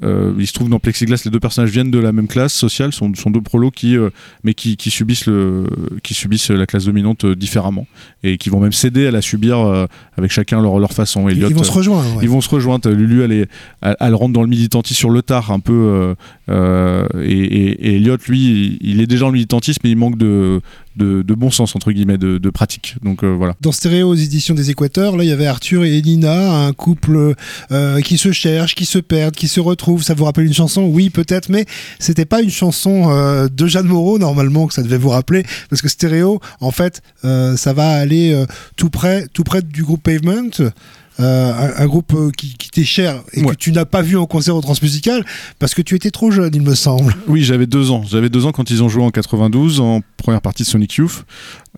il 0.02 0.46
se 0.46 0.52
trouve 0.52 0.68
dans 0.68 0.78
Plexiglas, 0.78 1.22
les 1.24 1.30
deux 1.30 1.40
personnages 1.40 1.70
viennent 1.70 1.90
de 1.90 1.98
la 1.98 2.12
même 2.12 2.28
classe 2.28 2.54
sociale, 2.54 2.92
sont, 2.92 3.14
sont 3.14 3.30
deux 3.30 3.40
prolos 3.40 3.70
qui, 3.70 3.96
mais 4.44 4.54
qui, 4.54 4.76
qui, 4.76 4.90
subissent 4.90 5.26
le, 5.26 5.66
qui 6.02 6.14
subissent 6.14 6.50
la 6.50 6.66
classe 6.66 6.84
dominante 6.84 7.26
différemment 7.26 7.86
et 8.22 8.38
qui 8.38 8.50
vont 8.50 8.60
même 8.60 8.72
céder 8.72 9.06
à 9.06 9.10
la 9.10 9.22
subir 9.22 9.86
avec 10.16 10.30
chacun 10.30 10.60
leur, 10.62 10.78
leur 10.78 10.92
façon. 10.92 11.28
ils 11.28 11.44
vont 11.44 11.62
se 11.62 11.72
rejoindre. 11.72 12.18
Ils 12.22 12.28
vont 12.28 12.40
se 12.40 12.48
rejoindre. 12.48 12.90
Lulu, 12.90 13.22
elle, 13.22 13.32
est, 13.32 13.48
elle, 13.82 14.14
rentre 14.14 14.32
dans 14.32 14.42
le 14.42 14.48
militantisme 14.48 14.98
sur 14.98 15.10
le 15.10 15.22
tard 15.22 15.50
un 15.50 15.60
peu 15.60 16.14
et, 16.48 17.22
et 17.22 17.96
Elliot, 17.96 18.16
lui, 18.28 18.78
il 18.80 19.00
est 19.00 19.06
déjà 19.06 19.26
en 19.26 19.32
militantisme, 19.32 19.80
mais 19.84 19.90
il 19.90 19.96
manque 19.96 20.18
de, 20.18 20.60
de, 21.00 21.34
bon 21.34 21.50
sens, 21.50 21.74
entre 21.76 21.92
guillemets, 21.92 22.18
de, 22.18 22.50
pratique. 22.50 22.96
Donc 23.02 23.22
euh, 23.22 23.28
voilà. 23.28 23.54
Dans 23.60 23.72
Stéréo, 23.72 24.08
aux 24.08 24.14
éditions 24.14 24.54
des 24.54 24.70
Équateurs, 24.70 25.16
là, 25.16 25.24
il 25.24 25.30
y 25.30 25.32
avait 25.32 25.46
Arthur 25.46 25.84
et 25.84 26.02
Nina, 26.02 26.66
un 26.66 26.72
couple 26.72 27.34
euh, 27.70 28.00
qui 28.00 28.18
se 28.18 28.32
cherche, 28.32 28.74
qui 28.74 28.86
se 28.86 28.98
perdent, 28.98 29.34
qui 29.34 29.48
se 29.48 29.60
retrouvent. 29.60 30.02
Ça 30.02 30.14
vous 30.14 30.24
rappelle 30.24 30.46
une 30.46 30.54
chanson? 30.54 30.82
Oui, 30.82 31.10
peut-être, 31.10 31.48
mais 31.48 31.66
c'était 31.98 32.24
pas 32.24 32.42
une 32.42 32.50
chanson 32.50 33.10
euh, 33.10 33.48
de 33.48 33.66
Jeanne 33.66 33.86
Moreau, 33.86 34.18
normalement, 34.18 34.66
que 34.66 34.74
ça 34.74 34.82
devait 34.82 34.98
vous 34.98 35.10
rappeler, 35.10 35.44
parce 35.68 35.82
que 35.82 35.88
Stéréo, 35.88 36.40
en 36.60 36.70
fait, 36.70 37.02
ça 37.22 37.72
va 37.72 37.90
aller 37.90 38.44
tout 38.76 38.90
près, 38.90 39.26
tout 39.32 39.44
près 39.44 39.62
du 39.62 39.82
groupe 39.82 40.02
Pavement. 40.02 40.50
Euh, 41.20 41.72
un, 41.76 41.86
groupe 41.86 42.14
euh, 42.14 42.30
qui, 42.30 42.56
t'est 42.56 42.84
cher 42.84 43.22
et 43.32 43.42
que 43.42 43.54
tu 43.54 43.72
n'as 43.72 43.84
pas 43.84 44.00
vu 44.00 44.16
en 44.16 44.26
concert 44.26 44.56
au 44.56 44.60
Transmusical 44.60 45.24
parce 45.58 45.74
que 45.74 45.82
tu 45.82 45.94
étais 45.94 46.10
trop 46.10 46.30
jeune, 46.30 46.50
il 46.54 46.62
me 46.62 46.74
semble. 46.74 47.14
Oui, 47.28 47.42
j'avais 47.42 47.66
deux 47.66 47.90
ans. 47.90 48.02
J'avais 48.08 48.28
deux 48.28 48.46
ans 48.46 48.52
quand 48.52 48.70
ils 48.70 48.82
ont 48.82 48.88
joué 48.88 49.02
en 49.02 49.10
92 49.10 49.80
en 49.80 50.00
première 50.16 50.40
partie 50.40 50.62
de 50.62 50.68
Sonic 50.68 50.94
Youth. 50.94 51.24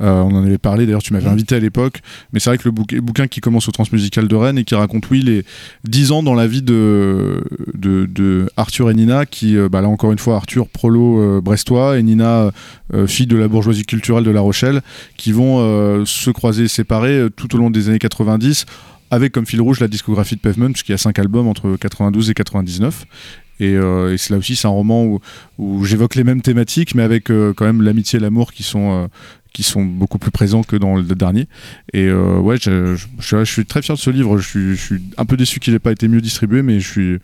Euh, 0.01 0.23
on 0.23 0.35
en 0.35 0.45
avait 0.45 0.59
parlé, 0.59 0.87
d'ailleurs, 0.87 1.03
tu 1.03 1.13
m'avais 1.13 1.29
invité 1.29 1.57
à 1.57 1.59
l'époque. 1.59 2.01
Mais 2.33 2.41
c'est 2.41 2.51
vrai 2.51 2.59
que 2.59 2.69
le 2.69 3.01
bouquin, 3.01 3.27
qui 3.27 3.41
commence 3.41 3.69
au 3.69 3.73
Transmusical 3.73 4.29
de 4.29 4.37
Rennes 4.37 4.59
et 4.59 4.65
qui 4.65 4.75
raconte, 4.75 5.11
oui, 5.11 5.23
les 5.23 5.45
dix 5.85 6.13
ans 6.13 6.23
dans 6.23 6.35
la 6.35 6.47
vie 6.47 6.63
de, 6.63 7.43
de, 7.75 8.49
Arthur 8.57 8.91
et 8.91 8.95
Nina, 8.95 9.27
qui, 9.27 9.57
bah 9.71 9.81
là 9.81 9.89
encore 9.89 10.13
une 10.13 10.19
fois, 10.19 10.37
Arthur, 10.37 10.69
prolo 10.69 11.41
brestois, 11.43 11.99
et 11.99 12.03
Nina, 12.03 12.51
fille 13.07 13.27
de 13.27 13.37
la 13.37 13.49
bourgeoisie 13.49 13.85
culturelle 13.85 14.25
de 14.25 14.31
La 14.31 14.41
Rochelle, 14.41 14.83
qui 15.17 15.33
vont 15.33 16.05
se 16.05 16.31
croiser 16.31 16.65
et 16.65 16.69
séparer 16.69 17.27
tout 17.37 17.55
au 17.55 17.59
long 17.59 17.71
des 17.71 17.89
années 17.89 17.99
90 17.99 18.67
avec 19.13 19.31
comme 19.31 19.45
fil 19.45 19.61
rouge 19.61 19.79
la 19.79 19.89
discographie 19.89 20.37
de 20.37 20.41
Pavement, 20.41 20.73
puisqu'il 20.73 20.93
y 20.93 20.95
a 20.95 20.99
cinq 20.99 21.19
albums 21.19 21.47
entre 21.47 21.77
92 21.77 22.31
et 22.31 22.35
99. 22.35 23.05
Euh, 23.61 24.15
et, 24.15 24.17
c'est 24.17 24.31
là 24.31 24.39
aussi, 24.39 24.57
c'est 24.57 24.67
un 24.67 24.71
roman 24.71 25.21
où, 25.59 25.85
j'évoque 25.85 26.15
les 26.15 26.25
mêmes 26.25 26.41
thématiques, 26.41 26.95
mais 26.95 27.03
avec 27.03 27.31
euh, 27.31 27.53
quand 27.55 27.67
même 27.67 27.83
l'amitié 27.83 28.17
et 28.17 28.21
l'amour 28.21 28.55
qui 28.55 28.63
sont, 28.63 29.05
euh, 29.05 29.07
qui 29.53 29.63
sont 29.65 29.85
beaucoup 29.85 30.19
plus 30.19 30.31
présents 30.31 30.63
que 30.63 30.77
dans 30.77 30.97
le 30.97 31.03
dernier. 31.03 31.47
Et 31.93 32.11
ouais, 32.11 32.57
je, 32.59 32.97
je, 33.19 33.45
suis 33.45 33.67
très 33.67 33.83
fier 33.83 33.97
de 33.97 34.01
ce 34.01 34.09
livre. 34.09 34.39
Je 34.39 34.49
suis, 34.49 34.77
je 34.77 34.83
suis 34.83 35.03
un 35.19 35.27
peu 35.27 35.37
déçu 35.37 35.61
qu'il 35.61 35.75
n'ait 35.75 35.79
pas 35.79 35.93
été 35.93 36.09
mieux 36.09 36.23
distribué, 36.23 36.63
mais 36.63 36.81
je 36.81 36.91
suis, 36.91 37.19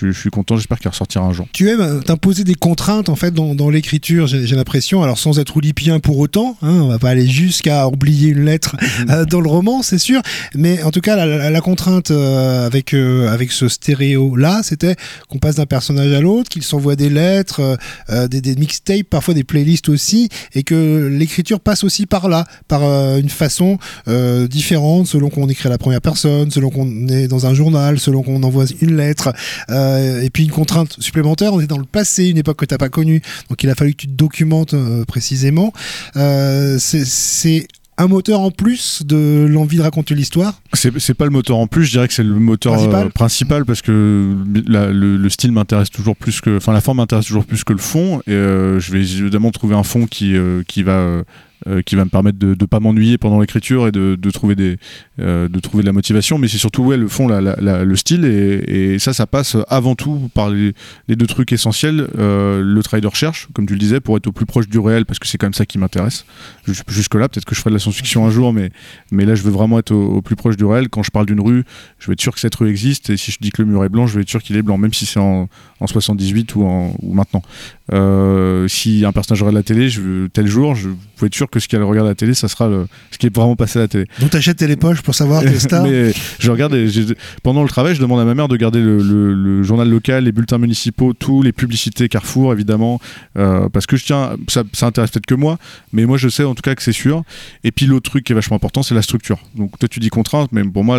je, 0.00 0.10
suis 0.10 0.30
content, 0.30 0.56
j'espère 0.56 0.78
qu'il 0.78 0.88
ressortira 0.88 1.24
un 1.24 1.32
jour. 1.32 1.46
Tu 1.52 1.68
aimes 1.68 1.80
euh, 1.80 2.00
t'imposer 2.00 2.44
des 2.44 2.54
contraintes 2.54 3.08
en 3.08 3.16
fait 3.16 3.32
dans, 3.32 3.70
l'écriture, 3.70 4.26
j'ai 4.26 4.56
l'impression, 4.56 5.02
alors 5.02 5.18
sans 5.18 5.38
être 5.38 5.56
oulipien 5.56 6.00
pour 6.00 6.18
autant, 6.18 6.56
hein, 6.62 6.80
on 6.82 6.88
va 6.88 6.98
pas 6.98 7.10
aller 7.10 7.26
jusqu'à 7.26 7.86
oublier 7.88 8.30
une 8.30 8.44
lettre 8.44 8.76
mhm. 8.80 9.10
euh, 9.10 9.24
dans 9.24 9.40
le 9.40 9.48
roman, 9.48 9.82
c'est 9.82 9.98
sûr, 9.98 10.20
mais 10.54 10.82
en 10.82 10.90
tout 10.90 11.00
cas 11.00 11.24
la, 11.26 11.60
contrainte 11.60 12.10
euh, 12.10 12.66
avec 12.66 12.94
avec 12.94 13.52
ce 13.52 13.68
stéréo 13.68 14.36
là, 14.36 14.60
c'était 14.62 14.96
qu'on 15.28 15.38
passe 15.38 15.56
d'un 15.56 15.66
personnage 15.66 16.12
à 16.12 16.20
l'autre, 16.20 16.48
qu'il 16.48 16.62
s'envoie 16.62 16.96
des 16.96 17.08
lettres, 17.08 17.78
des, 18.08 18.40
des, 18.40 18.56
mixtapes, 18.56 19.08
parfois 19.08 19.34
des 19.34 19.44
playlists 19.44 19.88
aussi, 19.88 20.28
et 20.54 20.62
que 20.62 21.08
l'écriture 21.10 21.60
passe 21.60 21.84
aussi 21.84 22.06
par 22.06 22.28
là, 22.28 22.46
par 22.68 22.82
une 22.82 23.28
façon 23.28 23.78
différente 24.48 25.06
selon 25.06 25.30
qu'on 25.30 25.48
écrit 25.48 25.68
à 25.68 25.70
la 25.70 25.78
première 25.78 26.00
personne, 26.00 26.50
selon 26.50 26.70
qu'on 26.70 27.08
est 27.08 27.28
dans 27.28 27.46
un 27.46 27.54
journal, 27.54 27.98
selon 27.98 28.22
qu'on 28.22 28.42
envoie 28.42 28.64
une 28.80 28.96
lettre. 28.96 29.32
Euh, 29.70 29.81
et 30.22 30.30
puis 30.30 30.44
une 30.44 30.50
contrainte 30.50 30.96
supplémentaire, 31.00 31.52
on 31.54 31.60
est 31.60 31.66
dans 31.66 31.78
le 31.78 31.84
passé, 31.84 32.28
une 32.28 32.38
époque 32.38 32.58
que 32.58 32.64
tu 32.64 32.74
n'as 32.74 32.78
pas 32.78 32.88
connue, 32.88 33.22
donc 33.48 33.62
il 33.62 33.70
a 33.70 33.74
fallu 33.74 33.92
que 33.92 33.98
tu 33.98 34.06
te 34.06 34.12
documentes 34.12 34.74
euh, 34.74 35.04
précisément. 35.04 35.72
Euh, 36.16 36.76
c'est 36.78 37.66
un 37.98 38.08
moteur 38.08 38.40
en 38.40 38.50
plus 38.50 39.02
de 39.04 39.46
l'envie 39.48 39.76
de 39.76 39.82
raconter 39.82 40.14
l'histoire 40.14 40.60
C'est 40.72 41.14
pas 41.14 41.24
le 41.24 41.30
moteur 41.30 41.58
en 41.58 41.66
plus, 41.66 41.84
je 41.84 41.90
dirais 41.90 42.08
que 42.08 42.14
c'est 42.14 42.22
le 42.22 42.34
moteur 42.34 43.10
principal, 43.10 43.64
parce 43.64 43.82
que 43.82 44.34
le, 44.46 45.28
style 45.28 45.52
m'intéresse 45.52 45.90
toujours 45.90 46.16
plus 46.16 46.40
que. 46.40 46.56
Enfin, 46.56 46.72
la 46.72 46.80
forme 46.80 46.98
m'intéresse 46.98 47.26
toujours 47.26 47.44
plus 47.44 47.64
que 47.64 47.72
le 47.72 47.78
fond. 47.78 48.20
Et 48.26 48.32
je 48.32 48.92
vais 48.92 49.00
évidemment 49.00 49.50
trouver 49.50 49.74
un 49.76 49.82
fond 49.82 50.06
qui, 50.06 50.34
qui 50.66 50.82
va 50.82 51.22
euh, 51.68 51.80
qui 51.82 51.94
va 51.94 52.04
me 52.04 52.10
permettre 52.10 52.38
de 52.38 52.56
ne 52.60 52.66
pas 52.66 52.80
m'ennuyer 52.80 53.18
pendant 53.18 53.40
l'écriture 53.40 53.86
et 53.86 53.92
de, 53.92 54.16
trouver 54.30 54.56
euh, 55.20 55.48
de 55.48 55.60
trouver 55.60 55.82
de 55.82 55.86
la 55.86 55.92
motivation. 55.92 56.38
Mais 56.38 56.48
c'est 56.48 56.58
surtout 56.58 56.82
ouais 56.82 56.96
le 56.96 57.06
fond 57.08 57.28
le 57.28 57.96
style. 57.96 58.24
Et, 58.24 58.98
ça 58.98 59.12
ça 59.12 59.26
passe 59.26 59.56
avant 59.68 59.94
tout 59.94 60.30
par 60.34 60.50
les, 60.50 60.74
deux 61.08 61.26
trucs 61.26 61.52
essentiels. 61.52 62.08
Euh, 62.18 62.62
le 62.62 62.82
travail 62.82 63.00
de 63.02 63.06
recherche 63.06 63.48
comme 63.52 63.66
tu 63.66 63.74
le 63.74 63.78
disais 63.78 64.00
pour 64.00 64.16
être 64.16 64.26
au 64.26 64.32
plus 64.32 64.46
proche 64.46 64.68
du 64.68 64.78
réel 64.78 65.06
parce 65.06 65.18
que 65.18 65.26
c'est 65.26 65.38
quand 65.38 65.46
même 65.46 65.54
ça 65.54 65.66
qui 65.66 65.78
m'intéresse. 65.78 66.24
Jusque 66.88 67.14
là 67.14 67.28
peut-être 67.28 67.44
que 67.44 67.54
je 67.54 67.60
ferai 67.60 67.70
de 67.70 67.76
la 67.76 67.80
science-fiction 67.80 68.26
un 68.26 68.30
jour 68.30 68.52
mais 68.52 68.70
mais 69.10 69.24
là 69.24 69.34
je 69.34 69.42
veux 69.42 69.50
vraiment 69.50 69.78
être 69.78 69.92
au, 69.92 70.20
plus 70.20 70.36
proche 70.36 70.56
du 70.56 70.64
réel. 70.64 70.88
Quand 70.88 71.02
je 71.02 71.10
parle 71.10 71.26
d'une 71.26 71.40
rue 71.40 71.64
je 71.98 72.06
veux 72.06 72.14
être 72.14 72.20
sûr 72.20 72.32
que 72.32 72.40
cette 72.40 72.54
rue 72.54 72.68
existe. 72.68 73.10
Et 73.10 73.16
si 73.16 73.30
je 73.30 73.38
dis 73.40 73.50
que 73.50 73.62
le 73.62 73.68
mur 73.68 73.84
est 73.84 73.88
blanc 73.88 74.06
je 74.06 74.14
veux 74.14 74.22
être 74.22 74.30
sûr 74.30 74.42
qu'il 74.42 74.56
est 74.56 74.62
blanc 74.62 74.78
même 74.78 74.92
si 74.92 75.06
c'est 75.06 75.20
en, 75.20 75.48
en 75.80 75.86
78 75.86 76.54
ou, 76.56 76.64
en, 76.64 76.96
ou 77.00 77.14
maintenant 77.14 77.42
euh, 77.92 78.68
si 78.68 79.04
un 79.04 79.12
personnage 79.12 79.42
regarde 79.42 79.56
la 79.56 79.62
télé 79.62 79.90
je, 79.90 80.26
tel 80.28 80.46
jour 80.46 80.74
je 80.74 80.88
peux 81.16 81.26
être 81.26 81.34
sûr 81.34 81.50
que 81.50 81.60
ce 81.60 81.68
qu'elle 81.68 81.82
regarde 81.82 82.06
à 82.06 82.10
la 82.10 82.14
télé, 82.14 82.34
ça 82.34 82.48
sera 82.48 82.68
le, 82.68 82.86
ce 83.10 83.18
qui 83.18 83.26
est 83.26 83.34
vraiment 83.34 83.56
passé 83.56 83.78
à 83.78 83.82
la 83.82 83.88
télé. 83.88 84.06
Donc 84.18 84.30
t'achètes 84.30 84.56
Télépoche 84.56 85.02
pour 85.02 85.14
savoir 85.14 85.42
tes 85.42 85.58
stars 85.58 85.84
Mais 85.84 86.12
je 86.38 86.50
regarde, 86.50 86.76
pendant 87.42 87.62
le 87.62 87.68
travail, 87.68 87.94
je 87.94 88.00
demande 88.00 88.20
à 88.20 88.24
ma 88.24 88.34
mère 88.34 88.48
de 88.48 88.56
garder 88.56 88.80
le, 88.80 89.62
journal 89.62 89.88
local, 89.88 90.24
les 90.24 90.32
bulletins 90.32 90.58
municipaux, 90.58 91.12
tous 91.12 91.42
les 91.42 91.52
publicités 91.52 92.08
Carrefour, 92.08 92.52
évidemment, 92.52 93.00
euh, 93.38 93.68
parce 93.68 93.86
que 93.86 93.96
je 93.96 94.04
tiens, 94.04 94.36
ça, 94.48 94.64
ça 94.72 94.86
intéresse 94.86 95.10
peut-être 95.10 95.26
que 95.26 95.34
moi, 95.34 95.58
mais 95.92 96.06
moi 96.06 96.16
je 96.16 96.28
sais 96.28 96.44
en 96.44 96.54
tout 96.54 96.62
cas 96.62 96.74
que 96.74 96.82
c'est 96.82 96.92
sûr. 96.92 97.22
Et 97.64 97.72
puis 97.72 97.86
l'autre 97.86 98.10
truc 98.10 98.24
qui 98.24 98.32
est 98.32 98.34
vachement 98.34 98.56
important, 98.56 98.82
c'est 98.82 98.94
la 98.94 99.02
structure. 99.02 99.38
Donc 99.56 99.78
toi 99.78 99.88
tu 99.88 100.00
dis 100.00 100.08
contrainte, 100.08 100.50
mais 100.52 100.64
pour 100.64 100.84
moi 100.84 100.98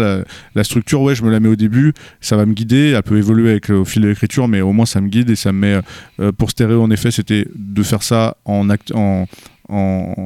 la, 0.55 0.63
structure, 0.63 1.01
ouais, 1.01 1.15
je 1.15 1.23
me 1.23 1.31
la 1.31 1.39
mets 1.39 1.49
au 1.49 1.55
début, 1.55 1.93
ça 2.21 2.37
va 2.37 2.45
me 2.45 2.53
guider, 2.53 2.93
elle 2.95 3.03
peut 3.03 3.17
évoluer 3.17 3.51
avec, 3.51 3.69
au 3.69 3.85
fil 3.85 4.01
de 4.01 4.07
l'écriture, 4.07 4.47
mais 4.47 4.61
au 4.61 4.71
moins 4.71 4.85
ça 4.85 5.01
me 5.01 5.07
guide 5.07 5.29
et 5.29 5.35
ça 5.35 5.51
me 5.51 5.59
met, 5.59 5.81
euh, 6.19 6.31
pour 6.31 6.51
stéréo 6.51 6.82
en 6.83 6.91
effet, 6.91 7.11
c'était 7.11 7.47
de 7.55 7.83
faire 7.83 8.03
ça 8.03 8.37
en, 8.45 8.69
en, 8.93 9.25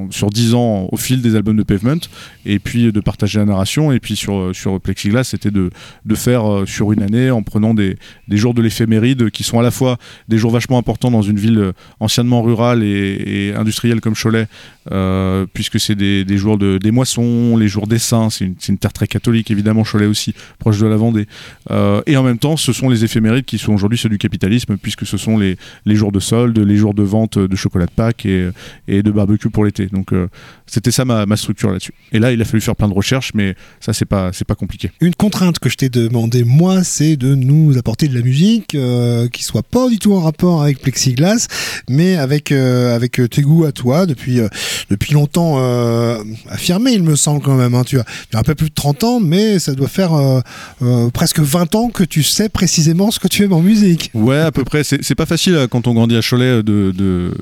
sur 0.10 0.30
10 0.30 0.54
ans 0.54 0.90
au 0.92 0.98
fil 0.98 1.22
des 1.22 1.36
albums 1.36 1.58
de 1.58 1.64
Pavement 1.64 2.00
et 2.46 2.60
puis 2.60 2.92
de 2.92 3.00
partager 3.00 3.40
la 3.40 3.46
narration 3.46 3.92
et 3.92 4.00
puis 4.00 4.16
sur, 4.16 4.56
sur 4.56 4.80
Plexiglas 4.80 5.26
c'était 5.26 5.52
de, 5.52 5.70
de 6.06 6.16
faire 6.16 6.50
euh, 6.52 6.66
sur 6.66 6.92
une 6.92 7.04
année 7.04 7.30
en 7.30 7.44
prenant 7.44 7.74
des, 7.74 7.98
des 8.28 8.38
jours 8.38 8.54
de 8.54 8.62
l'éphéméride 8.62 9.30
qui 9.30 9.44
sont 9.44 9.60
à 9.60 9.64
la 9.64 9.72
fois 9.72 9.98
des 10.28 10.38
jours 10.38 10.52
vachement 10.52 10.78
importants 10.78 11.12
dans 11.12 11.22
une 11.22 11.38
ville 11.38 11.72
anciennement 12.00 12.42
rurale 12.42 12.84
et, 12.84 13.54
industrielle 13.56 14.02
comme 14.02 14.16
Cholet 14.16 14.48
euh, 14.92 15.46
puisque 15.54 15.80
c'est 15.80 15.96
des, 15.96 16.24
des, 16.24 16.38
jours 16.38 16.58
de, 16.58 16.78
des 16.78 16.92
moissons, 16.92 17.58
les 17.58 17.68
jours 17.68 17.88
des 17.88 18.00
saints, 18.00 18.30
c'est 18.30 18.46
une, 18.46 18.78
terre 18.78 18.94
très 18.94 19.08
catholique 19.08 19.52
évidemment 19.52 19.84
Cholet 19.84 20.06
aussi, 20.06 20.34
proche 20.60 20.80
de 20.80 20.88
la 20.88 20.96
Vendée. 20.98 21.28
Euh, 21.72 22.02
et 22.06 22.18
en 22.18 22.24
même 22.24 22.40
temps 22.40 22.58
ce 22.58 22.74
sont 22.74 22.90
les 22.90 23.04
éphémérides 23.04 23.46
qui 23.46 23.58
sont 23.58 23.74
aujourd'hui 23.74 23.98
ceux 23.98 24.10
du 24.10 24.18
capitalisme 24.18 24.78
puisque 24.78 25.06
ce 25.06 25.18
sont 25.18 25.38
les, 25.38 25.58
les 25.86 25.96
jours 25.96 26.12
de 26.12 26.20
solde, 26.20 26.58
les 26.58 26.78
jours 26.78 26.94
de 26.94 27.04
vente 27.04 27.38
de 27.38 27.56
chocolat 27.56 27.86
de 27.86 27.92
Pâques 27.92 28.26
et, 28.26 28.50
et 28.88 29.04
de 29.04 29.12
barbecue 29.12 29.37
pour 29.38 29.65
l'été 29.65 29.88
donc 29.88 30.13
euh, 30.13 30.28
c'était 30.65 30.91
ça 30.91 31.06
ma, 31.06 31.26
ma 31.26 31.38
structure 31.38 31.69
là-dessus 31.69 31.93
et 32.12 32.19
là 32.19 32.32
il 32.32 32.41
a 32.41 32.45
fallu 32.45 32.62
faire 32.62 32.76
plein 32.76 32.88
de 32.88 32.93
recherches 32.93 33.32
mais 33.34 33.56
ça 33.80 33.93
c'est 33.93 34.06
pas, 34.06 34.32
c'est 34.34 34.47
pas 34.47 34.56
compliqué 34.56 34.91
une 35.02 35.15
contrainte 35.15 35.60
que 35.60 35.69
je 35.69 35.78
t'ai 35.78 35.89
demandé 35.89 36.43
moi 36.43 36.84
c'est 36.84 37.15
de 37.15 37.36
nous 37.36 37.78
apporter 37.78 38.08
de 38.08 38.15
la 38.15 38.21
musique 38.21 38.76
euh, 38.76 39.28
qui 39.30 39.43
soit 39.43 39.63
pas 39.63 39.89
du 39.89 40.00
tout 40.00 40.13
en 40.13 40.21
rapport 40.21 40.62
avec 40.63 40.80
Plexiglas 40.82 41.47
mais 41.89 42.17
avec, 42.17 42.52
avec 42.52 43.21
tes 43.30 43.41
goûts 43.41 43.65
à 43.65 43.71
toi 43.71 44.06
depuis 44.06 44.41
depuis 44.89 45.13
longtemps 45.13 45.56
euh, 45.58 46.23
affirmé, 46.50 46.91
il 46.93 47.04
me 47.04 47.15
semble 47.15 47.41
quand 47.41 47.56
même. 47.56 47.76
Hein. 47.76 47.84
Tu, 47.86 48.00
as, 48.00 48.06
un 48.34 48.43
peu 48.43 48.56
plus 48.56 48.69
de 48.69 48.73
30 48.73 49.04
ans, 49.04 49.19
mais 49.19 49.60
ça 49.60 49.73
doit 49.73 49.88
faire 49.88 50.13
euh, 50.13 50.39
euh, 50.82 51.10
presque 51.10 51.39
20 51.39 51.76
ans 51.76 51.89
que 51.89 52.04
tu 52.04 52.23
sais 52.23 52.50
précisément 52.50 53.12
ce 53.12 53.19
que 53.19 53.28
tu 53.28 53.43
aimes 53.43 53.54
en 53.54 53.62
musique. 53.62 54.12
Ouais, 54.13 54.39
à 54.39 54.52
peu 54.52 54.63
près. 54.63 54.84
C'est 54.84 55.15
pas 55.15 55.26
facile 55.26 55.67
quand 55.69 55.88
on 55.88 55.93
grandit 55.93 56.15
à 56.15 56.21
Cholet, 56.21 56.63
de, 56.63 56.91
de 56.91 57.34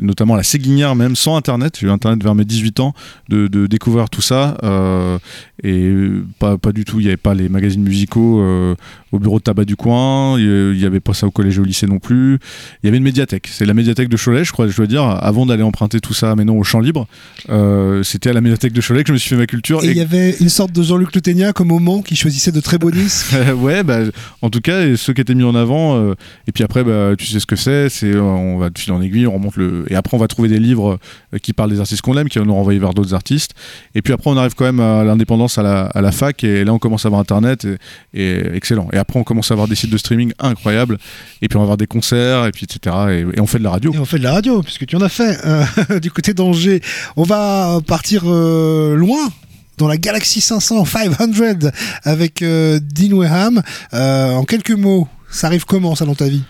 notamment 0.00 0.34
à 0.34 0.38
la 0.38 0.42
Séguinière 0.42 0.94
même. 0.94 1.16
Sans 1.18 1.36
Internet. 1.36 1.76
J'ai 1.78 1.86
eu 1.86 1.90
Internet 1.90 2.22
vers 2.22 2.34
mes 2.34 2.44
18 2.44 2.80
ans, 2.80 2.94
de, 3.28 3.66
découvrir 3.66 4.08
tout 4.08 4.22
ça. 4.22 4.56
euh, 4.62 5.18
et 5.62 5.92
pas, 6.38 6.56
pas 6.56 6.72
du 6.72 6.84
tout, 6.84 7.00
il 7.00 7.04
n'y 7.04 7.08
avait 7.08 7.16
pas 7.16 7.34
les 7.34 7.48
magazines 7.48 7.82
musicaux 7.82 8.40
euh, 8.40 8.74
au 9.12 9.18
bureau 9.18 9.38
de 9.38 9.42
tabac 9.44 9.64
du 9.64 9.76
coin, 9.76 10.38
il 10.38 10.72
n'y 10.72 10.84
avait 10.84 11.00
pas 11.00 11.14
ça 11.14 11.26
au 11.26 11.30
collège 11.30 11.56
et 11.58 11.60
au 11.60 11.64
lycée 11.64 11.86
non 11.86 11.98
plus. 11.98 12.38
Il 12.82 12.86
y 12.86 12.88
avait 12.88 12.98
une 12.98 13.04
médiathèque. 13.04 13.48
C'est 13.50 13.64
la 13.66 13.74
médiathèque 13.74 14.08
de 14.08 14.16
Cholet, 14.16 14.44
je 14.44 14.52
crois, 14.52 14.68
je 14.68 14.76
dois 14.76 14.86
dire, 14.86 15.02
avant 15.04 15.46
d'aller 15.46 15.62
emprunter 15.62 16.00
tout 16.00 16.14
ça 16.14 16.34
maintenant 16.36 16.54
au 16.56 16.62
champ 16.64 16.80
libre. 16.80 17.06
euh, 17.50 18.02
C'était 18.02 18.30
à 18.30 18.32
la 18.32 18.40
médiathèque 18.40 18.72
de 18.72 18.80
Cholet 18.80 19.02
que 19.04 19.08
je 19.08 19.12
me 19.14 19.18
suis 19.18 19.30
fait 19.30 19.36
ma 19.36 19.46
culture. 19.46 19.82
Et 19.84 19.88
il 19.88 19.96
y 19.96 20.00
avait 20.00 20.36
une 20.40 20.48
sorte 20.48 20.72
de 20.72 20.82
Jean-Luc 20.82 21.14
Le 21.14 21.20
Téniac 21.20 21.60
au 21.60 21.64
moment 21.64 22.02
qui 22.02 22.16
choisissait 22.16 22.52
de 22.52 22.60
très 22.60 22.78
beaux 22.78 22.90
disques. 22.92 23.34
ouais, 23.56 23.82
bah, 23.82 24.00
en 24.42 24.50
tout 24.50 24.60
cas, 24.60 24.96
ceux 24.96 25.12
qui 25.12 25.20
étaient 25.20 25.34
mis 25.34 25.44
en 25.44 25.54
avant. 25.54 25.96
euh, 25.96 26.14
et 26.46 26.52
puis 26.52 26.64
après, 26.64 26.84
bah, 26.84 27.12
tu 27.16 27.26
sais 27.26 27.40
ce 27.40 27.46
que 27.46 27.56
c'est. 27.56 27.88
C'est 27.88 28.16
on 28.16 28.58
va 28.58 28.70
de 28.70 28.78
fil 28.78 28.92
en 28.92 29.00
aiguille, 29.00 29.26
on 29.26 29.34
remonte 29.34 29.56
le. 29.56 29.84
Et 29.88 29.94
après, 29.96 30.16
on 30.16 30.20
va 30.20 30.28
trouver 30.28 30.48
des 30.48 30.58
livres 30.58 30.98
euh, 31.34 31.38
qui 31.38 31.52
parlent 31.52 31.70
des 31.70 31.80
artistes 31.80 32.02
qu'on 32.02 32.16
aime, 32.16 32.28
qui 32.28 32.38
vont 32.38 32.44
nous 32.44 32.54
renvoyer 32.54 32.78
vers 32.78 32.94
d'autres 32.94 33.14
artistes. 33.14 33.52
Et 33.94 34.02
puis 34.02 34.12
après, 34.12 34.30
on 34.30 34.36
arrive 34.36 34.54
quand 34.54 34.64
même 34.64 34.80
à 34.80 35.04
l'indépendance 35.04 35.58
à 35.58 35.62
la, 35.62 35.82
à 35.86 36.00
la 36.00 36.12
fac. 36.12 36.44
Et 36.44 36.64
là, 36.64 36.72
on 36.74 36.78
commence 36.78 37.04
à 37.04 37.08
avoir 37.08 37.20
Internet. 37.20 37.66
Et, 38.12 38.22
et 38.22 38.54
excellent. 38.54 38.88
Et 38.92 38.97
après, 38.98 39.18
on 39.18 39.24
commence 39.24 39.50
à 39.50 39.54
avoir 39.54 39.68
des 39.68 39.74
sites 39.74 39.90
de 39.90 39.98
streaming 39.98 40.32
incroyables. 40.38 40.98
Et 41.42 41.48
puis, 41.48 41.56
on 41.56 41.60
va 41.60 41.64
avoir 41.64 41.76
des 41.76 41.86
concerts. 41.86 42.46
Et 42.46 42.50
puis, 42.52 42.64
etc. 42.64 42.96
Et, 43.10 43.38
et 43.38 43.40
on 43.40 43.46
fait 43.46 43.58
de 43.58 43.64
la 43.64 43.70
radio. 43.70 43.92
Et 43.92 43.98
on 43.98 44.04
fait 44.04 44.18
de 44.18 44.24
la 44.24 44.32
radio, 44.32 44.62
puisque 44.62 44.86
tu 44.86 44.96
en 44.96 45.00
as 45.00 45.08
fait 45.08 45.38
euh, 45.44 45.98
du 46.02 46.10
côté 46.10 46.34
d'Angers. 46.34 46.80
On 47.16 47.22
va 47.22 47.80
partir 47.86 48.22
euh, 48.26 48.94
loin. 48.94 49.28
Dans 49.78 49.86
la 49.86 49.96
Galaxy 49.96 50.40
500, 50.40 50.84
500, 50.84 51.70
avec 52.02 52.42
euh, 52.42 52.80
Dean. 52.82 53.62
Euh, 53.94 54.30
en 54.32 54.42
quelques 54.44 54.72
mots, 54.72 55.06
ça 55.30 55.46
arrive 55.46 55.64
comment 55.66 55.94
ça 55.94 56.04
dans 56.04 56.16
ta 56.16 56.26
vie? 56.26 56.42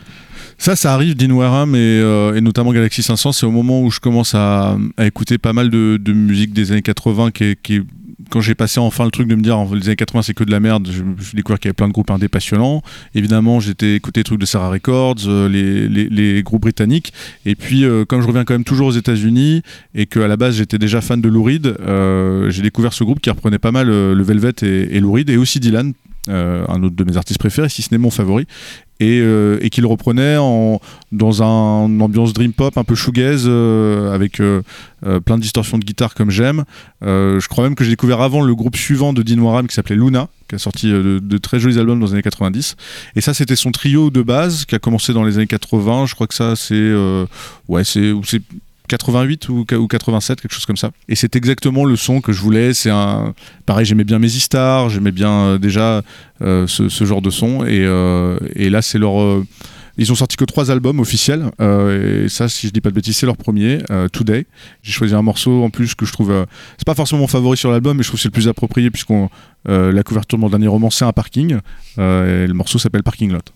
Ça, 0.56 0.74
ça 0.76 0.94
arrive, 0.94 1.14
Dean 1.14 1.30
Wareham 1.32 1.74
et, 1.74 1.78
euh, 1.78 2.34
et 2.34 2.40
notamment 2.40 2.72
Galaxy 2.72 3.02
500. 3.02 3.32
C'est 3.32 3.44
au 3.46 3.50
moment 3.50 3.82
où 3.82 3.90
je 3.90 4.00
commence 4.00 4.34
à, 4.34 4.78
à 4.96 5.06
écouter 5.06 5.36
pas 5.36 5.52
mal 5.52 5.68
de, 5.68 5.98
de 6.00 6.12
musique 6.14 6.54
des 6.54 6.72
années 6.72 6.80
80 6.82 7.30
qui 7.30 7.44
est, 7.44 7.62
qui 7.62 7.74
est- 7.76 7.82
quand 8.30 8.40
j'ai 8.40 8.54
passé 8.54 8.80
enfin 8.80 9.04
le 9.04 9.10
truc 9.10 9.28
de 9.28 9.34
me 9.34 9.42
dire 9.42 9.58
les 9.72 9.86
années 9.86 9.96
80 9.96 10.22
c'est 10.22 10.34
que 10.34 10.44
de 10.44 10.50
la 10.50 10.60
merde, 10.60 10.88
je, 10.90 11.02
je 11.18 11.36
découvert 11.36 11.58
qu'il 11.58 11.68
y 11.68 11.70
avait 11.70 11.74
plein 11.74 11.88
de 11.88 11.92
groupes 11.92 12.10
indés 12.10 12.28
passionnants. 12.28 12.82
Évidemment, 13.14 13.60
j'étais 13.60 13.94
écouté 13.94 14.20
des 14.20 14.24
trucs 14.24 14.40
de 14.40 14.46
Sarah 14.46 14.70
Records, 14.70 15.16
euh, 15.26 15.48
les, 15.48 15.88
les, 15.88 16.08
les 16.08 16.42
groupes 16.42 16.62
britanniques. 16.62 17.12
Et 17.46 17.54
puis, 17.54 17.84
euh, 17.84 18.04
comme 18.04 18.20
je 18.20 18.26
reviens 18.26 18.44
quand 18.44 18.54
même 18.54 18.64
toujours 18.64 18.88
aux 18.88 18.92
États-Unis 18.92 19.62
et 19.94 20.06
qu'à 20.06 20.28
la 20.28 20.36
base 20.36 20.56
j'étais 20.56 20.78
déjà 20.78 21.00
fan 21.00 21.20
de 21.20 21.28
Lou 21.28 21.42
Reed, 21.42 21.66
euh, 21.66 22.50
j'ai 22.50 22.62
découvert 22.62 22.92
ce 22.92 23.04
groupe 23.04 23.20
qui 23.20 23.30
reprenait 23.30 23.58
pas 23.58 23.72
mal 23.72 23.88
le 23.88 24.22
Velvet 24.22 24.52
et, 24.62 24.96
et 24.96 25.00
Lou 25.00 25.12
Reed 25.12 25.30
et 25.30 25.36
aussi 25.36 25.60
Dylan, 25.60 25.92
un 26.28 26.82
autre 26.82 26.96
de 26.96 27.04
mes 27.04 27.16
artistes 27.16 27.38
préférés, 27.38 27.68
si 27.68 27.82
ce 27.82 27.88
n'est 27.92 27.98
mon 27.98 28.10
favori 28.10 28.46
et, 29.00 29.20
euh, 29.20 29.58
et 29.60 29.70
qu'il 29.70 29.86
reprenait 29.86 30.36
en, 30.38 30.80
dans 31.12 31.42
un, 31.42 31.88
une 31.88 32.02
ambiance 32.02 32.32
dream 32.32 32.52
pop 32.52 32.76
un 32.76 32.84
peu 32.84 32.94
shoegaze 32.94 33.44
euh, 33.46 34.12
avec 34.12 34.40
euh, 34.40 34.62
euh, 35.06 35.20
plein 35.20 35.36
de 35.36 35.42
distorsions 35.42 35.78
de 35.78 35.84
guitare 35.84 36.14
comme 36.14 36.30
j'aime. 36.30 36.64
Euh, 37.04 37.38
je 37.38 37.48
crois 37.48 37.64
même 37.64 37.74
que 37.74 37.84
j'ai 37.84 37.90
découvert 37.90 38.20
avant 38.20 38.42
le 38.42 38.54
groupe 38.54 38.76
suivant 38.76 39.12
de 39.12 39.22
Dean 39.22 39.38
Warham 39.38 39.68
qui 39.68 39.74
s'appelait 39.74 39.96
Luna, 39.96 40.28
qui 40.48 40.56
a 40.56 40.58
sorti 40.58 40.90
euh, 40.90 41.02
de, 41.02 41.18
de 41.20 41.38
très 41.38 41.60
jolis 41.60 41.78
albums 41.78 42.00
dans 42.00 42.06
les 42.06 42.12
années 42.12 42.22
90. 42.22 42.76
Et 43.14 43.20
ça, 43.20 43.34
c'était 43.34 43.56
son 43.56 43.70
trio 43.70 44.10
de 44.10 44.22
base 44.22 44.64
qui 44.64 44.74
a 44.74 44.78
commencé 44.78 45.12
dans 45.12 45.24
les 45.24 45.36
années 45.36 45.46
80. 45.46 46.06
Je 46.06 46.14
crois 46.14 46.26
que 46.26 46.34
ça, 46.34 46.56
c'est 46.56 46.74
euh, 46.74 47.26
ouais, 47.68 47.84
c'est 47.84 48.10
ou 48.10 48.24
c'est 48.24 48.42
88 48.88 49.48
ou, 49.48 49.66
ou 49.72 49.86
87, 49.86 50.40
quelque 50.40 50.52
chose 50.52 50.66
comme 50.66 50.76
ça. 50.76 50.90
Et 51.08 51.14
c'est 51.14 51.36
exactement 51.36 51.84
le 51.84 51.96
son 51.96 52.20
que 52.20 52.32
je 52.32 52.40
voulais. 52.40 52.74
C'est 52.74 52.90
un 52.90 53.34
pareil, 53.66 53.84
j'aimais 53.84 54.04
bien 54.04 54.18
mes 54.18 54.28
j'aimais 54.28 55.12
bien 55.12 55.30
euh, 55.30 55.58
déjà 55.58 56.02
euh, 56.42 56.66
ce, 56.66 57.04
genre 57.04 57.22
de 57.22 57.30
son. 57.30 57.64
Et, 57.64 57.84
euh, 57.84 58.38
et 58.54 58.70
là, 58.70 58.82
c'est 58.82 58.98
leur 58.98 59.42
ils 60.00 60.12
ont 60.12 60.14
sorti 60.14 60.36
que 60.36 60.44
trois 60.44 60.70
albums 60.70 61.00
officiels, 61.00 61.50
et 61.58 62.28
ça, 62.28 62.48
si 62.48 62.68
je 62.68 62.72
dis 62.72 62.80
pas 62.80 62.90
de 62.90 62.94
bêtises, 62.94 63.16
c'est 63.16 63.26
leur 63.26 63.36
premier, 63.36 63.78
Today. 64.12 64.46
J'ai 64.80 64.92
choisi 64.92 65.12
un 65.12 65.22
morceau 65.22 65.64
en 65.64 65.70
plus 65.70 65.96
que 65.96 66.06
je 66.06 66.12
trouve, 66.12 66.30
euh, 66.30 66.44
c'est 66.76 66.86
pas 66.86 66.94
forcément 66.94 67.22
mon 67.22 67.26
favori 67.26 67.56
sur 67.56 67.72
l'album, 67.72 67.96
mais 67.96 68.04
je 68.04 68.08
trouve 68.08 68.20
c'est 68.20 68.28
le 68.28 68.32
plus 68.32 68.46
approprié 68.46 68.92
puisqu'on 68.92 69.28
la 69.66 70.02
couverture 70.04 70.38
de 70.38 70.42
mon 70.42 70.50
dernier 70.50 70.68
roman 70.68 70.88
c'est 70.90 71.04
un 71.04 71.12
parking, 71.12 71.56
et 71.96 72.46
le 72.46 72.52
morceau 72.52 72.78
s'appelle 72.78 73.02
Parking 73.02 73.32
Lot. 73.32 73.52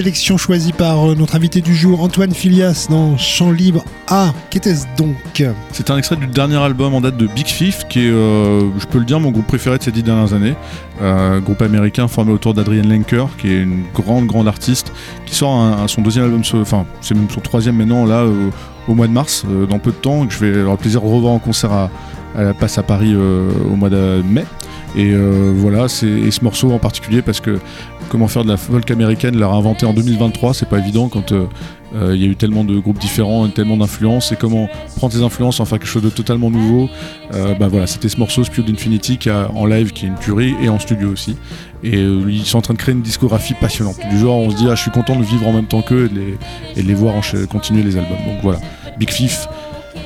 Sélection 0.00 0.38
choisie 0.38 0.72
par 0.72 1.10
euh, 1.10 1.14
notre 1.14 1.36
invité 1.36 1.60
du 1.60 1.74
jour, 1.74 2.02
Antoine 2.02 2.32
Filias, 2.32 2.86
dans 2.88 3.18
Chant 3.18 3.50
Libre. 3.50 3.84
Ah, 4.08 4.32
qu'était-ce 4.48 4.86
donc 4.96 5.14
C'est 5.72 5.90
un 5.90 5.98
extrait 5.98 6.16
du 6.16 6.26
dernier 6.26 6.56
album 6.56 6.94
en 6.94 7.02
date 7.02 7.18
de 7.18 7.26
Big 7.26 7.46
Fifth, 7.46 7.86
qui 7.86 8.06
est, 8.06 8.10
euh, 8.10 8.62
je 8.78 8.86
peux 8.86 8.98
le 8.98 9.04
dire, 9.04 9.20
mon 9.20 9.30
groupe 9.30 9.46
préféré 9.46 9.76
de 9.76 9.82
ces 9.82 9.92
dix 9.92 10.02
dernières 10.02 10.32
années. 10.32 10.54
Euh, 11.02 11.40
groupe 11.40 11.60
américain 11.60 12.08
formé 12.08 12.32
autour 12.32 12.54
d'Adrienne 12.54 12.88
Lenker, 12.88 13.26
qui 13.36 13.48
est 13.48 13.60
une 13.60 13.82
grande, 13.92 14.24
grande 14.24 14.48
artiste, 14.48 14.90
qui 15.26 15.34
sort 15.34 15.76
son 15.86 16.00
deuxième 16.00 16.24
album, 16.24 16.40
enfin, 16.54 16.86
c'est 17.02 17.14
même 17.14 17.28
son 17.28 17.42
troisième 17.42 17.76
maintenant, 17.76 18.06
là, 18.06 18.24
au, 18.88 18.94
mois 18.94 19.06
de 19.06 19.12
mars, 19.12 19.44
dans 19.68 19.78
peu 19.78 19.90
de 19.90 19.96
temps, 19.96 20.26
que 20.26 20.32
je 20.32 20.38
vais 20.38 20.60
avoir 20.60 20.76
le 20.76 20.80
plaisir 20.80 21.02
de 21.02 21.06
revoir 21.08 21.34
en 21.34 21.38
concert 21.40 21.72
à, 21.72 21.90
à 22.38 22.42
la 22.42 22.54
Passe 22.54 22.78
à 22.78 22.82
Paris 22.82 23.14
au 23.14 23.76
mois 23.76 23.90
de 23.90 24.22
mai. 24.24 24.46
Et 24.96 25.12
euh, 25.12 25.52
voilà, 25.54 25.88
c'est 25.88 26.08
et 26.08 26.30
ce 26.30 26.42
morceau 26.42 26.72
en 26.72 26.78
particulier 26.78 27.22
parce 27.22 27.40
que 27.40 27.58
comment 28.10 28.28
faire 28.28 28.44
de 28.44 28.50
la 28.50 28.56
folk 28.56 28.90
américaine, 28.90 29.38
l'a 29.38 29.48
réinventé 29.48 29.86
en 29.86 29.94
2023, 29.94 30.52
c'est 30.52 30.68
pas 30.68 30.78
évident 30.78 31.08
quand 31.08 31.32
euh, 31.32 31.46
euh, 31.94 32.14
il 32.14 32.20
y 32.20 32.24
a 32.24 32.28
eu 32.28 32.36
tellement 32.36 32.64
de 32.64 32.78
groupes 32.78 32.98
différents, 32.98 33.46
et 33.46 33.50
tellement 33.50 33.76
d'influences, 33.76 34.32
et 34.32 34.36
comment 34.36 34.68
prendre 34.96 35.14
ces 35.14 35.22
influences, 35.22 35.60
en 35.60 35.64
faire 35.64 35.78
quelque 35.78 35.88
chose 35.88 36.02
de 36.02 36.10
totalement 36.10 36.50
nouveau. 36.50 36.90
Euh, 37.32 37.54
bah 37.54 37.68
voilà, 37.68 37.86
c'était 37.86 38.08
ce 38.08 38.18
morceau 38.18 38.44
Spewed 38.44 38.68
Infinity 38.68 39.16
qui 39.16 39.30
a, 39.30 39.50
en 39.54 39.64
live 39.64 39.92
qui 39.92 40.04
est 40.04 40.08
une 40.08 40.18
tuerie 40.18 40.54
et 40.60 40.68
en 40.68 40.78
studio 40.78 41.08
aussi. 41.08 41.36
Et 41.82 42.00
ils 42.00 42.44
sont 42.44 42.58
en 42.58 42.62
train 42.62 42.74
de 42.74 42.78
créer 42.78 42.94
une 42.94 43.00
discographie 43.00 43.54
passionnante. 43.54 43.98
Du 44.10 44.18
genre, 44.18 44.38
on 44.38 44.50
se 44.50 44.56
dit, 44.56 44.66
ah, 44.68 44.74
je 44.74 44.82
suis 44.82 44.90
content 44.90 45.16
de 45.16 45.24
vivre 45.24 45.46
en 45.46 45.52
même 45.52 45.66
temps 45.66 45.80
qu'eux 45.80 46.06
et 46.06 46.08
de 46.08 46.18
les, 46.18 46.38
et 46.76 46.82
de 46.82 46.88
les 46.88 46.94
voir 46.94 47.14
continuer 47.48 47.82
les 47.82 47.96
albums. 47.96 48.18
Donc 48.26 48.38
voilà, 48.42 48.58
Big 48.98 49.10
Fifth 49.10 49.48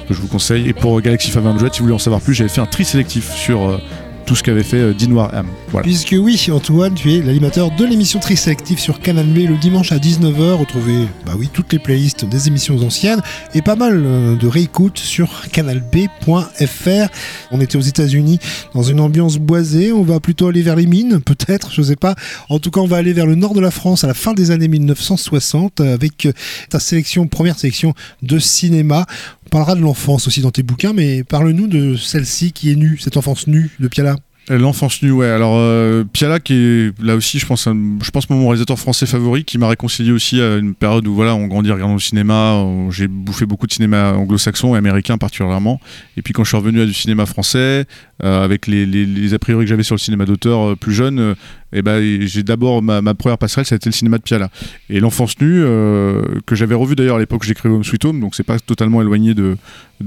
que 0.06 0.12
je 0.12 0.20
vous 0.20 0.28
conseille. 0.28 0.68
Et 0.68 0.74
pour 0.74 1.00
Galaxy 1.00 1.30
500, 1.30 1.58
si 1.58 1.78
vous 1.78 1.84
voulez 1.84 1.94
en 1.94 1.98
savoir 1.98 2.20
plus, 2.20 2.34
j'avais 2.34 2.50
fait 2.50 2.60
un 2.60 2.66
tri 2.66 2.84
sélectif 2.84 3.32
sur 3.32 3.80
tout 4.24 4.34
ce 4.34 4.42
qu'avait 4.42 4.62
fait 4.62 4.78
euh, 4.78 4.94
Dean 4.94 5.12
Warham. 5.12 5.46
Voilà. 5.70 5.84
Puisque 5.84 6.14
oui, 6.18 6.40
Antoine, 6.50 6.94
tu 6.94 7.12
es 7.12 7.20
l'animateur 7.20 7.70
de 7.70 7.84
l'émission 7.84 8.20
Trisélective 8.20 8.78
sur 8.78 9.00
Canal 9.00 9.26
B 9.26 9.48
le 9.48 9.56
dimanche 9.56 9.92
à 9.92 9.98
19h. 9.98 10.52
Retrouvez 10.54 11.06
bah 11.26 11.32
oui, 11.36 11.48
toutes 11.52 11.72
les 11.72 11.78
playlists 11.78 12.24
des 12.24 12.48
émissions 12.48 12.78
anciennes 12.78 13.22
et 13.54 13.62
pas 13.62 13.76
mal 13.76 14.02
euh, 14.04 14.36
de 14.36 14.46
réécoutes 14.46 14.98
sur 14.98 15.48
canalb.fr. 15.50 17.08
On 17.50 17.60
était 17.60 17.76
aux 17.76 17.82
États-Unis 17.82 18.38
dans 18.74 18.82
une 18.82 19.00
ambiance 19.00 19.38
boisée. 19.38 19.92
On 19.92 20.02
va 20.02 20.20
plutôt 20.20 20.48
aller 20.48 20.62
vers 20.62 20.76
les 20.76 20.86
mines, 20.86 21.20
peut-être, 21.20 21.72
je 21.72 21.82
sais 21.82 21.96
pas. 21.96 22.14
En 22.48 22.58
tout 22.58 22.70
cas, 22.70 22.80
on 22.80 22.86
va 22.86 22.96
aller 22.96 23.12
vers 23.12 23.26
le 23.26 23.34
nord 23.34 23.54
de 23.54 23.60
la 23.60 23.70
France 23.70 24.04
à 24.04 24.06
la 24.06 24.14
fin 24.14 24.32
des 24.32 24.50
années 24.50 24.68
1960 24.68 25.80
avec 25.80 26.26
euh, 26.26 26.32
ta 26.70 26.80
sélection, 26.80 27.26
première 27.26 27.58
sélection 27.58 27.94
de 28.22 28.38
cinéma. 28.38 29.06
On 29.46 29.50
parlera 29.50 29.74
de 29.74 29.80
l'enfance 29.80 30.26
aussi 30.26 30.40
dans 30.40 30.50
tes 30.50 30.62
bouquins, 30.62 30.92
mais 30.92 31.22
parle-nous 31.24 31.66
de 31.66 31.96
celle-ci 31.96 32.52
qui 32.52 32.70
est 32.70 32.76
nue, 32.76 32.98
cette 33.00 33.16
enfance 33.16 33.46
nue 33.46 33.70
de 33.78 33.88
Piala. 33.88 34.16
Euh, 34.50 34.58
L'enfance 34.58 35.02
nue, 35.02 35.10
ouais. 35.10 35.28
Alors 35.28 35.54
euh, 35.56 36.04
Piala, 36.04 36.38
qui 36.38 36.54
est 36.54 37.02
là 37.02 37.16
aussi, 37.16 37.38
je 37.38 37.46
pense, 37.46 37.64
je 37.64 38.10
pense 38.10 38.28
mon 38.28 38.46
réalisateur 38.48 38.78
français 38.78 39.06
favori, 39.06 39.44
qui 39.44 39.56
m'a 39.56 39.68
réconcilié 39.68 40.12
aussi 40.12 40.40
à 40.40 40.56
une 40.56 40.74
période 40.74 41.06
où 41.06 41.14
voilà, 41.14 41.34
on 41.34 41.46
grandit 41.46 41.70
en 41.70 41.74
regardant 41.74 41.94
le 41.94 42.00
cinéma. 42.00 42.62
J'ai 42.90 43.08
bouffé 43.08 43.46
beaucoup 43.46 43.66
de 43.66 43.72
cinéma 43.72 44.12
anglo-saxon 44.12 44.74
et 44.74 44.78
américain 44.78 45.16
particulièrement. 45.16 45.80
Et 46.16 46.22
puis 46.22 46.34
quand 46.34 46.44
je 46.44 46.48
suis 46.48 46.56
revenu 46.56 46.82
à 46.82 46.86
du 46.86 46.94
cinéma 46.94 47.24
français, 47.26 47.86
euh, 48.22 48.44
avec 48.44 48.66
les, 48.66 49.34
a 49.34 49.38
priori 49.38 49.64
que 49.64 49.68
j'avais 49.68 49.82
sur 49.82 49.94
le 49.94 50.00
cinéma 50.00 50.24
d'auteur 50.24 50.60
euh, 50.60 50.76
plus 50.76 50.92
jeune, 50.92 51.34
et 51.74 51.82
ben 51.82 52.22
j'ai 52.22 52.42
d'abord 52.42 52.82
ma, 52.82 53.02
première 53.14 53.36
passerelle, 53.36 53.66
ça 53.66 53.74
a 53.74 53.76
été 53.76 53.90
le 53.90 53.94
cinéma 53.94 54.18
de 54.18 54.22
Piala. 54.22 54.48
Et 54.88 55.00
l'enfance 55.00 55.38
nue, 55.40 55.62
euh, 55.62 56.22
que 56.46 56.54
j'avais 56.54 56.74
revu 56.74 56.94
d'ailleurs 56.94 57.16
à 57.16 57.18
l'époque 57.18 57.42
j'écrivais 57.42 57.74
Home 57.74 57.84
Sweet 57.84 58.04
Home, 58.04 58.20
donc 58.20 58.34
c'est 58.36 58.44
pas 58.44 58.58
totalement 58.60 59.02
éloigné 59.02 59.34
de, 59.34 59.56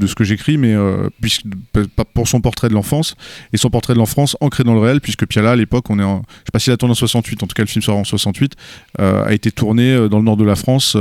ce 0.05 0.15
que 0.15 0.23
j'écris, 0.23 0.57
mais 0.57 0.73
euh, 0.73 1.09
puisque, 1.21 1.43
pour 2.13 2.27
son 2.27 2.39
portrait 2.39 2.69
de 2.69 2.73
l'enfance 2.73 3.15
et 3.51 3.57
son 3.57 3.69
portrait 3.69 3.93
de 3.93 3.99
l'enfance 3.99 4.37
ancré 4.39 4.63
dans 4.63 4.73
le 4.73 4.79
réel, 4.79 5.01
puisque 5.01 5.27
Piala 5.27 5.51
à 5.51 5.55
l'époque, 5.55 5.89
on 5.89 5.99
est 5.99 6.03
en, 6.03 6.19
je 6.19 6.45
sais 6.45 6.51
pas 6.53 6.59
s'il 6.59 6.71
a 6.71 6.77
tourné 6.77 6.93
en 6.93 6.95
68, 6.95 7.43
en 7.43 7.47
tout 7.47 7.53
cas 7.53 7.63
le 7.63 7.67
film 7.67 7.83
sort 7.83 7.97
en 7.97 8.05
68, 8.05 8.53
euh, 8.99 9.25
a 9.25 9.33
été 9.33 9.51
tourné 9.51 10.07
dans 10.09 10.19
le 10.19 10.23
nord 10.23 10.37
de 10.37 10.45
la 10.45 10.55
France 10.55 10.95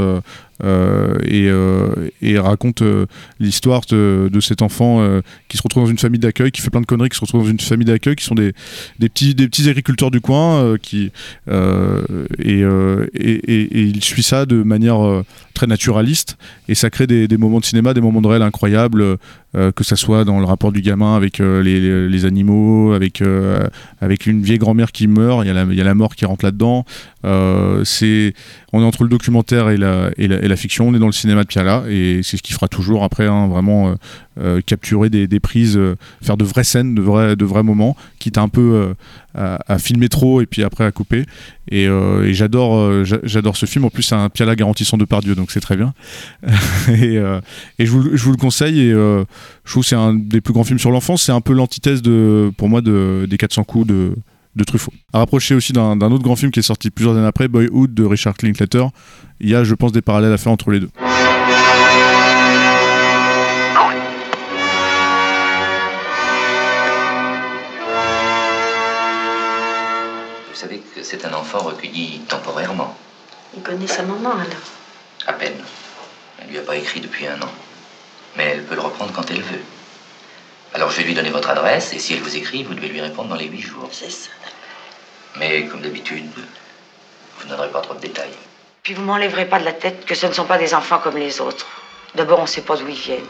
et, 0.62 1.48
euh, 1.48 2.10
et 2.22 2.38
raconte 2.38 2.82
euh, 2.82 3.06
l'histoire 3.40 3.82
de, 3.88 4.30
cet 4.40 4.62
enfant 4.62 5.00
euh, 5.00 5.20
qui 5.48 5.56
se 5.56 5.62
retrouve 5.62 5.84
dans 5.84 5.90
une 5.90 5.98
famille 5.98 6.20
d'accueil, 6.20 6.50
qui 6.50 6.60
fait 6.60 6.70
plein 6.70 6.80
de 6.80 6.86
conneries, 6.86 7.08
qui 7.08 7.16
se 7.16 7.20
retrouve 7.20 7.44
dans 7.44 7.50
une 7.50 7.60
famille 7.60 7.86
d'accueil, 7.86 8.16
qui 8.16 8.24
sont 8.24 8.34
des, 8.34 8.52
petits, 8.98 9.34
des 9.34 9.48
petits 9.48 9.68
agriculteurs 9.68 10.10
du 10.10 10.20
coin, 10.20 10.62
euh, 10.62 10.76
qui, 10.76 11.10
euh, 11.48 12.02
et, 12.38 12.62
euh, 12.62 13.06
il 13.14 14.02
suit 14.02 14.22
ça 14.22 14.46
de 14.46 14.62
manière 14.62 15.04
euh, 15.04 15.24
très 15.54 15.66
naturaliste, 15.66 16.36
et 16.68 16.74
ça 16.74 16.90
crée 16.90 17.06
des, 17.06 17.28
des 17.28 17.36
moments 17.36 17.60
de 17.60 17.64
cinéma, 17.64 17.94
des 17.94 18.00
moments 18.00 18.22
de 18.22 18.28
réel 18.28 18.42
incroyables, 18.42 19.18
euh, 19.56 19.72
que 19.72 19.84
ça 19.84 19.96
soit 19.96 20.24
dans 20.24 20.38
le 20.38 20.44
rapport 20.44 20.72
du 20.72 20.82
gamin 20.82 21.16
avec 21.16 21.40
euh, 21.40 21.62
les, 21.62 22.24
animaux, 22.24 22.92
avec, 22.92 23.22
euh, 23.22 23.66
avec 24.00 24.26
une 24.26 24.42
vieille 24.42 24.58
grand-mère 24.58 24.92
qui 24.92 25.06
meurt, 25.06 25.44
il 25.44 25.48
y, 25.48 25.80
a 25.80 25.84
la- 25.84 25.94
mort 25.94 26.14
qui 26.14 26.26
rentre 26.26 26.44
là-dedans. 26.44 26.84
On 27.24 27.82
est 27.82 28.34
entre 28.72 29.02
le 29.04 29.08
documentaire 29.08 29.70
et 29.70 29.76
la, 29.76 30.10
et, 30.18 30.28
la, 30.28 30.42
et 30.42 30.48
la 30.48 30.56
fiction, 30.56 30.88
on 30.88 30.94
est 30.94 30.98
dans 30.98 31.06
le 31.06 31.12
cinéma 31.12 31.42
de 31.42 31.48
Piala, 31.48 31.84
et 31.88 32.20
c'est 32.22 32.36
ce 32.36 32.42
qui 32.42 32.52
fera 32.52 32.68
toujours 32.68 33.02
après, 33.04 33.26
hein, 33.26 33.48
vraiment 33.48 33.94
euh, 34.38 34.60
capturer 34.60 35.08
des, 35.08 35.40
prises, 35.40 35.76
euh, 35.76 35.96
faire 36.22 36.36
de 36.36 36.44
vraies 36.44 36.64
scènes, 36.64 36.94
de 36.94 37.00
vrais, 37.00 37.36
de 37.36 37.44
vrais 37.44 37.62
moments, 37.62 37.96
quitte 38.18 38.38
un 38.38 38.48
peu 38.48 38.94
euh, 39.34 39.56
à, 39.66 39.78
filmer 39.78 40.08
trop 40.08 40.40
et 40.40 40.46
puis 40.46 40.62
après 40.62 40.84
à 40.84 40.92
couper. 40.92 41.24
Et, 41.70 41.88
j'adore, 42.32 43.04
j'a- 43.04 43.18
j'adore 43.22 43.56
ce 43.56 43.66
film. 43.66 43.84
En 43.84 43.90
plus, 43.90 44.02
c'est 44.02 44.14
un 44.14 44.28
Piala 44.28 44.54
garantissant 44.54 44.96
de 44.96 45.04
Pardieu, 45.04 45.34
donc 45.34 45.50
c'est 45.50 45.60
très 45.60 45.76
bien. 45.76 45.94
et 46.88 47.18
je, 47.78 47.90
vous, 47.90 48.30
le 48.30 48.36
conseille. 48.36 48.80
Et 48.80 48.90
je 48.90 49.24
trouve 49.64 49.82
que 49.82 49.88
c'est 49.88 49.96
un 49.96 50.14
des 50.14 50.40
plus 50.40 50.52
grands 50.52 50.64
films 50.64 50.78
sur 50.78 50.90
l'enfance. 50.90 51.22
C'est 51.22 51.32
un 51.32 51.40
peu 51.40 51.52
l'antithèse 51.52 52.02
de, 52.02 52.52
pour 52.56 52.68
moi, 52.68 52.82
de, 52.82 53.26
des 53.28 53.36
400 53.36 53.64
coups 53.64 53.86
de, 53.86 54.14
de 54.56 54.64
Truffaut. 54.64 54.92
À 55.12 55.18
rapprocher 55.18 55.54
aussi 55.54 55.72
d'un 55.72 56.00
autre 56.00 56.22
grand 56.22 56.36
film 56.36 56.50
qui 56.50 56.60
est 56.60 56.62
sorti 56.62 56.90
plusieurs 56.90 57.16
années 57.16 57.26
après, 57.26 57.48
Boyhood 57.48 57.94
de 57.94 58.04
Richard 58.04 58.34
Linklater. 58.42 58.84
Il 59.40 59.48
y 59.48 59.54
a, 59.54 59.64
je 59.64 59.74
pense, 59.74 59.92
des 59.92 60.02
parallèles 60.02 60.32
à 60.32 60.38
faire 60.38 60.52
entre 60.52 60.70
les 60.70 60.80
deux. 60.80 60.90
C'est 71.08 71.24
un 71.24 71.32
enfant 71.34 71.58
recueilli 71.60 72.18
temporairement, 72.28 72.96
Il 73.56 73.62
connaît 73.62 73.86
sa 73.86 74.02
maman 74.02 74.32
alors. 74.32 74.66
à 75.26 75.32
peine. 75.32 75.62
Elle 76.40 76.48
lui 76.48 76.58
a 76.58 76.62
pas 76.62 76.74
écrit 76.76 77.00
depuis 77.00 77.26
un 77.28 77.40
an. 77.42 77.50
Mais 78.36 78.44
elle 78.44 78.64
peut 78.64 78.74
le 78.74 78.80
reprendre 78.80 79.12
quand 79.12 79.30
elle 79.30 79.40
veut. 79.42 79.62
Alors 80.74 80.90
je 80.90 80.96
vais 80.98 81.04
lui 81.04 81.14
donner 81.14 81.30
votre 81.30 81.48
adresse 81.48 81.92
et 81.92 81.98
si 82.00 82.14
elle 82.14 82.20
vous 82.22 82.36
écrit, 82.36 82.64
vous 82.64 82.74
devez 82.74 82.88
lui 82.88 83.00
répondre 83.00 83.28
dans 83.28 83.36
les 83.36 83.46
huit 83.46 83.62
jours. 83.62 83.88
C'est 83.92 84.10
ça. 84.10 84.30
Mais 85.36 85.66
comme 85.66 85.80
d'habitude, 85.80 86.28
vous 87.38 87.44
ne 87.44 87.50
donnerez 87.50 87.70
pas 87.70 87.80
trop 87.82 87.94
de 87.94 88.00
détails. 88.00 88.34
Puis 88.82 88.94
vous 88.94 89.02
m'enlèverez 89.02 89.46
pas 89.46 89.58
de 89.60 89.64
la 89.64 89.72
tête 89.72 90.04
que 90.04 90.14
ce 90.14 90.26
ne 90.26 90.32
sont 90.32 90.44
pas 90.44 90.58
des 90.58 90.74
enfants 90.74 90.98
comme 90.98 91.16
les 91.16 91.40
autres. 91.40 91.66
D'abord, 92.14 92.40
on 92.40 92.42
ne 92.42 92.46
sait 92.48 92.62
pas 92.62 92.76
d'où 92.76 92.88
ils 92.88 92.94
viennent. 92.94 93.26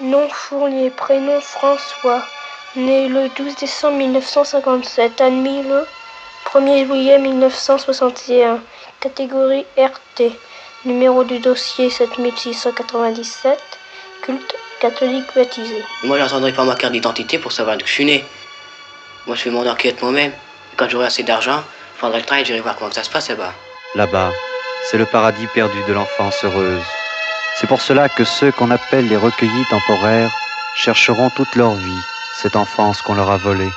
Nom 0.00 0.28
Fournier, 0.30 0.90
prénom 0.90 1.40
François. 1.40 2.22
Né 2.76 3.08
le 3.08 3.30
12 3.30 3.56
décembre 3.56 3.96
1957, 3.96 5.22
admis 5.22 5.62
le 5.62 5.86
1er 6.52 6.86
juillet 6.86 7.18
1961. 7.18 8.60
Catégorie 9.00 9.64
RT. 9.78 10.24
Numéro 10.84 11.24
du 11.24 11.38
dossier 11.38 11.88
7697. 11.88 13.58
Culte 14.20 14.54
catholique 14.80 15.24
baptisé. 15.34 15.82
Moi, 16.04 16.18
j'attendrai 16.18 16.52
pas 16.52 16.64
ma 16.64 16.74
carte 16.74 16.92
d'identité 16.92 17.38
pour 17.38 17.52
savoir 17.52 17.78
d'où 17.78 17.86
je 17.86 17.92
suis 17.92 18.04
né. 18.04 18.22
Moi, 19.26 19.34
je 19.34 19.42
fais 19.44 19.50
mon 19.50 19.66
enquête 19.66 20.02
moi-même. 20.02 20.32
Quand 20.76 20.90
j'aurai 20.90 21.06
assez 21.06 21.22
d'argent, 21.22 21.62
je 21.94 21.98
prendrai 22.00 22.18
le 22.18 22.26
train 22.26 22.36
et 22.36 22.44
j'irai 22.44 22.60
voir 22.60 22.76
comment 22.76 22.92
ça 22.92 23.02
se 23.02 23.10
passe 23.10 23.30
là-bas. 23.30 23.54
Là-bas, 23.94 24.30
c'est 24.84 24.98
le 24.98 25.06
paradis 25.06 25.46
perdu 25.54 25.78
de 25.88 25.94
l'enfance 25.94 26.44
heureuse. 26.44 26.84
C'est 27.56 27.66
pour 27.66 27.80
cela 27.80 28.10
que 28.10 28.24
ceux 28.24 28.52
qu'on 28.52 28.70
appelle 28.70 29.08
les 29.08 29.16
recueillis 29.16 29.64
temporaires 29.70 30.30
chercheront 30.76 31.30
toute 31.30 31.56
leur 31.56 31.72
vie 31.72 32.04
cette 32.40 32.54
enfance 32.54 33.02
qu'on 33.02 33.14
leur 33.14 33.32
a 33.32 33.36
volée. 33.36 33.72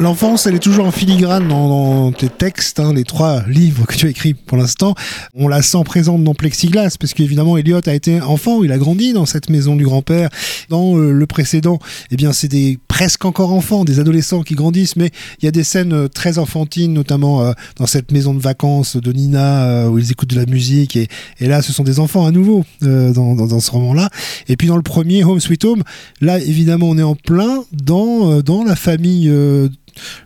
L'enfance, 0.00 0.46
elle 0.46 0.54
est 0.54 0.60
toujours 0.60 0.86
en 0.86 0.92
filigrane 0.92 1.48
dans, 1.48 1.68
dans 1.68 2.12
tes 2.12 2.28
textes, 2.28 2.78
hein, 2.78 2.92
les 2.94 3.02
trois 3.02 3.42
livres 3.48 3.84
que 3.84 3.96
tu 3.96 4.06
as 4.06 4.10
écrits 4.10 4.32
pour 4.32 4.56
l'instant. 4.56 4.94
On 5.34 5.48
la 5.48 5.60
sent 5.60 5.82
présente 5.84 6.22
dans 6.22 6.34
Plexiglas, 6.34 6.94
parce 7.00 7.14
qu'évidemment, 7.14 7.56
Elliot 7.56 7.80
a 7.84 7.94
été 7.94 8.20
enfant, 8.20 8.62
il 8.62 8.70
a 8.70 8.78
grandi 8.78 9.12
dans 9.12 9.26
cette 9.26 9.50
maison 9.50 9.74
du 9.74 9.82
grand-père. 9.82 10.28
Dans 10.68 10.96
euh, 10.96 11.10
le 11.10 11.26
précédent, 11.26 11.80
eh 12.12 12.16
bien, 12.16 12.32
c'est 12.32 12.46
des 12.46 12.78
presque 12.86 13.24
encore 13.24 13.52
enfants, 13.52 13.84
des 13.84 13.98
adolescents 13.98 14.42
qui 14.42 14.54
grandissent, 14.54 14.94
mais 14.94 15.10
il 15.42 15.46
y 15.46 15.48
a 15.48 15.50
des 15.50 15.64
scènes 15.64 15.92
euh, 15.92 16.06
très 16.06 16.38
enfantines, 16.38 16.92
notamment 16.92 17.42
euh, 17.42 17.52
dans 17.76 17.86
cette 17.86 18.12
maison 18.12 18.34
de 18.34 18.40
vacances 18.40 18.96
de 18.96 19.12
Nina, 19.12 19.64
euh, 19.64 19.88
où 19.88 19.98
ils 19.98 20.12
écoutent 20.12 20.30
de 20.30 20.36
la 20.36 20.46
musique, 20.46 20.94
et, 20.94 21.08
et 21.40 21.48
là, 21.48 21.60
ce 21.60 21.72
sont 21.72 21.82
des 21.82 21.98
enfants 21.98 22.24
à 22.24 22.30
nouveau 22.30 22.64
dans, 22.80 23.34
dans, 23.34 23.46
dans 23.48 23.60
ce 23.60 23.70
roman-là. 23.72 24.10
Et 24.48 24.56
puis 24.56 24.68
dans 24.68 24.76
le 24.76 24.82
premier, 24.82 25.24
Home 25.24 25.40
Sweet 25.40 25.64
Home, 25.64 25.82
là, 26.20 26.38
évidemment, 26.38 26.88
on 26.88 26.98
est 26.98 27.02
en 27.02 27.16
plein 27.16 27.64
dans, 27.72 28.42
dans 28.42 28.62
la 28.62 28.76
famille. 28.76 29.28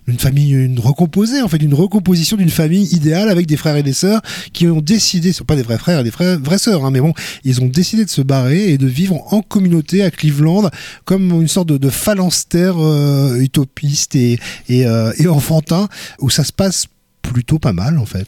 Une 0.06 0.18
famille, 0.18 0.52
une 0.52 0.78
recomposée, 0.78 1.42
en 1.42 1.48
fait, 1.48 1.58
une 1.58 1.74
recomposition 1.74 2.36
d'une 2.36 2.50
famille 2.50 2.84
idéale 2.94 3.28
avec 3.28 3.46
des 3.46 3.56
frères 3.56 3.76
et 3.76 3.82
des 3.82 3.92
sœurs 3.92 4.20
qui 4.52 4.66
ont 4.68 4.80
décidé, 4.80 5.32
ce 5.32 5.38
sont 5.38 5.44
pas 5.44 5.56
des 5.56 5.62
vrais 5.62 5.78
frères 5.78 6.00
et 6.00 6.04
des 6.04 6.10
vrais, 6.10 6.36
vraies 6.36 6.58
sœurs, 6.58 6.84
hein, 6.84 6.90
mais 6.90 7.00
bon, 7.00 7.12
ils 7.44 7.60
ont 7.60 7.66
décidé 7.66 8.04
de 8.04 8.10
se 8.10 8.22
barrer 8.22 8.70
et 8.70 8.78
de 8.78 8.86
vivre 8.86 9.32
en 9.32 9.42
communauté 9.42 10.02
à 10.02 10.10
Cleveland 10.10 10.70
comme 11.04 11.30
une 11.40 11.48
sorte 11.48 11.68
de, 11.68 11.78
de 11.78 11.90
phalanstère 11.90 12.76
euh, 12.78 13.36
utopiste 13.36 14.14
et, 14.14 14.38
et, 14.68 14.86
euh, 14.86 15.12
et 15.18 15.28
enfantin 15.28 15.88
où 16.20 16.30
ça 16.30 16.44
se 16.44 16.52
passe 16.52 16.86
plutôt 17.22 17.58
pas 17.58 17.72
mal 17.72 17.98
en 17.98 18.06
fait. 18.06 18.26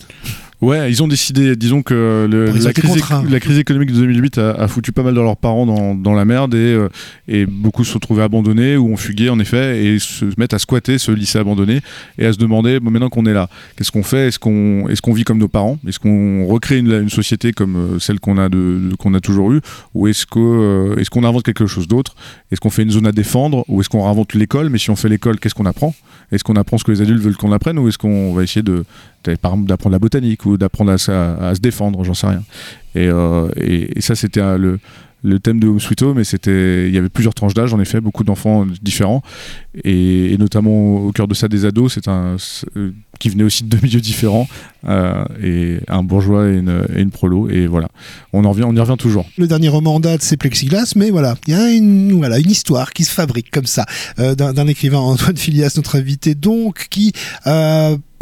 Ouais, 0.64 0.90
ils 0.90 1.02
ont 1.02 1.08
décidé, 1.08 1.56
disons 1.56 1.82
que 1.82 2.26
le- 2.30 2.46
Bon, 2.46 2.58
la, 2.64 2.72
crise, 2.72 2.90
contraints. 2.90 3.24
la 3.28 3.40
crise 3.40 3.58
économique 3.58 3.90
de 3.92 3.96
2008 3.98 4.38
a, 4.38 4.50
a 4.52 4.68
foutu 4.68 4.92
pas 4.92 5.02
mal 5.02 5.14
de 5.14 5.20
leurs 5.20 5.36
parents 5.36 5.66
dans, 5.66 5.94
dans 5.94 6.14
la 6.14 6.24
merde 6.24 6.54
et, 6.54 6.58
euh, 6.58 6.88
et 7.28 7.46
beaucoup 7.46 7.84
se 7.84 7.92
sont 7.92 7.98
trouvés 7.98 8.22
abandonnés 8.22 8.76
ou 8.76 8.92
ont 8.92 8.96
fugué 8.96 9.28
en 9.30 9.38
effet 9.38 9.84
et 9.84 9.98
se 9.98 10.24
mettent 10.38 10.54
à 10.54 10.58
squatter 10.58 10.98
ce 10.98 11.12
lycée 11.12 11.38
abandonné 11.38 11.80
et 12.18 12.26
à 12.26 12.32
se 12.32 12.38
demander 12.38 12.80
bon, 12.80 12.90
maintenant 12.90 13.10
qu'on 13.10 13.26
est 13.26 13.32
là, 13.34 13.48
qu'est-ce 13.76 13.92
qu'on 13.92 14.02
fait? 14.02 14.28
Est-ce 14.28 14.38
qu'on 14.38 14.88
est 14.88 15.00
qu'on 15.00 15.12
vit 15.12 15.24
comme 15.24 15.38
nos 15.38 15.48
parents? 15.48 15.78
Est-ce 15.86 15.98
qu'on 15.98 16.46
recrée 16.46 16.78
une, 16.78 16.90
une 16.92 17.10
société 17.10 17.52
comme 17.52 17.76
euh, 17.76 17.98
celle 17.98 18.20
qu'on 18.20 18.38
a, 18.38 18.48
de, 18.48 18.88
de- 18.90 18.94
qu'on 18.96 19.12
a 19.14 19.20
toujours 19.20 19.52
eue? 19.52 19.60
Ou 19.94 20.08
est-ce 20.08 20.24
que, 20.24 20.38
euh, 20.38 20.96
est-ce 20.96 21.10
qu'on 21.10 21.24
invente 21.24 21.42
quelque 21.42 21.66
chose 21.66 21.88
d'autre? 21.88 22.14
Est-ce 22.50 22.60
qu'on 22.60 22.70
fait 22.70 22.84
une 22.84 22.90
zone 22.90 23.06
à 23.06 23.12
défendre? 23.12 23.64
Ou 23.68 23.80
est-ce 23.80 23.88
qu'on 23.90 24.02
réinvente 24.04 24.32
l'école? 24.34 24.70
Mais 24.70 24.78
si 24.78 24.88
on 24.90 24.96
fait 24.96 25.08
l'école, 25.10 25.38
qu'est-ce 25.38 25.54
qu'on 25.54 25.66
apprend? 25.66 25.94
Est-ce 26.32 26.42
qu'on 26.42 26.56
apprend 26.56 26.78
ce 26.78 26.84
que 26.84 26.92
les 26.92 27.02
adultes 27.02 27.20
veulent 27.20 27.36
qu'on 27.36 27.52
apprenne? 27.52 27.78
Ou 27.78 27.88
est-ce 27.88 27.98
qu'on 27.98 28.32
va 28.32 28.42
essayer 28.42 28.62
de, 28.62 28.84
de- 29.24 29.34
par 29.36 29.52
exemple 29.52 29.68
d'apprendre 29.68 29.92
la 29.92 29.98
botanique? 29.98 30.46
Ou 30.46 30.53
d'apprendre 30.56 30.92
à, 30.92 30.98
se- 30.98 31.60
défendre, 31.60 32.04
j'en 32.04 32.14
sais 32.14 32.26
rien. 32.26 32.42
Et, 32.94 33.08
euh, 33.08 33.48
ça, 33.98 34.14
c'était 34.14 34.40
euh, 34.40 34.78
le, 35.22 35.40
thème 35.40 35.58
de 35.58 35.68
Home 35.68 35.80
Sweet 35.80 36.02
Home, 36.02 36.22
c'était, 36.24 36.88
il 36.88 36.94
y 36.94 36.98
avait 36.98 37.08
plusieurs 37.08 37.34
tranches 37.34 37.54
d'âge, 37.54 37.72
en 37.72 37.80
effet, 37.80 38.00
beaucoup 38.00 38.24
d'enfants 38.24 38.66
différents, 38.82 39.22
et, 39.82 40.36
notamment 40.38 40.96
au 40.98 41.12
cœur 41.12 41.26
de 41.26 41.34
ça 41.34 41.48
des 41.48 41.64
ados, 41.64 41.94
c'est 41.94 42.08
un 42.08 42.36
euh, 42.76 42.90
qui 43.18 43.30
venait 43.30 43.44
aussi 43.44 43.64
de 43.64 43.68
deux 43.68 43.78
milieux 43.82 44.00
différents, 44.00 44.46
euh, 44.86 45.24
et 45.42 45.78
un 45.88 46.02
bourgeois 46.02 46.48
et 46.48 46.62
une, 46.96 47.10
prolo, 47.10 47.48
et 47.48 47.66
voilà, 47.66 47.88
on 48.32 48.44
y 48.44 48.46
revient 48.80 48.96
toujours. 48.98 49.26
Le 49.38 49.46
dernier 49.46 49.68
roman 49.68 49.96
en 49.96 50.00
date, 50.00 50.22
c'est 50.22 50.36
Plexiglas, 50.36 50.92
mais 50.94 51.10
voilà, 51.10 51.36
il 51.46 51.54
y 51.54 51.56
a 51.56 51.70
une, 51.70 52.22
histoire 52.46 52.92
qui 52.92 53.04
se 53.04 53.12
fabrique 53.12 53.50
comme 53.50 53.66
ça, 53.66 53.86
euh, 54.18 54.34
d'un 54.34 54.66
écrivain, 54.66 54.98
Antoine 55.14 55.36
Filias, 55.36 55.72
notre 55.76 55.96
invité, 55.96 56.34
donc, 56.34 56.86
qui 56.90 57.12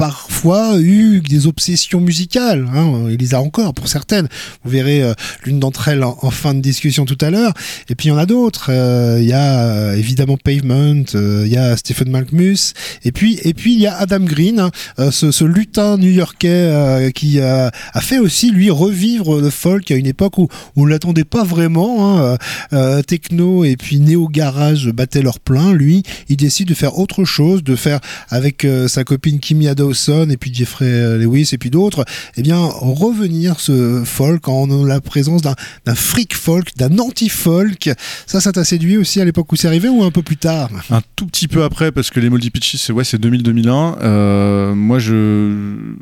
parfois 0.02 0.80
eu 0.80 1.20
des 1.20 1.46
obsessions 1.46 2.00
musicales. 2.00 2.68
Hein, 2.74 3.04
il 3.08 3.18
les 3.18 3.34
a 3.34 3.40
encore 3.40 3.72
pour 3.72 3.86
certaines. 3.86 4.26
Vous 4.64 4.70
verrez 4.72 5.00
euh, 5.00 5.14
l'une 5.44 5.60
d'entre 5.60 5.86
elles 5.86 6.02
en, 6.02 6.30
fin 6.32 6.54
de 6.54 6.60
discussion 6.60 7.04
tout 7.04 7.18
à 7.20 7.30
l'heure. 7.30 7.54
Et 7.88 7.94
puis 7.94 8.08
il 8.08 8.10
y 8.10 8.12
en 8.12 8.18
a 8.18 8.26
d'autres. 8.26 8.70
Euh, 8.70 9.18
Il 9.20 9.28
y 9.28 9.32
a 9.32 9.60
euh, 9.60 9.94
évidemment 9.94 10.36
Pavement, 10.36 11.04
il 11.14 11.46
y 11.46 11.56
a 11.56 11.76
Stephen 11.76 12.10
Malkmus, 12.10 12.72
et 13.04 13.12
puis 13.12 13.38
et 13.44 13.54
puis 13.54 13.74
il 13.74 13.80
y 13.80 13.86
a 13.86 13.94
Adam 13.94 14.24
Green, 14.24 14.58
hein, 14.58 14.70
ce, 15.12 15.44
lutin 15.44 15.96
new-yorkais 15.98 17.12
qui 17.14 17.40
a 17.40 17.70
fait 18.00 18.18
aussi 18.18 18.50
lui 18.50 18.70
revivre 18.70 19.40
le 19.40 19.50
folk 19.50 19.88
à 19.92 19.94
une 19.94 20.06
époque 20.08 20.38
où, 20.38 20.48
où 20.74 20.82
on 20.82 20.86
l'attendait 20.86 21.22
pas 21.22 21.44
vraiment. 21.44 22.26
Hein, 22.72 23.02
techno 23.06 23.62
et 23.62 23.76
puis 23.76 24.00
néo 24.00 24.26
garage 24.26 24.88
battaient 24.88 25.22
leur 25.22 25.38
plein. 25.38 25.72
Lui, 25.72 26.02
il 26.28 26.36
décide 26.36 26.66
de 26.68 26.74
faire 26.74 26.98
autre 26.98 27.24
chose, 27.24 27.62
de 27.62 27.76
faire 27.76 28.00
avec 28.30 28.66
sa 28.88 29.04
copine 29.04 29.38
Kimia 29.38 29.76
Et 30.30 30.36
puis 30.36 30.52
Jeffrey 30.52 30.86
euh, 30.86 31.18
Lewis 31.18 31.50
et 31.52 31.58
puis 31.58 31.70
d'autres, 31.70 32.04
eh 32.36 32.42
bien 32.42 32.58
revenir 32.58 33.60
ce 33.60 34.02
folk 34.04 34.48
en 34.48 34.66
la 34.84 35.00
présence 35.00 35.42
d'un 35.42 35.94
freak 35.94 36.34
folk, 36.34 36.76
d'un 36.76 36.98
anti-folk. 36.98 37.90
Ça, 38.26 38.40
ça 38.40 38.52
t'a 38.52 38.64
séduit 38.64 38.96
aussi 38.96 39.20
à 39.20 39.24
l'époque 39.24 39.52
où 39.52 39.56
c'est 39.56 39.68
arrivé 39.68 39.88
ou 39.88 40.02
un 40.04 40.10
peu 40.10 40.22
plus 40.22 40.36
tard? 40.36 40.70
Un 40.90 41.02
tout 41.16 41.26
petit 41.26 41.48
peu 41.48 41.64
après, 41.64 41.92
parce 41.92 42.10
que 42.10 42.20
les 42.20 42.30
Moldy 42.30 42.50
Pitches, 42.50 42.76
c'est 42.76 42.92
ouais, 42.92 43.04
c'est 43.04 43.20
2000-2001. 43.20 43.96
Euh, 44.02 44.74
moi, 44.74 44.98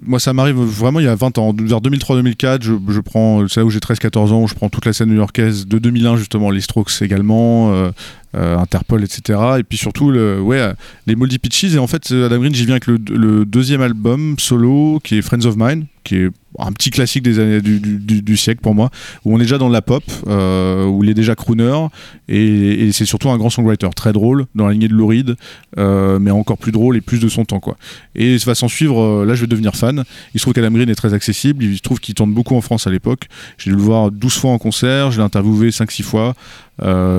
moi, 0.03 0.21
ça 0.21 0.33
m'arrive 0.33 0.57
vraiment 0.57 1.01
il 1.01 1.07
y 1.07 1.09
a 1.09 1.15
20 1.15 1.39
ans, 1.39 1.55
vers 1.59 1.81
2003-2004. 1.81 2.63
Je, 2.63 2.73
je 2.89 3.01
prends, 3.01 3.47
c'est 3.49 3.61
là 3.61 3.67
où 3.67 3.71
j'ai 3.71 3.79
13-14 3.81 4.33
ans, 4.33 4.43
où 4.43 4.49
je 4.49 4.55
prends 4.55 4.69
toute 4.69 4.87
la 4.87 4.93
scène 4.93 5.09
new-yorkaise 5.11 5.67
de 5.67 5.79
2001 5.79 6.17
justement, 6.17 6.51
les 6.51 6.61
Strokes 6.61 7.03
également. 7.03 7.73
euh, 7.73 7.91
euh, 8.35 8.59
Interpol, 8.59 9.03
etc. 9.05 9.39
Et 9.59 9.63
puis 9.63 9.79
surtout, 9.79 10.11
ouais, 10.11 10.73
les 11.07 11.17
Moldy 11.17 11.39
Pitches. 11.39 11.75
Et 11.75 11.79
en 11.79 11.87
fait, 11.87 12.11
Adam 12.13 12.39
Green, 12.39 12.55
j'y 12.55 12.65
viens 12.65 12.75
avec 12.75 12.87
le 12.87 13.45
deuxième 13.45 13.83
album 13.83 14.37
solo 14.39 15.01
qui 15.03 15.19
est 15.19 15.23
Friends 15.23 15.47
of 15.47 15.57
Mine, 15.57 15.87
qui 16.05 16.17
est 16.17 16.29
un 16.59 16.73
petit 16.73 16.91
classique 16.91 17.23
des 17.23 17.39
années 17.39 17.61
du, 17.61 17.79
du- 17.79 18.37
siècle 18.37 18.61
pour 18.61 18.75
moi, 18.75 18.91
où 19.25 19.33
on 19.35 19.39
est 19.39 19.43
déjà 19.43 19.57
dans 19.59 19.69
la 19.69 19.83
pop, 19.83 20.03
euh, 20.27 20.85
où 20.87 21.05
il 21.05 21.11
est 21.11 21.15
déjà 21.15 21.35
crooner, 21.37 21.87
et, 22.29 22.91
c'est 22.93 23.05
surtout 23.05 23.31
un 23.31 23.39
grand 23.39 23.51
songwriter, 23.51 23.89
très 23.95 24.13
drôle, 24.13 24.47
dans 24.57 24.67
la 24.67 24.73
lignée 24.73 24.89
de 24.89 24.95
Lou 24.95 25.07
Reed, 25.07 25.37
euh, 25.79 26.19
mais 26.19 26.31
encore 26.33 26.59
plus 26.59 26.73
drôle 26.73 26.97
et 26.97 27.01
plus 27.01 27.21
de 27.21 27.29
son 27.29 27.45
temps. 27.45 27.61
quoi. 27.61 27.77
Et 28.17 28.39
ça 28.39 28.47
va 28.51 28.55
s'en 28.57 28.67
suivre, 28.69 29.01
euh, 29.01 29.25
là 29.25 29.35
je 29.35 29.43
vais 29.43 29.47
devenir 29.47 29.77
fan. 29.77 30.03
Il 30.35 30.41
se 30.41 30.45
trouve 30.45 30.55
qu'Adam 30.55 30.73
Green 30.73 30.89
est 30.91 30.95
très 30.97 31.15
accessible, 31.15 31.63
il 31.65 31.77
se 31.77 31.83
trouve 31.83 32.01
qu'il 32.01 32.15
tourne 32.15 32.33
beaucoup 32.35 32.57
en 32.57 32.61
France 32.61 32.87
à 32.87 32.91
l'époque. 32.91 33.27
J'ai 33.59 33.71
dû 33.71 33.77
le 33.77 33.83
voir 33.83 34.11
12 34.11 34.35
fois 34.35 34.51
en 34.51 34.59
concert, 34.59 35.13
je 35.13 35.19
l'ai 35.19 35.25
interviewé 35.25 35.71
5-6 35.71 36.03
fois. 36.03 36.35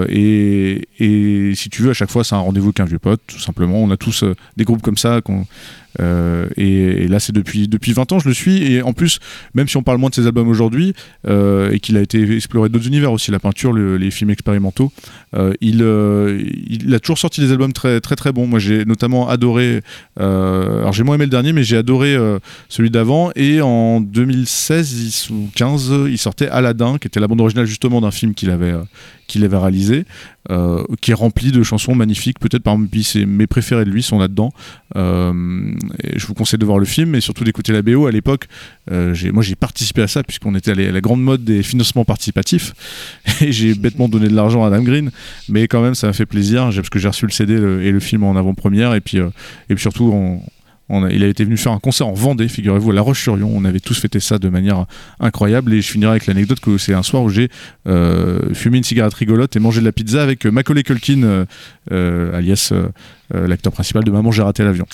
Et, 0.10 0.88
et 1.00 1.54
si 1.56 1.70
tu 1.70 1.84
veux, 1.84 1.92
à 1.92 1.94
chaque 1.94 2.10
fois, 2.10 2.24
c'est 2.24 2.36
un 2.36 2.40
rendez-vous 2.40 2.72
qu'un 2.74 2.86
vieux 2.86 3.00
pote, 3.00 3.22
tout 3.28 3.40
simplement. 3.40 3.78
On 3.82 3.92
a 3.92 3.98
tous 3.98 4.24
des 4.58 4.64
groupes 4.64 4.82
comme 4.82 4.98
ça. 4.98 5.22
qu'on- 5.22 5.46
euh, 6.00 6.48
et, 6.58 7.08
là, 7.08 7.20
c'est 7.20 7.34
depuis, 7.34 7.68
depuis 7.68 7.92
20 7.94 8.12
ans, 8.12 8.20
je 8.20 8.28
le 8.28 8.34
suis. 8.34 8.64
Et 8.72 8.82
en 8.82 8.94
plus, 8.94 9.20
même 9.54 9.68
si 9.68 9.78
on 9.78 9.84
parle 9.84 9.98
moins 9.98 10.10
de 10.10 10.16
ses 10.16 10.26
albums 10.28 10.48
aujourd'hui, 10.48 10.94
euh, 11.28 11.72
et 11.72 11.80
qu'il 11.80 11.98
a 11.98 12.02
été 12.02 12.22
exploré 12.36 12.70
d'autres 12.70 12.88
univers 12.88 13.12
aussi, 13.12 13.32
la 13.32 13.40
peinture, 13.40 13.74
le- 13.74 13.98
les 13.98 14.12
films 14.12 14.30
expérimentaux, 14.30 14.92
euh, 15.36 15.54
il, 15.62 15.82
a 16.94 17.00
toujours 17.00 17.18
sorti 17.18 17.42
des 17.42 17.52
albums 17.52 17.74
très 17.74 18.00
très 18.00 18.16
très 18.16 18.32
bons. 18.32 18.48
Moi, 18.48 18.60
j'ai 18.60 18.86
notamment 18.86 19.28
adoré. 19.30 19.82
alors, 20.18 20.94
j'ai 20.94 21.04
moins 21.04 21.16
aimé 21.16 21.26
le 21.26 21.32
dernier, 21.32 21.54
mais 21.54 21.64
j'ai 21.64 21.78
adoré 21.78 22.16
celui 22.70 22.90
d'avant. 22.90 23.32
Et 23.36 23.62
en 23.62 24.02
2016 24.02 25.28
il- 25.30 25.34
ou 25.34 25.50
15, 25.56 25.92
il 26.08 26.18
sortait 26.18 26.48
Aladdin, 26.50 26.98
qui 27.00 27.08
était 27.08 27.20
la 27.20 27.28
bande 27.28 27.42
originale 27.42 27.66
justement 27.66 28.02
d'un 28.02 28.12
film 28.12 28.34
qu'il 28.34 28.50
avait 28.50 28.74
qu'il 29.32 29.46
avait 29.46 29.58
réalisé, 29.58 30.06
euh, 30.50 30.84
qui 31.00 31.12
est 31.12 31.16
rempli 31.16 31.52
de 31.52 31.64
chansons 31.64 31.96
magnifiques. 31.96 32.40
Peut-être 32.40 32.64
parmi 32.64 32.90
mes 33.26 33.48
préférés 33.48 33.86
de 33.86 33.90
lui 33.90 34.04
sont 34.04 34.20
là-dedans. 34.20 34.52
Euh, 34.98 35.72
je 36.16 36.26
vous 36.28 36.34
conseille 36.34 36.60
de 36.60 36.66
voir 36.66 36.80
le 36.80 36.86
film 36.86 37.16
et 37.16 37.22
surtout 37.22 37.44
d'écouter 37.44 37.72
la 37.72 37.82
BO. 37.82 38.08
À 38.08 38.12
l'époque, 38.12 38.48
euh, 38.92 39.16
moi 39.32 39.42
j'ai 39.42 39.56
participé 39.56 40.02
à 40.02 40.08
ça 40.08 40.24
puisqu'on 40.24 40.54
était 40.56 40.72
à 40.72 40.76
la, 40.76 41.02
grande 41.02 41.24
mode 41.24 41.44
des 41.44 41.64
financements 41.64 42.04
participatifs 42.04 42.74
et 43.42 43.52
j'ai 43.52 43.74
bêtement 43.74 44.10
donné 44.10 44.28
de 44.28 44.36
l'argent 44.36 44.64
à 44.66 44.68
Adam 44.68 44.84
Green, 44.84 45.12
mais 45.48 45.68
quand 45.68 45.82
même 45.82 45.96
ça 45.96 46.08
m'a 46.08 46.14
fait 46.14 46.26
plaisir 46.26 46.70
parce 46.76 46.90
que 46.90 47.00
j'ai 47.00 47.08
reçu 47.08 47.26
le 47.26 47.32
CD 47.32 47.54
et 47.54 47.92
le 47.92 48.00
film 48.00 48.24
en 48.24 48.36
avant-première 48.36 48.94
et 48.94 49.02
puis 49.02 49.18
et 49.18 49.76
puis 49.76 49.82
surtout 49.82 50.12
on- 50.14 50.42
il 51.12 51.24
a 51.24 51.28
été 51.28 51.44
venu 51.44 51.58
faire 51.58 51.72
un 51.72 51.80
concert 51.80 52.08
en 52.08 52.14
Vendée, 52.14 52.48
figurez-vous, 52.48 52.92
à 52.92 52.94
La 52.94 53.02
Roche-sur-Yon. 53.02 53.52
On 53.54 53.66
avait 53.66 53.80
tous 53.80 54.00
fêté 54.00 54.20
ça 54.20 54.40
de 54.40 54.50
manière 54.50 54.86
incroyable. 55.20 55.74
Et 55.74 55.82
je 55.82 55.92
finirai 55.92 56.12
avec 56.12 56.28
l'anecdote 56.28 56.60
que 56.60 56.78
c'est 56.78 56.94
un 56.94 57.04
soir 57.04 57.24
où 57.24 57.30
j'ai 57.30 57.50
euh, 57.88 58.54
fumé 58.54 58.78
une 58.78 58.84
cigarette 58.84 59.14
rigolote 59.14 59.56
et 59.56 59.60
mangé 59.60 59.80
de 59.80 59.86
la 59.86 59.92
pizza 59.92 60.22
avec 60.22 60.46
euh, 60.46 60.52
Macaulay 60.52 60.84
Culkin, 60.84 61.46
euh, 61.92 62.38
alias 62.38 62.74
l'acteur 63.34 63.72
principal 63.72 64.04
de 64.04 64.12
Maman, 64.12 64.30
j'ai 64.32 64.42
raté 64.42 64.62
l'avion. 64.62 64.86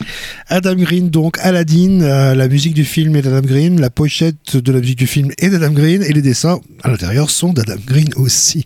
Adam 0.47 0.75
Green, 0.75 1.09
donc 1.09 1.39
Aladdin, 1.41 2.35
la 2.35 2.47
musique 2.47 2.75
du 2.75 2.85
film 2.85 3.15
est 3.15 3.23
d'Adam 3.23 3.41
Green, 3.41 3.81
la 3.81 3.89
pochette 3.89 4.57
de 4.57 4.71
la 4.71 4.79
musique 4.79 4.99
du 4.99 5.07
film 5.07 5.31
est 5.39 5.49
d'Adam 5.49 5.71
Green, 5.71 6.03
et 6.03 6.13
les 6.13 6.21
dessins 6.21 6.59
à 6.83 6.91
l'intérieur 6.91 7.31
sont 7.31 7.51
d'Adam 7.51 7.77
Green 7.87 8.09
aussi. 8.15 8.65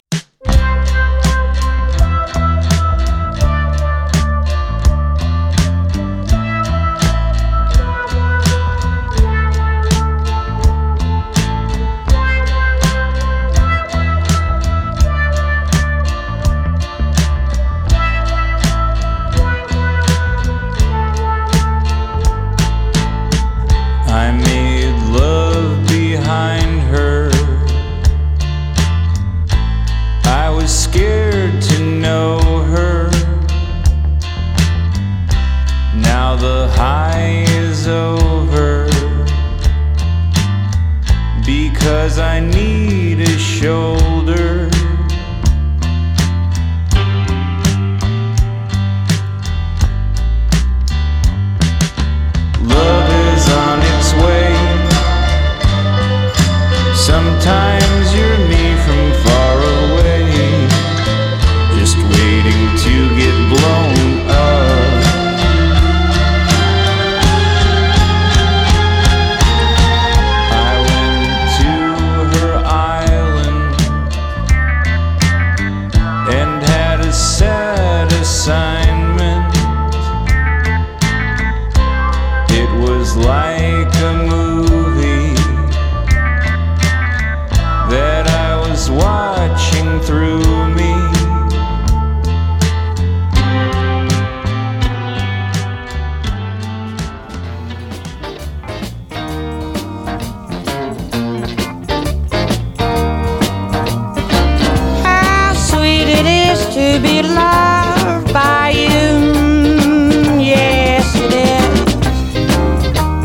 To 107.22 107.28
be 107.28 107.34
loved 107.34 108.34
by 108.34 108.70
you. 108.70 110.40
Yes, 110.40 111.16
it 111.16 111.34
is. 111.34 111.94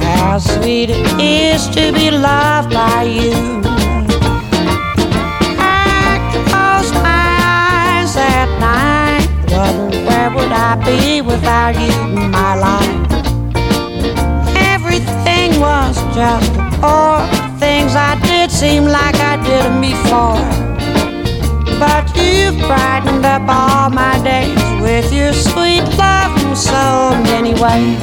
How 0.04 0.38
sweet 0.38 0.90
it 0.90 1.20
is 1.20 1.66
to 1.68 1.92
be 1.92 2.10
loved 2.10 2.70
by 2.70 3.02
you. 3.02 3.62
I 5.58 6.18
close 6.48 6.92
my 6.92 7.38
eyes 7.40 8.16
at 8.16 8.48
night, 8.60 9.28
wonder 9.50 9.98
where 10.06 10.30
would 10.30 10.52
I 10.52 10.76
be 10.84 11.20
without 11.22 11.74
you 11.74 12.22
in 12.22 12.30
my 12.30 12.54
life. 12.56 13.06
Everything 14.56 15.58
was 15.60 15.96
just 16.14 16.52
a. 16.82 17.26
Things 17.58 17.96
I 17.96 18.20
did 18.20 18.50
seem 18.50 18.84
like 18.84 19.16
I 19.16 19.36
did 19.42 19.64
them 19.64 19.80
before. 19.80 20.66
But 21.78 22.04
you've 22.16 22.58
brightened 22.58 23.24
up 23.24 23.48
all 23.48 23.65
sweet 25.42 25.84
love 25.98 26.32
in 26.44 26.56
so 26.56 27.10
many 27.30 27.52
ways. 27.54 28.00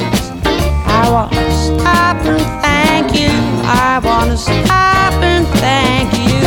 I 0.86 1.10
wanna 1.10 1.50
stop 1.52 2.16
and 2.24 2.40
thank 2.62 3.14
you. 3.20 3.30
I 3.64 4.00
wanna 4.02 4.36
stop 4.36 5.14
and 5.22 5.46
thank 5.58 6.12
you. 6.28 6.44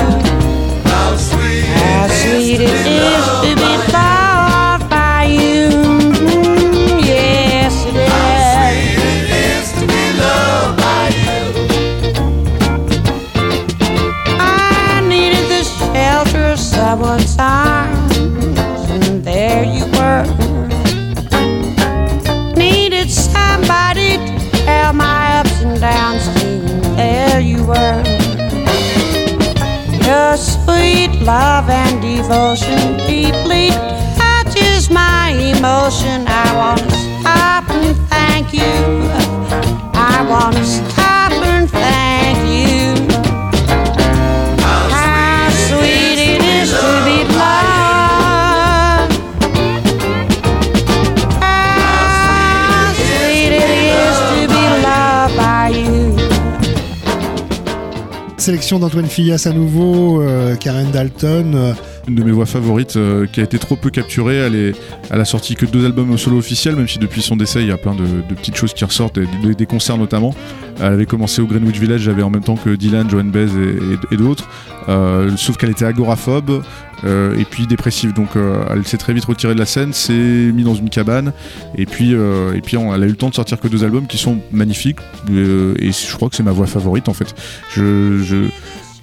How 0.89 1.15
sweet, 1.17 1.63
How 1.65 2.07
sweet 2.07 2.61
it 2.61 2.85
is 2.87 3.25
to 3.43 3.55
be 3.55 3.76
love 31.27 31.69
and 31.69 32.01
devotion 32.01 32.95
deeply 33.05 33.69
touches 34.15 34.89
my 34.89 35.31
emotion. 35.31 36.25
I 36.25 36.55
wanna 36.55 36.96
Sélection 58.47 58.79
d'Antoine 58.79 59.07
Filias 59.07 59.45
à 59.45 59.51
nouveau, 59.51 60.21
euh, 60.21 60.55
Karen 60.55 60.89
Dalton. 60.89 61.75
Une 62.07 62.15
de 62.15 62.23
mes 62.23 62.31
voix 62.31 62.45
favorites 62.45 62.95
euh, 62.95 63.25
qui 63.25 63.41
a 63.41 63.43
été 63.43 63.59
trop 63.59 63.75
peu 63.75 63.89
capturée. 63.89 64.37
Elle, 64.37 64.55
est, 64.55 64.71
elle 65.11 65.19
a 65.19 65.25
sorti 65.25 65.55
que 65.55 65.65
deux 65.65 65.85
albums 65.85 66.17
solo 66.17 66.37
officiels, 66.37 66.77
même 66.77 66.87
si 66.87 66.99
depuis 66.99 67.21
son 67.21 67.35
décès, 67.35 67.61
il 67.61 67.67
y 67.67 67.71
a 67.71 67.75
plein 67.77 67.95
de, 67.95 68.05
petites 68.33 68.55
choses 68.55 68.73
qui 68.73 68.85
ressortent, 68.85 69.19
des, 69.19 69.55
des- 69.55 69.65
concerts 69.65 69.97
notamment. 69.97 70.33
Elle 70.79 70.93
avait 70.93 71.05
commencé 71.05 71.41
au 71.41 71.47
Greenwich 71.47 71.77
Village, 71.77 71.99
j'avais 72.01 72.23
en 72.23 72.29
même 72.29 72.43
temps 72.43 72.55
que 72.55 72.69
Dylan, 72.69 73.09
Joan 73.09 73.29
Baez 73.29 73.47
et, 73.57 73.93
et- 73.93 74.13
et 74.13 74.17
d'autres. 74.17 74.47
Euh, 74.87 75.35
sauf 75.35 75.57
qu'elle 75.57 75.71
était 75.71 75.83
agoraphobe 75.83 76.63
euh, 77.03 77.37
et 77.37 77.43
puis 77.43 77.67
dépressive. 77.67 78.13
Donc 78.13 78.29
elle 78.69 78.87
s'est 78.87 78.95
très 78.97 79.11
vite 79.11 79.25
retirée 79.25 79.53
de 79.53 79.59
la 79.59 79.65
scène, 79.65 79.91
s'est 79.91 80.13
mise 80.13 80.63
dans 80.63 80.75
une 80.75 80.89
cabane. 80.89 81.33
Et 81.77 81.85
puis, 81.85 82.13
et 82.13 82.61
puis 82.61 82.77
elle 82.77 83.03
a 83.03 83.05
eu 83.05 83.09
le 83.09 83.15
temps 83.17 83.29
de 83.29 83.35
sortir 83.35 83.59
que 83.59 83.67
deux 83.67 83.83
albums 83.83 84.07
qui 84.07 84.17
sont 84.17 84.37
magnifiques. 84.53 84.99
et 85.29 85.91
je 85.91 86.15
crois 86.15 86.29
que 86.29 86.37
c'est 86.37 86.43
ma 86.43 86.53
voix 86.53 86.67
favorite 86.67 87.09
en 87.09 87.13
fait. 87.13 87.35
Je 87.75 88.45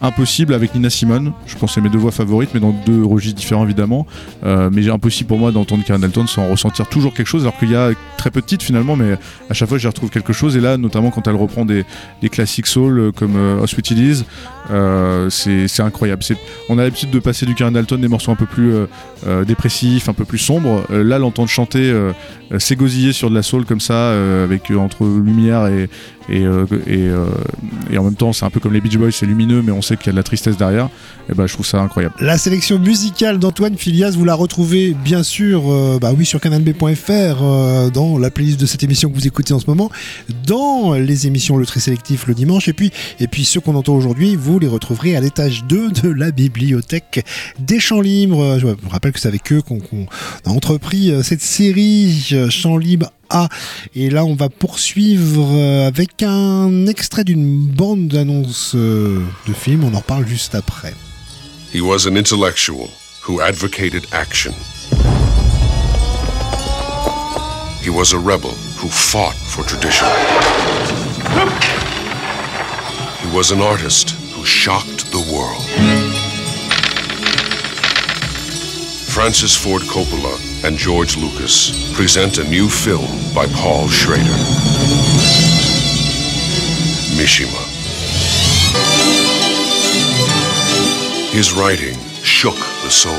Impossible 0.04 0.52
avec 0.52 0.74
Nina 0.74 0.90
Simone, 0.90 1.32
je 1.46 1.56
pense 1.56 1.70
que 1.70 1.74
c'est 1.76 1.80
mes 1.80 1.88
deux 1.88 1.96
voix 1.96 2.12
favorites, 2.12 2.50
mais 2.52 2.60
dans 2.60 2.72
deux 2.84 3.02
registres 3.02 3.38
différents 3.40 3.64
évidemment. 3.64 4.06
Euh, 4.44 4.68
mais 4.70 4.86
impossible 4.90 5.28
pour 5.28 5.38
moi 5.38 5.50
d'entendre 5.50 5.82
Karen 5.82 5.98
Dalton 5.98 6.26
sans 6.26 6.46
ressentir 6.46 6.86
toujours 6.90 7.14
quelque 7.14 7.26
chose, 7.26 7.44
alors 7.44 7.58
qu'il 7.58 7.70
y 7.70 7.74
a 7.74 7.92
très 8.18 8.30
peu 8.30 8.42
de 8.42 8.46
titres 8.46 8.66
finalement, 8.66 8.96
mais 8.96 9.16
à 9.48 9.54
chaque 9.54 9.68
fois 9.68 9.78
j'y 9.78 9.86
retrouve 9.86 10.10
quelque 10.10 10.34
chose. 10.34 10.58
Et 10.58 10.60
là, 10.60 10.76
notamment 10.76 11.10
quand 11.10 11.26
elle 11.26 11.36
reprend 11.36 11.64
des, 11.64 11.86
classiques 12.30 12.66
soul 12.66 12.98
euh, 12.98 13.12
comme 13.12 13.36
euh, 13.36 13.64
euh, 14.70 15.30
c'est 15.30 15.82
incroyable. 15.82 16.22
On 16.68 16.78
a 16.78 16.82
l'habitude 16.82 17.10
de 17.10 17.18
passer 17.18 17.46
du 17.46 17.54
Karen 17.54 17.72
Dalton 17.72 18.00
des 18.00 18.08
morceaux 18.08 18.32
un 18.32 18.36
peu 18.36 18.46
plus 18.46 18.72
dépressifs, 19.46 20.08
un 20.08 20.12
peu 20.12 20.24
plus 20.24 20.38
sombres. 20.38 20.84
Là, 20.90 21.18
l'entendre 21.18 21.48
chanter, 21.48 21.94
s'égosiller 22.58 23.12
sur 23.12 23.30
de 23.30 23.34
la 23.34 23.42
soul 23.42 23.64
comme 23.64 23.80
ça, 23.80 24.12
avec 24.42 24.70
entre 24.70 25.04
lumière 25.04 25.66
et, 25.66 25.88
et, 26.28 26.44
euh, 26.44 26.64
euh, 26.88 27.26
et 27.90 27.98
en 27.98 28.04
même 28.04 28.14
temps, 28.14 28.32
c'est 28.32 28.44
un 28.44 28.50
peu 28.50 28.60
comme 28.60 28.72
les 28.72 28.80
Beach 28.80 28.96
Boys, 28.96 29.12
c'est 29.12 29.26
lumineux, 29.26 29.62
mais 29.62 29.72
on 29.72 29.82
sait 29.82 29.96
qu'il 29.96 30.06
y 30.06 30.08
a 30.10 30.12
de 30.12 30.16
la 30.16 30.22
tristesse 30.22 30.56
derrière. 30.56 30.88
Et 31.28 31.34
ben, 31.34 31.46
je 31.46 31.52
trouve 31.52 31.66
ça 31.66 31.80
incroyable. 31.80 32.14
La 32.20 32.38
sélection 32.38 32.78
musicale 32.78 33.38
d'Antoine 33.38 33.76
Filias, 33.76 34.12
vous 34.16 34.24
la 34.24 34.34
retrouvez 34.34 34.94
bien 34.94 35.22
sûr 35.22 35.70
euh, 35.70 35.98
bah 36.00 36.12
oui, 36.16 36.24
sur 36.26 36.40
canalb.fr 36.40 37.10
euh, 37.10 37.90
dans 37.90 38.18
la 38.18 38.30
playlist 38.30 38.60
de 38.60 38.66
cette 38.66 38.82
émission 38.82 39.10
que 39.10 39.14
vous 39.14 39.26
écoutez 39.26 39.54
en 39.54 39.58
ce 39.58 39.66
moment, 39.66 39.90
dans 40.46 40.94
les 40.94 41.26
émissions 41.26 41.56
Le 41.56 41.66
Tri 41.66 41.80
Sélectif 41.80 42.26
le 42.26 42.34
dimanche, 42.34 42.68
et 42.68 42.72
puis, 42.72 42.90
et 43.20 43.28
puis 43.28 43.44
ceux 43.44 43.60
qu'on 43.60 43.74
entend 43.74 43.94
aujourd'hui, 43.94 44.36
vous 44.36 44.58
les 44.58 44.68
retrouverez 44.68 45.16
à 45.16 45.20
l'étage 45.20 45.64
2 45.64 45.90
de 45.90 46.08
la 46.08 46.30
bibliothèque 46.30 47.24
des 47.58 47.80
Champs 47.80 48.00
Libres. 48.00 48.58
Je 48.58 48.66
vous 48.66 48.88
rappelle 48.88 49.12
que 49.12 49.20
c'est 49.20 49.28
avec 49.28 49.52
eux 49.52 49.62
qu'on 49.62 49.80
a 50.44 50.50
entrepris 50.50 51.12
cette 51.22 51.42
série 51.42 52.34
Champs 52.50 52.76
Libres 52.76 53.10
A. 53.30 53.48
Et 53.94 54.10
là, 54.10 54.24
on 54.24 54.34
va 54.34 54.48
poursuivre 54.48 55.46
euh, 55.52 55.86
avec 55.86 56.22
un 56.22 56.86
extrait 56.86 57.24
d'une 57.24 57.66
bande 57.66 58.08
d'annonce 58.08 58.72
euh, 58.74 59.20
de 59.46 59.52
film. 59.52 59.84
On 59.84 59.94
en 59.94 59.98
reparle 59.98 60.26
juste 60.26 60.54
après. 60.54 60.94
He 61.72 61.80
was 61.80 62.06
an 62.06 62.16
intellectual 62.16 62.88
who 63.26 63.40
advocated 63.40 64.06
action. 64.12 64.52
He 67.82 67.90
was 67.90 68.14
a 68.14 68.18
rebel 68.18 68.54
who 68.78 68.88
fought 68.88 69.34
for 69.34 69.64
tradition. 69.64 70.06
He 73.20 73.36
was 73.36 73.50
an 73.50 73.60
artist 73.60 74.10
who 74.34 74.44
shocked 74.44 75.10
the 75.10 75.20
world. 75.32 76.03
Francis 79.14 79.54
Ford 79.56 79.82
Coppola 79.82 80.34
and 80.64 80.76
George 80.76 81.16
Lucas 81.16 81.94
present 81.94 82.38
a 82.38 82.48
new 82.48 82.68
film 82.68 83.06
by 83.32 83.46
Paul 83.46 83.86
Schrader. 83.86 84.24
Mishima. 87.14 87.62
His 91.30 91.52
writing 91.52 91.96
shook 92.24 92.56
the 92.56 92.90
soul. 92.90 93.14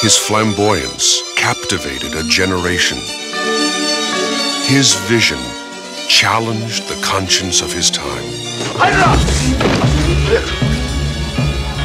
His 0.00 0.16
flamboyance 0.16 1.24
captivated 1.34 2.14
a 2.14 2.22
generation. 2.28 2.98
His 4.68 4.94
vision 5.08 5.40
challenged 6.08 6.86
the 6.88 7.02
conscience 7.04 7.62
of 7.62 7.72
his 7.72 7.90
time. 7.90 8.22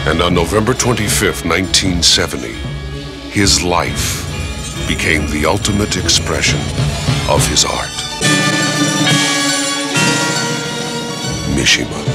And 0.03 0.19
on 0.21 0.33
November 0.33 0.73
25th, 0.73 1.45
1970, 1.45 2.53
his 3.29 3.63
life 3.63 4.27
became 4.87 5.29
the 5.29 5.45
ultimate 5.45 5.95
expression 5.95 6.59
of 7.29 7.45
his 7.47 7.63
art. 7.63 7.87
Mishima. 11.55 12.10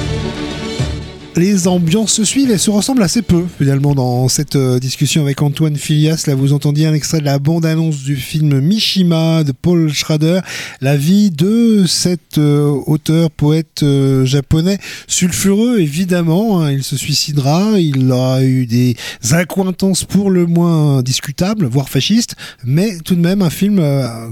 Les 1.38 1.68
ambiances 1.68 2.14
se 2.14 2.24
suivent 2.24 2.50
et 2.50 2.56
se 2.56 2.70
ressemblent 2.70 3.02
assez 3.02 3.20
peu 3.20 3.44
finalement 3.58 3.94
dans 3.94 4.26
cette 4.26 4.56
euh, 4.56 4.78
discussion 4.78 5.20
avec 5.20 5.42
Antoine 5.42 5.76
Filias. 5.76 6.24
Là, 6.26 6.34
vous 6.34 6.54
entendiez 6.54 6.86
un 6.86 6.94
extrait 6.94 7.20
de 7.20 7.26
la 7.26 7.38
bande-annonce 7.38 8.04
du 8.04 8.16
film 8.16 8.58
Mishima 8.60 9.44
de 9.44 9.52
Paul 9.52 9.92
Schrader, 9.92 10.40
la 10.80 10.96
vie 10.96 11.30
de 11.30 11.84
cet 11.86 12.38
euh, 12.38 12.70
auteur, 12.86 13.30
poète 13.30 13.82
euh, 13.82 14.24
japonais 14.24 14.78
sulfureux 15.08 15.78
évidemment. 15.78 16.62
hein. 16.62 16.72
il 16.72 16.82
se 16.82 16.96
suicidera, 16.96 17.78
il 17.78 18.10
aura 18.10 18.42
eu 18.42 18.64
des 18.64 18.96
accointances 19.32 20.04
pour 20.04 20.30
le 20.30 20.46
moins 20.46 21.02
discutables, 21.02 21.66
voire 21.66 21.90
fascistes, 21.90 22.34
mais 22.64 22.96
tout 23.04 23.14
de 23.14 23.20
même 23.20 23.42
un 23.42 23.50
film 23.50 23.82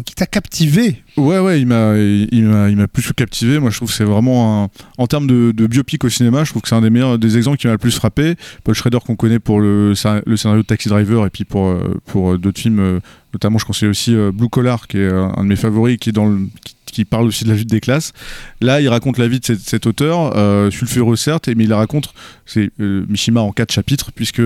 qui 0.07 0.15
t'a 0.15 0.25
captivé. 0.27 1.03
Ouais, 1.19 1.39
ouais, 1.39 1.61
il 1.61 1.67
m'a, 1.67 1.97
il 1.99 2.45
m'a, 2.45 2.71
il 2.71 2.77
m'a 2.77 2.89
plus 2.89 3.03
que 3.03 3.13
captivé. 3.13 3.59
Moi, 3.59 3.71
je 3.71 3.77
trouve 3.77 3.91
que 3.91 3.95
c'est 3.95 4.05
vraiment 4.05 4.65
un, 4.65 4.69
en 4.97 5.07
termes 5.07 5.27
de, 5.27 5.53
de 5.53 5.67
biopic 5.67 6.03
au 6.05 6.09
cinéma, 6.09 6.45
je 6.45 6.51
trouve 6.51 6.63
que 6.63 6.69
c'est 6.69 6.75
un 6.75 6.81
des 6.81 6.94
des 7.19 7.37
exemples 7.37 7.59
qui 7.59 7.67
m'a 7.67 7.73
le 7.73 7.79
plus 7.79 7.95
frappé. 7.95 8.37
Paul 8.63 8.75
Schrader 8.75 8.99
qu'on 9.05 9.17
connaît 9.17 9.39
pour 9.39 9.61
le, 9.61 9.95
le 10.27 10.37
scénario 10.37 10.63
de 10.63 10.67
Taxi 10.67 10.89
Driver 10.89 11.27
et 11.27 11.31
puis 11.31 11.45
pour, 11.45 11.67
euh, 11.67 12.01
pour 12.07 12.33
euh, 12.33 12.39
d'autres 12.39 12.61
films, 12.61 12.81
euh, 12.81 13.01
notamment 13.33 13.59
je 13.59 13.65
conseille 13.65 13.89
aussi 13.89 14.15
Blue 14.33 14.49
Collar, 14.49 14.87
qui 14.87 14.99
est 14.99 15.11
un 15.11 15.43
de 15.43 15.49
mes 15.49 15.57
favoris, 15.57 15.99
qui 15.99 16.11
est 16.11 16.13
dans 16.13 16.27
le, 16.27 16.49
qui, 16.87 17.05
parle 17.05 17.27
aussi 17.27 17.45
de 17.45 17.51
la 17.51 17.57
lutte 17.57 17.69
des 17.69 17.81
classes. 17.81 18.13
Là, 18.61 18.81
il 18.81 18.89
raconte 18.89 19.19
la 19.19 19.27
vie 19.27 19.41
de 19.41 19.45
cet, 19.45 19.87
auteur, 19.87 20.37
euh, 20.37 20.71
sulfureux 20.71 21.17
certes, 21.17 21.49
mais 21.49 21.65
il 21.65 21.71
la 21.71 21.77
raconte, 21.77 22.15
c'est 22.47 22.71
Mishima 22.79 23.41
en 23.41 23.53
quatre 23.53 23.73
chapitres, 23.73 24.13
puisque 24.15 24.43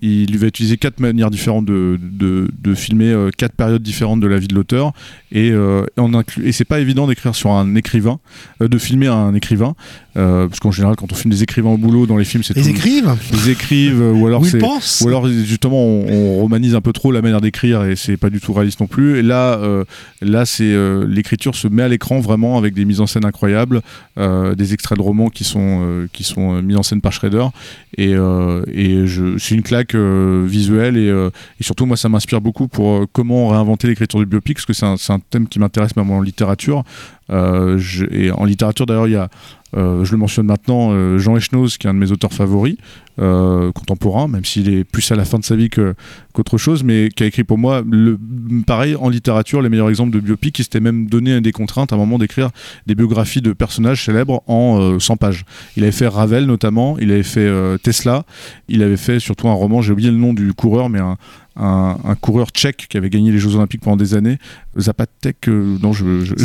il 0.00 0.38
va 0.38 0.46
utiliser 0.46 0.76
quatre 0.76 1.00
manières 1.00 1.30
différentes 1.30 1.64
de, 1.64 1.98
de, 2.00 2.48
de 2.62 2.74
filmer 2.74 3.10
euh, 3.10 3.30
quatre 3.36 3.54
périodes 3.54 3.82
différentes 3.82 4.20
de 4.20 4.26
la 4.26 4.38
vie 4.38 4.48
de 4.48 4.54
l'auteur, 4.54 4.92
et, 5.32 5.50
euh, 5.50 5.84
on 5.96 6.12
inclut- 6.14 6.44
et 6.46 6.52
c'est 6.52 6.64
pas 6.64 6.80
évident 6.80 7.06
d'écrire 7.06 7.34
sur 7.34 7.50
un 7.50 7.74
écrivain, 7.74 8.20
euh, 8.62 8.68
de 8.68 8.78
filmer 8.78 9.08
un 9.08 9.34
écrivain, 9.34 9.74
euh, 10.16 10.48
parce 10.48 10.60
qu'en 10.60 10.70
général, 10.70 10.96
quand 10.96 11.12
on 11.12 11.14
filme 11.14 11.30
des 11.32 11.42
écrivains 11.42 11.70
au 11.70 11.76
boulot 11.78 12.06
dans 12.06 12.16
les 12.16 12.24
films, 12.24 12.42
c'est 12.42 12.56
Les 12.56 12.68
écrivent 12.68 13.14
ils 13.32 13.50
écrivent 13.50 14.02
ou 14.14 14.26
alors 14.26 14.44
c'est 14.44 14.58
pensent. 14.58 15.00
ou 15.04 15.08
alors 15.08 15.28
justement 15.28 15.80
on, 15.80 16.06
on 16.10 16.36
romanise 16.38 16.74
un 16.74 16.80
peu 16.80 16.92
trop 16.92 17.12
la 17.12 17.22
manière 17.22 17.40
d'écrire 17.40 17.84
et 17.84 17.94
c'est 17.94 18.16
pas 18.16 18.30
du 18.30 18.40
tout 18.40 18.52
réaliste 18.52 18.80
non 18.80 18.86
plus. 18.86 19.18
Et 19.18 19.22
là 19.22 19.60
là 20.20 20.44
c'est 20.44 20.74
l'écriture 21.06 21.54
se 21.54 21.68
met 21.68 21.82
à 21.82 21.88
l'écran 21.88 22.18
vraiment 22.20 22.58
avec 22.58 22.74
des 22.74 22.84
mises 22.84 23.00
en 23.00 23.06
scène 23.06 23.24
incroyables 23.24 23.80
des 24.16 24.74
extraits 24.74 24.98
de 24.98 25.02
romans 25.02 25.28
qui 25.28 25.44
sont 25.44 26.06
qui 26.12 26.24
sont 26.24 26.62
mis 26.62 26.74
en 26.74 26.82
scène 26.82 27.00
par 27.00 27.12
Schrader. 27.12 27.46
Et 27.96 28.08
et, 28.08 28.16
et 28.72 29.06
je, 29.06 29.36
c'est 29.38 29.54
une 29.54 29.62
claque 29.62 29.87
euh, 29.94 30.44
visuelle 30.46 30.96
et, 30.96 31.08
euh, 31.08 31.30
et 31.60 31.64
surtout 31.64 31.86
moi 31.86 31.96
ça 31.96 32.08
m'inspire 32.08 32.40
beaucoup 32.40 32.68
pour 32.68 32.90
euh, 32.90 33.06
comment 33.12 33.48
réinventer 33.48 33.88
l'écriture 33.88 34.18
du 34.18 34.26
biopic 34.26 34.56
parce 34.56 34.66
que 34.66 34.72
c'est 34.72 35.12
un, 35.12 35.18
thème 35.30 35.48
qui 35.48 35.58
m'intéresse 35.58 35.96
même 35.96 36.10
en 36.10 36.20
littérature. 36.20 36.84
Et 37.30 38.30
en 38.30 38.44
littérature 38.46 38.86
d'ailleurs 38.86 39.06
il 39.06 39.12
y 39.12 39.16
a 39.16 39.28
je 39.74 40.10
le 40.10 40.16
mentionne 40.16 40.46
maintenant 40.46 41.18
Jean 41.18 41.36
Echnoz 41.36 41.76
qui 41.76 41.86
est 41.86 41.90
un 41.90 41.94
de 41.94 41.98
mes 41.98 42.10
auteurs 42.10 42.32
favoris 42.32 42.76
euh, 43.18 43.72
contemporain 43.72 44.28
même 44.28 44.44
s'il 44.44 44.68
est 44.68 44.84
plus 44.84 45.10
à 45.10 45.16
la 45.16 45.24
fin 45.24 45.38
de 45.38 45.44
sa 45.44 45.56
vie 45.56 45.70
que- 45.70 45.94
qu'autre 46.32 46.56
chose 46.58 46.84
mais 46.84 47.08
qui 47.14 47.22
a 47.22 47.26
écrit 47.26 47.44
pour 47.44 47.58
moi 47.58 47.82
le, 47.90 48.18
pareil 48.66 48.94
en 48.96 49.08
littérature 49.08 49.60
les 49.62 49.68
meilleurs 49.68 49.88
exemples 49.90 50.12
de 50.12 50.20
biopic 50.20 50.54
qui 50.54 50.62
s'était 50.62 50.80
même 50.80 51.06
donné 51.06 51.40
des 51.40 51.52
contraintes 51.52 51.92
à 51.92 51.96
un 51.96 51.98
moment 51.98 52.18
d'écrire 52.18 52.50
des 52.86 52.94
biographies 52.94 53.42
de 53.42 53.52
personnages 53.52 54.04
célèbres 54.04 54.42
en 54.46 54.78
euh, 54.80 54.98
100 54.98 55.16
pages. 55.16 55.44
Il 55.76 55.82
avait 55.82 55.92
fait 55.92 56.06
Ravel 56.06 56.44
notamment 56.46 56.96
il 56.98 57.10
avait 57.10 57.22
fait 57.22 57.40
euh, 57.40 57.76
Tesla 57.78 58.24
il 58.68 58.82
avait 58.82 58.96
fait 58.96 59.18
surtout 59.20 59.48
un 59.48 59.52
roman 59.54 59.82
j'ai 59.82 59.92
oublié 59.92 60.10
le 60.10 60.16
nom 60.16 60.32
du 60.34 60.52
coureur 60.54 60.88
mais 60.88 61.00
un, 61.00 61.16
un, 61.56 61.96
un 62.04 62.14
coureur 62.14 62.50
tchèque 62.50 62.86
qui 62.88 62.96
avait 62.96 63.10
gagné 63.10 63.32
les 63.32 63.38
Jeux 63.38 63.56
Olympiques 63.56 63.80
pendant 63.80 63.96
des 63.96 64.14
années 64.14 64.38
Zapatek 64.78 65.48
euh, 65.48 65.76
non 65.82 65.92
je, 65.92 66.20
je, 66.20 66.34
je- 66.36 66.44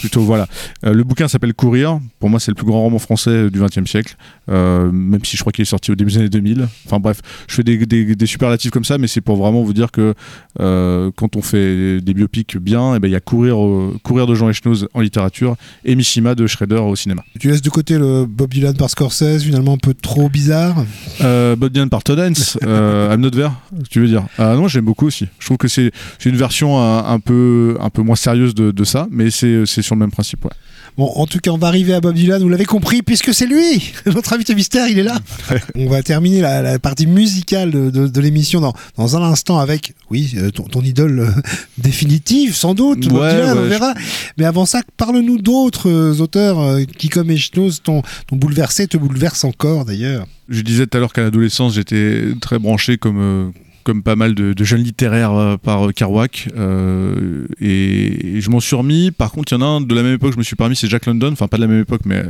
plutôt 0.00 0.22
voilà. 0.22 0.46
Euh, 0.86 0.94
le 0.94 1.04
bouquin 1.04 1.28
s'appelle 1.28 1.52
Courir. 1.52 2.00
Pour 2.20 2.30
moi 2.30 2.40
c'est 2.40 2.50
le 2.50 2.54
plus 2.54 2.64
grand 2.64 2.80
roman 2.82 2.98
français 2.98 3.50
du 3.50 3.60
XXe 3.60 3.84
siècle. 3.90 4.16
Euh, 4.48 4.90
même 4.90 5.22
si 5.24 5.36
je 5.36 5.42
crois 5.42 5.52
qu'il 5.58 5.64
est 5.64 5.66
sorti 5.66 5.90
au 5.90 5.96
début 5.96 6.12
des 6.12 6.18
années 6.18 6.28
2000 6.28 6.68
enfin 6.86 7.00
bref 7.00 7.20
je 7.48 7.54
fais 7.56 7.64
des, 7.64 7.84
des, 7.84 8.14
des 8.14 8.26
superlatifs 8.26 8.70
comme 8.70 8.84
ça 8.84 8.96
mais 8.96 9.08
c'est 9.08 9.20
pour 9.20 9.36
vraiment 9.36 9.62
vous 9.62 9.72
dire 9.72 9.90
que 9.90 10.14
euh, 10.60 11.10
quand 11.16 11.34
on 11.36 11.42
fait 11.42 12.00
des 12.00 12.14
biopics 12.14 12.56
bien 12.56 12.94
eh 12.94 12.98
ben, 12.98 13.08
il 13.08 13.12
y 13.12 13.16
a 13.16 13.20
Courir, 13.20 13.62
euh, 13.62 13.98
Courir 14.02 14.26
de 14.26 14.34
Jean 14.34 14.48
Echnoz 14.48 14.88
en 14.94 15.00
littérature 15.00 15.56
et 15.84 15.94
Mishima 15.94 16.34
de 16.34 16.46
Schrader 16.46 16.76
au 16.76 16.96
cinéma 16.96 17.24
Tu 17.38 17.48
laisses 17.48 17.62
de 17.62 17.70
côté 17.70 17.98
le 17.98 18.26
Bob 18.26 18.50
Dylan 18.50 18.76
par 18.76 18.90
Scorsese, 18.90 19.42
finalement 19.42 19.74
un 19.74 19.78
peu 19.78 19.94
trop 19.94 20.28
bizarre. 20.28 20.84
Euh, 21.20 21.56
Bob 21.56 21.72
Dylan 21.72 21.88
par 21.88 22.02
Todd 22.02 22.18
Haynes, 22.18 22.34
euh, 22.62 23.12
I'm 23.12 23.20
Not 23.20 23.30
There, 23.30 23.50
tu 23.90 24.00
veux 24.00 24.08
dire 24.08 24.24
Ah 24.38 24.54
non, 24.54 24.68
j'aime 24.68 24.84
beaucoup 24.84 25.06
aussi. 25.06 25.26
Je 25.38 25.46
trouve 25.46 25.58
que 25.58 25.68
c'est 25.68 25.90
une 26.24 26.36
version 26.36 26.78
un, 26.80 27.04
un 27.04 27.20
peu 27.20 27.76
un 27.80 27.90
peu 27.90 28.02
moins 28.02 28.16
sérieuse 28.16 28.54
de, 28.54 28.70
de 28.70 28.84
ça, 28.84 29.08
mais 29.10 29.30
c'est 29.30 29.64
c'est 29.66 29.82
sur 29.82 29.94
le 29.94 30.00
même 30.00 30.10
principe. 30.10 30.44
Ouais. 30.44 30.50
Bon, 30.98 31.10
en 31.14 31.26
tout 31.26 31.38
cas, 31.38 31.52
on 31.52 31.58
va 31.58 31.68
arriver 31.68 31.94
à 31.94 32.00
Bob 32.00 32.14
Dylan, 32.14 32.42
vous 32.42 32.48
l'avez 32.48 32.64
compris, 32.64 33.02
puisque 33.02 33.32
c'est 33.32 33.46
lui 33.46 33.92
Notre 34.06 34.32
invité 34.32 34.54
mystère, 34.56 34.88
il 34.88 34.98
est 34.98 35.04
là 35.04 35.16
On 35.76 35.88
va 35.88 36.02
terminer 36.02 36.40
la, 36.40 36.60
la 36.60 36.78
partie 36.80 37.06
musicale 37.06 37.70
de, 37.70 37.88
de- 37.90 38.08
de 38.08 38.20
l'émission 38.20 38.60
dans, 38.60 38.74
dans 38.96 39.16
un 39.16 39.22
instant 39.22 39.58
avec, 39.60 39.94
oui, 40.10 40.32
euh, 40.36 40.50
ton, 40.50 40.64
ton 40.64 40.80
idole 40.82 41.20
euh, 41.20 41.30
définitive, 41.78 42.54
sans 42.56 42.74
doute, 42.74 43.06
Bob 43.08 43.28
Dylan, 43.30 43.56
ouais, 43.58 43.64
on 43.64 43.68
verra. 43.68 43.94
Mais 44.38 44.44
avant 44.44 44.66
ça, 44.66 44.82
parle-nous 44.96 45.38
d'autres 45.38 45.88
euh, 45.88 46.18
auteurs 46.20 46.58
euh, 46.58 46.82
qui, 46.98 47.08
comme 47.08 47.30
Echnoz, 47.30 47.80
t'ont 47.82 48.02
t'ont 48.26 48.36
bouleversé, 48.36 48.88
te 48.88 48.96
bouleversent 48.96 49.44
encore 49.44 49.84
d'ailleurs. 49.84 50.26
Je 50.48 50.62
disais 50.62 50.86
tout 50.88 50.96
à 50.96 51.00
l'heure 51.00 51.12
qu'à 51.12 51.22
l'adolescence, 51.22 51.74
j'étais 51.74 52.24
très 52.40 52.58
branché 52.58 52.98
comme 52.98 53.52
comme 53.88 54.02
pas 54.02 54.16
mal 54.16 54.34
de, 54.34 54.64
jeunes 54.64 54.82
littéraires 54.82 55.32
euh, 55.32 55.56
par 55.56 55.88
euh, 55.88 55.92
Kerouac 55.92 56.50
euh, 56.58 57.46
et, 57.58 58.38
je 58.38 58.50
m'en 58.50 58.60
suis 58.60 58.76
remis. 58.76 59.10
Par 59.10 59.32
contre, 59.32 59.50
il 59.50 59.54
y 59.54 59.58
en 59.58 59.62
a 59.62 59.64
un 59.64 59.80
de 59.80 59.94
la 59.94 60.02
même 60.02 60.12
époque, 60.12 60.34
je 60.34 60.36
me 60.36 60.42
suis 60.42 60.56
permis, 60.56 60.76
c'est 60.76 60.88
Jack 60.88 61.06
London. 61.06 61.30
Enfin, 61.32 61.48
pas 61.48 61.56
de 61.56 61.62
la 61.62 61.68
même 61.68 61.80
époque, 61.80 62.02
mais 62.04 62.22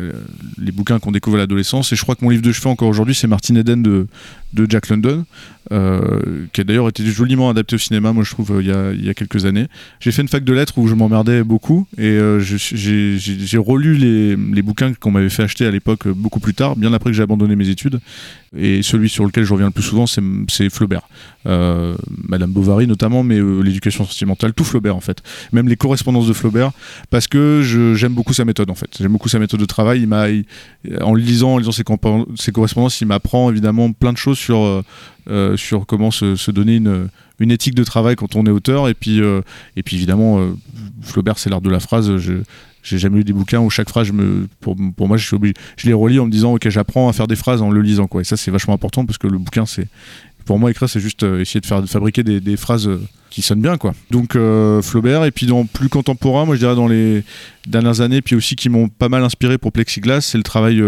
les 0.56 0.70
bouquins 0.70 1.00
qu'on 1.00 1.10
découvre 1.10 1.36
à 1.36 1.40
l'adolescence. 1.40 1.92
Et 1.92 1.96
je 1.96 2.02
crois 2.02 2.14
que 2.14 2.24
mon 2.24 2.30
livre 2.30 2.42
de 2.42 2.52
chevet 2.52 2.70
encore 2.70 2.86
aujourd'hui, 2.86 3.16
c'est 3.16 3.26
Martin 3.26 3.56
Eden 3.56 3.82
de, 3.82 4.06
de 4.52 4.66
Jack 4.68 4.88
London, 4.88 5.24
euh, 5.70 6.46
qui 6.54 6.62
a 6.62 6.64
d'ailleurs 6.64 6.88
été 6.88 7.04
joliment 7.04 7.50
adapté 7.50 7.74
au 7.76 7.78
cinéma, 7.78 8.12
moi 8.14 8.24
je 8.24 8.30
trouve, 8.30 8.52
euh, 8.52 8.94
il 8.94 9.02
y 9.02 9.06
y 9.06 9.10
a 9.10 9.14
quelques 9.14 9.44
années. 9.44 9.66
J'ai 10.00 10.12
fait 10.12 10.22
une 10.22 10.28
fac 10.28 10.42
de 10.42 10.52
lettres 10.52 10.78
où 10.78 10.88
je 10.88 10.94
m'emmerdais 10.94 11.44
beaucoup 11.44 11.86
et 11.98 12.06
euh, 12.06 12.40
j'ai 12.40 13.58
relu 13.58 13.94
les, 13.94 14.36
les 14.36 14.62
bouquins 14.62 14.94
qu'on 14.94 15.10
m'avait 15.10 15.28
fait 15.28 15.42
acheter 15.42 15.66
à 15.66 15.70
l'époque 15.70 16.08
beaucoup 16.08 16.40
plus 16.40 16.54
tard, 16.54 16.76
bien 16.76 16.92
après 16.94 17.10
que 17.10 17.16
j'ai 17.16 17.22
abandonné 17.22 17.54
mes 17.56 17.68
études. 17.68 18.00
Et 18.56 18.82
celui 18.82 19.10
sur 19.10 19.26
lequel 19.26 19.44
je 19.44 19.52
reviens 19.52 19.66
le 19.66 19.72
plus 19.72 19.82
souvent, 19.82 20.06
c'est 20.06 20.70
Flaubert. 20.70 21.02
Madame 21.44 22.50
Bovary 22.50 22.86
notamment, 22.86 23.22
mais 23.22 23.38
l'éducation 23.62 24.06
sentimentale, 24.06 24.54
tout 24.54 24.64
Flaubert 24.64 24.96
en 24.96 25.00
fait. 25.00 25.22
Même 25.52 25.68
les 25.68 25.76
correspondances 25.76 26.26
de 26.26 26.32
Flaubert, 26.32 26.72
parce 27.10 27.26
que 27.26 27.60
j'aime 27.94 28.14
beaucoup 28.14 28.32
sa 28.32 28.46
méthode 28.46 28.70
en 28.70 28.74
fait. 28.74 28.88
J'aime 28.98 29.12
beaucoup 29.12 29.28
sa 29.28 29.38
méthode 29.38 29.60
de 29.60 29.66
travail. 29.66 30.08
En 31.02 31.14
lisant, 31.14 31.54
en 31.54 31.58
lisant 31.58 31.72
ses 31.72 32.52
correspondances, 32.52 33.02
il 33.02 33.06
m'apprend 33.06 33.50
évidemment 33.50 33.92
plein 33.92 34.14
de 34.14 34.18
choses 34.18 34.37
sur, 34.38 34.62
euh, 34.62 34.82
euh, 35.28 35.56
sur 35.56 35.86
comment 35.86 36.10
se, 36.10 36.50
donner 36.50 36.76
une, 36.76 37.50
éthique 37.50 37.74
de 37.74 37.84
travail 37.84 38.16
quand 38.16 38.36
on 38.36 38.46
est 38.46 38.50
auteur. 38.50 38.88
Et 38.88 38.94
puis, 38.94 39.20
euh, 39.20 39.42
et 39.76 39.82
puis 39.82 39.96
évidemment, 39.96 40.40
Flaubert, 41.02 41.38
c'est 41.38 41.50
l'art 41.50 41.60
de 41.60 41.70
la 41.70 41.80
phrase. 41.80 42.16
Je, 42.16 42.34
j'ai 42.82 42.98
jamais 42.98 43.18
lu 43.18 43.24
des 43.24 43.32
bouquins 43.32 43.60
où 43.60 43.68
chaque 43.68 43.88
phrase, 43.88 44.10
pour 44.60 45.08
moi, 45.08 45.16
je 45.16 45.26
suis 45.26 45.36
obligé, 45.36 45.54
je 45.76 45.86
les 45.86 45.92
relis 45.92 46.18
en 46.18 46.26
me 46.26 46.30
disant, 46.30 46.54
ok, 46.54 46.68
j'apprends 46.68 47.08
à 47.08 47.12
faire 47.12 47.26
des 47.26 47.36
phrases 47.36 47.60
en 47.60 47.70
le 47.70 47.82
lisant, 47.82 48.06
quoi. 48.06 48.22
Et 48.22 48.24
ça, 48.24 48.36
c'est 48.36 48.50
vachement 48.50 48.74
important 48.74 49.04
parce 49.04 49.18
que 49.18 49.26
le 49.26 49.38
bouquin, 49.38 49.66
c'est, 49.66 49.88
pour 50.48 50.58
moi, 50.58 50.70
écrire, 50.70 50.88
c'est 50.88 50.98
juste 50.98 51.24
euh, 51.24 51.42
essayer 51.42 51.60
de 51.60 51.66
faire, 51.66 51.84
fabriquer 51.86 52.22
des, 52.22 52.56
phrases 52.56 52.88
euh, 52.88 52.98
qui 53.28 53.42
sonnent 53.42 53.60
bien, 53.60 53.76
quoi. 53.76 53.92
Donc 54.10 54.34
euh, 54.34 54.80
Flaubert, 54.80 55.26
et 55.26 55.30
puis 55.30 55.44
dans 55.44 55.66
plus 55.66 55.90
contemporain, 55.90 56.46
moi, 56.46 56.54
je 56.54 56.60
dirais 56.60 56.74
dans 56.74 56.88
les 56.88 57.22
dernières 57.66 58.00
années, 58.00 58.22
puis 58.22 58.34
aussi 58.34 58.56
qui 58.56 58.70
m'ont 58.70 58.88
pas 58.88 59.10
mal 59.10 59.22
inspiré 59.22 59.58
pour 59.58 59.72
Plexiglas, 59.72 60.22
c'est 60.22 60.38
le 60.38 60.42
travail 60.42 60.82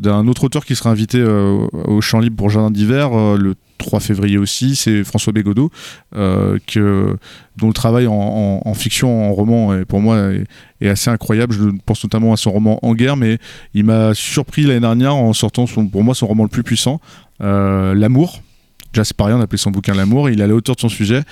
d'un 0.00 0.26
autre 0.26 0.42
auteur 0.42 0.64
qui 0.64 0.74
sera 0.74 0.90
invité 0.90 1.22
au 1.22 2.00
Champ 2.00 2.18
Libre 2.18 2.34
pour 2.34 2.50
Jardin 2.50 2.72
d'hiver 2.72 3.36
le 3.36 3.54
3 3.78 4.00
février 4.00 4.38
aussi, 4.38 4.74
c'est 4.74 5.04
François 5.04 5.32
Bégodeau, 5.32 5.70
dont 6.12 6.58
le 6.74 7.72
travail 7.72 8.08
en, 8.08 8.74
fiction, 8.74 9.30
en 9.30 9.32
roman, 9.32 9.84
pour 9.86 10.00
moi 10.00 10.32
est, 10.80 10.88
assez 10.88 11.10
incroyable. 11.10 11.54
Je 11.54 11.68
pense 11.84 12.02
notamment 12.02 12.32
à 12.32 12.36
son 12.36 12.50
roman 12.50 12.80
En 12.82 12.94
guerre, 12.94 13.16
mais 13.16 13.38
il 13.72 13.84
m'a 13.84 14.14
surpris 14.14 14.64
l'année 14.64 14.80
dernière 14.80 15.14
en 15.14 15.32
sortant 15.32 15.66
pour 15.66 16.02
moi 16.02 16.16
son 16.16 16.26
roman 16.26 16.42
le 16.42 16.48
plus 16.48 16.64
puissant, 16.64 17.00
L'amour. 17.38 18.42
Rien 19.18 19.38
d'appeler 19.38 19.58
son 19.58 19.70
bouquin 19.70 19.94
L'amour. 19.94 20.30
Il 20.30 20.40
est 20.40 20.44
à 20.44 20.46
la 20.46 20.54
hauteur 20.54 20.76
de 20.76 20.80
son 20.80 20.88
sujet 20.88 21.22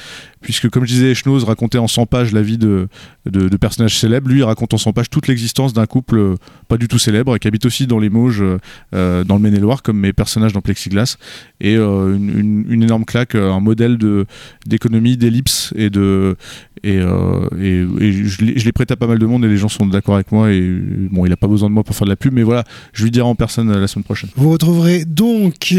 puisque 0.44 0.68
comme 0.68 0.84
je 0.84 0.92
disais, 0.92 1.14
Schnoz 1.14 1.42
racontait 1.44 1.78
en 1.78 1.88
100 1.88 2.04
pages 2.04 2.32
la 2.32 2.42
vie 2.42 2.58
de, 2.58 2.88
de, 3.24 3.56
personnages 3.56 3.98
célèbres. 3.98 4.28
Lui, 4.28 4.40
il 4.40 4.44
raconte 4.44 4.74
en 4.74 4.78
100 4.78 4.92
pages 4.92 5.08
toute 5.08 5.26
l'existence 5.26 5.72
d'un 5.72 5.86
couple 5.86 6.18
euh, 6.18 6.34
pas 6.68 6.76
du 6.76 6.86
tout 6.86 6.98
célèbre, 6.98 7.38
qui 7.38 7.48
habite 7.48 7.64
aussi 7.64 7.86
dans 7.86 7.98
les 7.98 8.10
Mauges, 8.10 8.42
euh, 8.42 8.58
euh, 8.94 9.24
dans 9.24 9.36
le 9.36 9.40
Maine-et-Loire, 9.40 9.82
comme 9.82 9.98
mes 9.98 10.12
personnages 10.12 10.52
dans 10.52 10.60
Plexiglas. 10.60 11.16
Et 11.62 11.76
une, 11.76 12.82
énorme 12.82 13.06
claque, 13.06 13.34
un 13.34 13.60
modèle 13.60 13.96
d'économie, 14.66 15.16
d'ellipse 15.16 15.72
et 15.76 15.88
de 15.88 16.36
et, 16.82 16.96
et, 16.96 17.00
je 17.00 18.64
l'ai 18.64 18.72
prêté 18.72 18.92
à 18.92 18.96
pas 18.96 19.06
mal 19.06 19.18
de 19.18 19.24
monde 19.24 19.46
et 19.46 19.48
les 19.48 19.56
gens 19.56 19.70
sont 19.70 19.86
d'accord 19.86 20.16
avec 20.16 20.30
moi. 20.30 20.52
Et 20.52 20.60
bon, 21.10 21.24
il 21.24 21.32
a 21.32 21.36
pas 21.38 21.46
besoin 21.46 21.70
de 21.70 21.74
moi 21.74 21.82
pour 21.82 21.96
faire 21.96 22.04
de 22.04 22.10
la 22.10 22.16
pub, 22.16 22.34
mais 22.34 22.42
voilà, 22.42 22.64
je 22.92 23.04
lui 23.04 23.10
dirai 23.10 23.26
en 23.26 23.34
personne 23.34 23.72
la 23.72 23.86
semaine 23.86 24.04
prochaine. 24.04 24.28
Vous 24.36 24.50
retrouverez 24.50 25.06
donc 25.06 25.74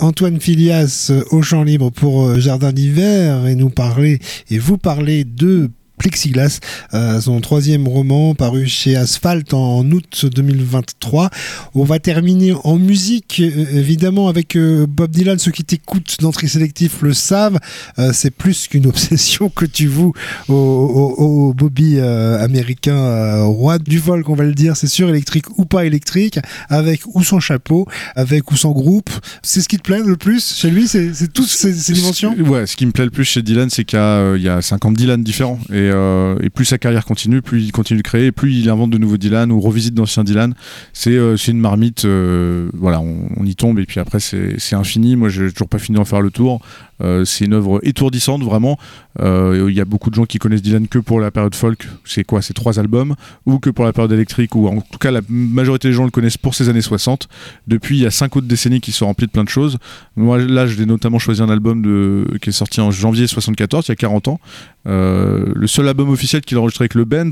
Antoine 0.00 0.40
Filias 0.40 1.12
au 1.30 1.42
champ 1.42 1.62
libre 1.62 1.90
pour 1.90 2.40
Jardin 2.40 2.72
d'hiver 2.72 3.46
et 3.46 3.54
nous 3.54 3.68
parler 3.68 4.05
et 4.06 4.58
vous 4.58 4.78
parler 4.78 5.24
de 5.24 5.70
Plexiglas, 5.98 6.60
euh, 6.94 7.20
son 7.20 7.40
troisième 7.40 7.88
roman 7.88 8.34
paru 8.34 8.66
chez 8.66 8.96
Asphalt 8.96 9.52
en 9.54 9.90
août 9.90 10.26
2023. 10.26 11.30
On 11.74 11.84
va 11.84 11.98
terminer 11.98 12.54
en 12.64 12.76
musique, 12.76 13.40
euh, 13.40 13.78
évidemment, 13.78 14.28
avec 14.28 14.56
euh, 14.56 14.86
Bob 14.88 15.10
Dylan. 15.10 15.38
Ceux 15.38 15.52
qui 15.52 15.64
t'écoutent 15.64 16.16
d'entrée 16.20 16.48
sélectif 16.48 17.02
le 17.02 17.12
savent. 17.12 17.58
C'est 18.12 18.30
plus 18.30 18.68
qu'une 18.68 18.86
obsession 18.96 19.48
que 19.48 19.64
tu 19.64 19.86
voues 19.86 20.12
au, 20.48 21.54
Bobby 21.56 21.98
américain, 22.00 23.42
roi 23.44 23.78
du 23.78 23.98
folk, 23.98 24.28
on 24.28 24.34
va 24.34 24.44
le 24.44 24.54
dire. 24.54 24.76
C'est 24.76 24.86
sûr, 24.86 25.08
électrique 25.08 25.46
ou 25.58 25.64
pas 25.64 25.84
électrique, 25.84 26.38
avec 26.68 27.02
ou 27.06 27.22
sans 27.22 27.40
chapeau, 27.40 27.86
avec 28.14 28.50
ou 28.50 28.56
sans 28.56 28.72
groupe. 28.72 29.10
C'est 29.42 29.60
ce 29.60 29.68
qui 29.68 29.76
te 29.76 29.82
plaît 29.82 30.02
le 30.04 30.16
plus 30.16 30.54
chez 30.54 30.70
lui? 30.70 30.88
C'est 30.88 31.32
toutes 31.32 31.48
ces, 31.48 31.92
dimensions 31.92 32.34
Ouais, 32.34 32.66
ce 32.66 32.76
qui 32.76 32.86
me 32.86 32.92
plaît 32.92 33.04
le 33.04 33.10
plus 33.10 33.24
chez 33.24 33.42
Dylan, 33.42 33.70
c'est 33.70 33.84
qu'il 33.84 33.98
y, 33.98 34.02
a, 34.02 34.18
euh, 34.18 34.36
il 34.38 34.42
y 34.42 34.48
a 34.48 34.62
50 34.62 34.94
Dylan 34.94 35.22
différents. 35.22 35.58
Euh, 35.90 36.36
et 36.42 36.50
plus 36.50 36.64
sa 36.64 36.78
carrière 36.78 37.04
continue, 37.04 37.42
plus 37.42 37.62
il 37.64 37.72
continue 37.72 37.98
de 37.98 38.02
créer, 38.02 38.32
plus 38.32 38.54
il 38.54 38.68
invente 38.70 38.90
de 38.90 38.98
nouveaux 38.98 39.16
Dylan 39.16 39.50
ou 39.52 39.60
revisite 39.60 39.94
d'anciens 39.94 40.24
Dylan. 40.24 40.54
C'est 40.92 41.16
euh, 41.16 41.36
une 41.36 41.60
marmite, 41.60 42.04
euh, 42.04 42.68
voilà, 42.74 43.00
on, 43.00 43.44
y 43.44 43.54
tombe 43.54 43.78
et 43.78 43.86
puis 43.86 44.00
après 44.00 44.20
c'est 44.20 44.54
c'est 44.58 44.74
infini. 44.76 45.16
Moi, 45.16 45.28
j'ai 45.28 45.50
toujours 45.52 45.68
pas 45.68 45.78
fini 45.78 45.96
d'en 45.96 46.04
faire 46.04 46.20
le 46.20 46.30
tour. 46.30 46.60
Euh, 47.02 47.24
c'est 47.24 47.44
une 47.44 47.54
œuvre 47.54 47.80
étourdissante, 47.82 48.42
vraiment. 48.42 48.78
Euh, 49.20 49.66
Il 49.68 49.74
y 49.74 49.80
a 49.80 49.84
beaucoup 49.84 50.10
de 50.10 50.14
gens 50.14 50.24
qui 50.24 50.38
connaissent 50.38 50.62
Dylan 50.62 50.88
que 50.88 50.98
pour 50.98 51.20
la 51.20 51.30
période 51.30 51.54
folk. 51.54 51.86
C'est 52.04 52.24
quoi 52.24 52.42
C'est 52.42 52.54
trois 52.54 52.78
albums 52.78 53.14
ou 53.44 53.58
que 53.58 53.70
pour 53.70 53.84
la 53.84 53.92
période 53.92 54.12
électrique 54.12 54.54
ou 54.54 54.68
en 54.68 54.80
tout 54.80 54.98
cas 54.98 55.10
la 55.10 55.20
majorité 55.28 55.88
des 55.88 55.94
gens 55.94 56.04
le 56.04 56.10
connaissent 56.10 56.38
pour 56.38 56.54
ces 56.54 56.68
années 56.68 56.82
60. 56.82 57.28
Depuis, 57.66 57.98
il 57.98 58.02
y 58.02 58.06
a 58.06 58.10
cinq 58.10 58.36
autres 58.36 58.46
décennies 58.46 58.80
qui 58.80 58.92
sont 58.92 59.06
remplies 59.06 59.26
de 59.26 59.32
plein 59.32 59.44
de 59.44 59.48
choses. 59.48 59.78
Moi, 60.16 60.38
là, 60.38 60.66
j'ai 60.66 60.86
notamment 60.86 61.18
choisi 61.18 61.42
un 61.42 61.50
album 61.50 62.26
qui 62.40 62.50
est 62.50 62.52
sorti 62.52 62.80
en 62.80 62.90
janvier 62.90 63.26
74, 63.26 63.86
il 63.86 63.90
y 63.90 63.92
a 63.92 63.96
40 63.96 64.28
ans. 64.28 64.40
Euh, 64.86 65.46
le 65.54 65.66
seul 65.66 65.88
album 65.88 66.10
officiel 66.10 66.42
qu'il 66.42 66.56
a 66.56 66.60
enregistré 66.60 66.84
avec 66.84 66.94
le 66.94 67.04
band, 67.04 67.30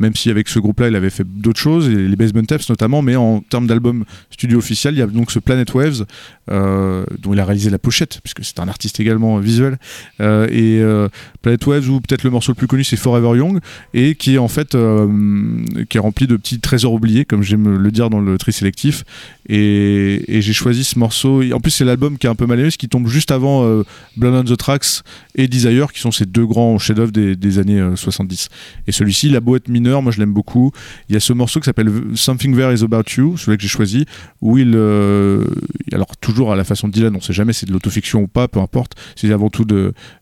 même 0.00 0.14
si 0.14 0.30
avec 0.30 0.48
ce 0.48 0.58
groupe-là, 0.58 0.88
il 0.88 0.96
avait 0.96 1.10
fait 1.10 1.26
d'autres 1.26 1.60
choses, 1.60 1.88
et 1.88 1.94
les 1.94 2.16
Basement 2.16 2.44
Tapes 2.44 2.68
notamment, 2.68 3.02
mais 3.02 3.16
en 3.16 3.40
termes 3.40 3.66
d'album 3.66 4.04
studio 4.30 4.58
officiel, 4.58 4.94
il 4.94 4.98
y 4.98 5.02
a 5.02 5.06
donc 5.06 5.30
ce 5.30 5.38
Planet 5.38 5.72
Waves, 5.74 6.04
dont 6.48 7.32
il 7.32 7.40
a 7.40 7.44
réalisé 7.44 7.70
la 7.70 7.78
pochette, 7.78 8.20
puisque 8.22 8.44
c'est 8.44 8.58
un 8.60 8.65
artiste 8.68 9.00
également 9.00 9.38
visuel. 9.38 9.78
Euh, 10.20 10.46
et 10.50 10.80
euh, 10.80 11.08
Planet 11.42 11.64
Waves, 11.66 11.90
ou 11.90 12.00
peut-être 12.00 12.24
le 12.24 12.30
morceau 12.30 12.52
le 12.52 12.56
plus 12.56 12.66
connu, 12.66 12.84
c'est 12.84 12.96
Forever 12.96 13.36
Young, 13.38 13.60
et 13.94 14.14
qui 14.14 14.34
est 14.34 14.38
en 14.38 14.48
fait 14.48 14.74
euh, 14.74 15.64
qui 15.88 15.96
est 15.96 16.00
rempli 16.00 16.26
de 16.26 16.36
petits 16.36 16.60
trésors 16.60 16.92
oubliés, 16.92 17.24
comme 17.24 17.42
j'aime 17.42 17.76
le 17.76 17.90
dire 17.90 18.10
dans 18.10 18.20
le 18.20 18.38
tri 18.38 18.52
sélectif. 18.52 19.04
Et, 19.48 20.40
j'ai 20.40 20.52
choisi 20.52 20.84
ce 20.84 20.98
morceau. 20.98 21.42
En 21.52 21.60
plus, 21.60 21.70
c'est 21.70 21.84
l'album 21.84 22.18
qui 22.18 22.26
est 22.26 22.30
un 22.30 22.34
peu 22.34 22.46
mal 22.46 22.60
aimé, 22.60 22.70
qui 22.70 22.88
tombe 22.88 23.06
juste 23.06 23.30
avant 23.30 23.64
euh, 23.64 23.84
Blood 24.16 24.34
on 24.34 24.44
the 24.44 24.56
Tracks 24.56 25.02
et 25.34 25.48
Desire, 25.48 25.92
qui 25.92 26.00
sont 26.00 26.10
ces 26.10 26.26
deux 26.26 26.46
grands 26.46 26.78
chefs-d'œuvre 26.78 27.12
des, 27.12 27.58
années 27.58 27.80
euh, 27.80 27.96
70. 27.96 28.48
Et 28.86 28.92
celui-ci, 28.92 29.28
il 29.28 29.36
a 29.36 29.40
beau 29.40 29.56
être 29.56 29.68
mineur, 29.68 30.02
moi 30.02 30.12
je 30.12 30.18
l'aime 30.18 30.32
beaucoup. 30.32 30.72
Il 31.08 31.14
y 31.14 31.16
a 31.16 31.20
ce 31.20 31.32
morceau 31.32 31.60
qui 31.60 31.66
s'appelle 31.66 31.90
Something 32.14 32.56
There 32.56 32.74
Is 32.74 32.82
About 32.82 33.04
You, 33.16 33.36
celui 33.36 33.56
que 33.56 33.62
j'ai 33.62 33.68
choisi, 33.68 34.04
où 34.40 34.58
il, 34.58 34.72
euh, 34.74 35.44
alors 35.92 36.16
toujours 36.16 36.52
à 36.52 36.56
la 36.56 36.64
façon 36.64 36.88
de 36.88 36.92
Dylan, 36.92 37.14
on 37.14 37.20
sait 37.20 37.32
jamais 37.32 37.52
si 37.52 37.60
c'est 37.60 37.66
de 37.66 37.72
l'autofiction 37.72 38.22
ou 38.22 38.26
pas, 38.26 38.48
peu 38.56 38.62
importe. 38.62 38.92
C'est 39.16 39.30
avant 39.32 39.50
tout 39.50 39.66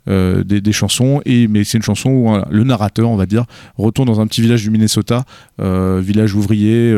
euh, 0.08 0.44
des, 0.44 0.72
chansons, 0.72 1.20
et 1.24 1.46
mais 1.46 1.62
c'est 1.62 1.78
une 1.78 1.84
chanson 1.84 2.10
où 2.10 2.36
le 2.50 2.64
narrateur, 2.64 3.08
on 3.08 3.16
va 3.16 3.26
dire, 3.26 3.44
retourne 3.76 4.08
dans 4.08 4.20
un 4.20 4.26
petit 4.26 4.42
village 4.42 4.62
du 4.62 4.70
Minnesota, 4.70 5.24
euh, 5.60 6.00
village 6.02 6.34
ouvrier. 6.34 6.92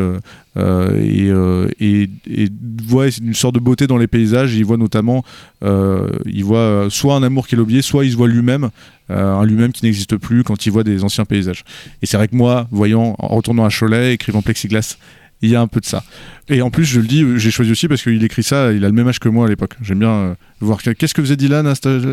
euh, 0.56 1.68
et, 1.78 2.08
et, 2.26 2.48
voit 2.86 3.08
une 3.08 3.34
sorte 3.34 3.54
de 3.54 3.60
beauté 3.60 3.86
dans 3.86 3.98
les 3.98 4.06
paysages. 4.06 4.54
Il 4.54 4.64
voit 4.64 4.78
notamment, 4.78 5.22
il 5.62 6.44
voit 6.44 6.86
soit 6.88 7.14
un 7.14 7.22
amour 7.22 7.46
qu'il 7.46 7.58
a 7.58 7.62
oublié, 7.62 7.82
soit 7.82 8.06
il 8.06 8.12
se 8.12 8.16
voit 8.16 8.28
lui-même, 8.28 8.70
un 9.10 9.44
lui-même 9.44 9.72
qui 9.72 9.84
n'existe 9.84 10.16
plus 10.16 10.42
quand 10.44 10.64
il 10.64 10.72
voit 10.72 10.84
des 10.84 11.04
anciens 11.04 11.26
paysages. 11.26 11.64
Et 12.00 12.06
c'est 12.06 12.16
vrai 12.16 12.28
que 12.28 12.36
moi, 12.36 12.66
voyant, 12.70 13.14
en 13.18 13.28
retournant 13.36 13.66
à 13.66 13.70
Cholet, 13.70 14.14
écrivant 14.14 14.40
Plexiglas, 14.40 14.96
il 15.42 15.50
y 15.50 15.56
a 15.56 15.60
un 15.60 15.66
peu 15.66 15.80
de 15.80 15.86
ça. 15.86 16.02
Et 16.48 16.62
en 16.62 16.70
plus, 16.70 16.84
je 16.84 17.00
le 17.00 17.06
dis, 17.06 17.24
j'ai 17.36 17.50
choisi 17.50 17.70
aussi 17.72 17.88
parce 17.88 18.02
qu'il 18.02 18.22
écrit 18.24 18.42
ça, 18.42 18.72
il 18.72 18.84
a 18.84 18.88
le 18.88 18.94
même 18.94 19.06
âge 19.08 19.18
que 19.18 19.28
moi 19.28 19.46
à 19.46 19.48
l'époque. 19.48 19.74
J'aime 19.82 19.98
bien 20.00 20.10
euh, 20.10 20.34
voir 20.60 20.82
que- 20.82 20.90
qu'est-ce 20.90 21.12
que 21.14 21.22
faisait 21.22 21.36
Dylan 21.36 21.66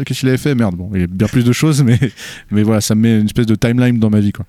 qu'est-ce 0.05 0.19
qu'il 0.19 0.30
avait 0.30 0.38
fait? 0.38 0.55
Merde, 0.55 0.76
bon, 0.76 0.89
il 0.93 1.01
y 1.01 1.03
a 1.03 1.07
bien 1.07 1.28
plus 1.28 1.43
de 1.43 1.51
choses, 1.53 1.84
mais, 1.86 1.99
mais 2.51 2.63
voilà, 2.63 2.82
ça 2.82 2.95
me 2.95 3.01
met 3.01 3.19
une 3.19 3.26
espèce 3.26 3.45
de 3.45 3.55
timeline 3.55 3.99
dans 3.99 4.09
ma 4.09 4.19
vie. 4.19 4.32
Quoi. 4.32 4.45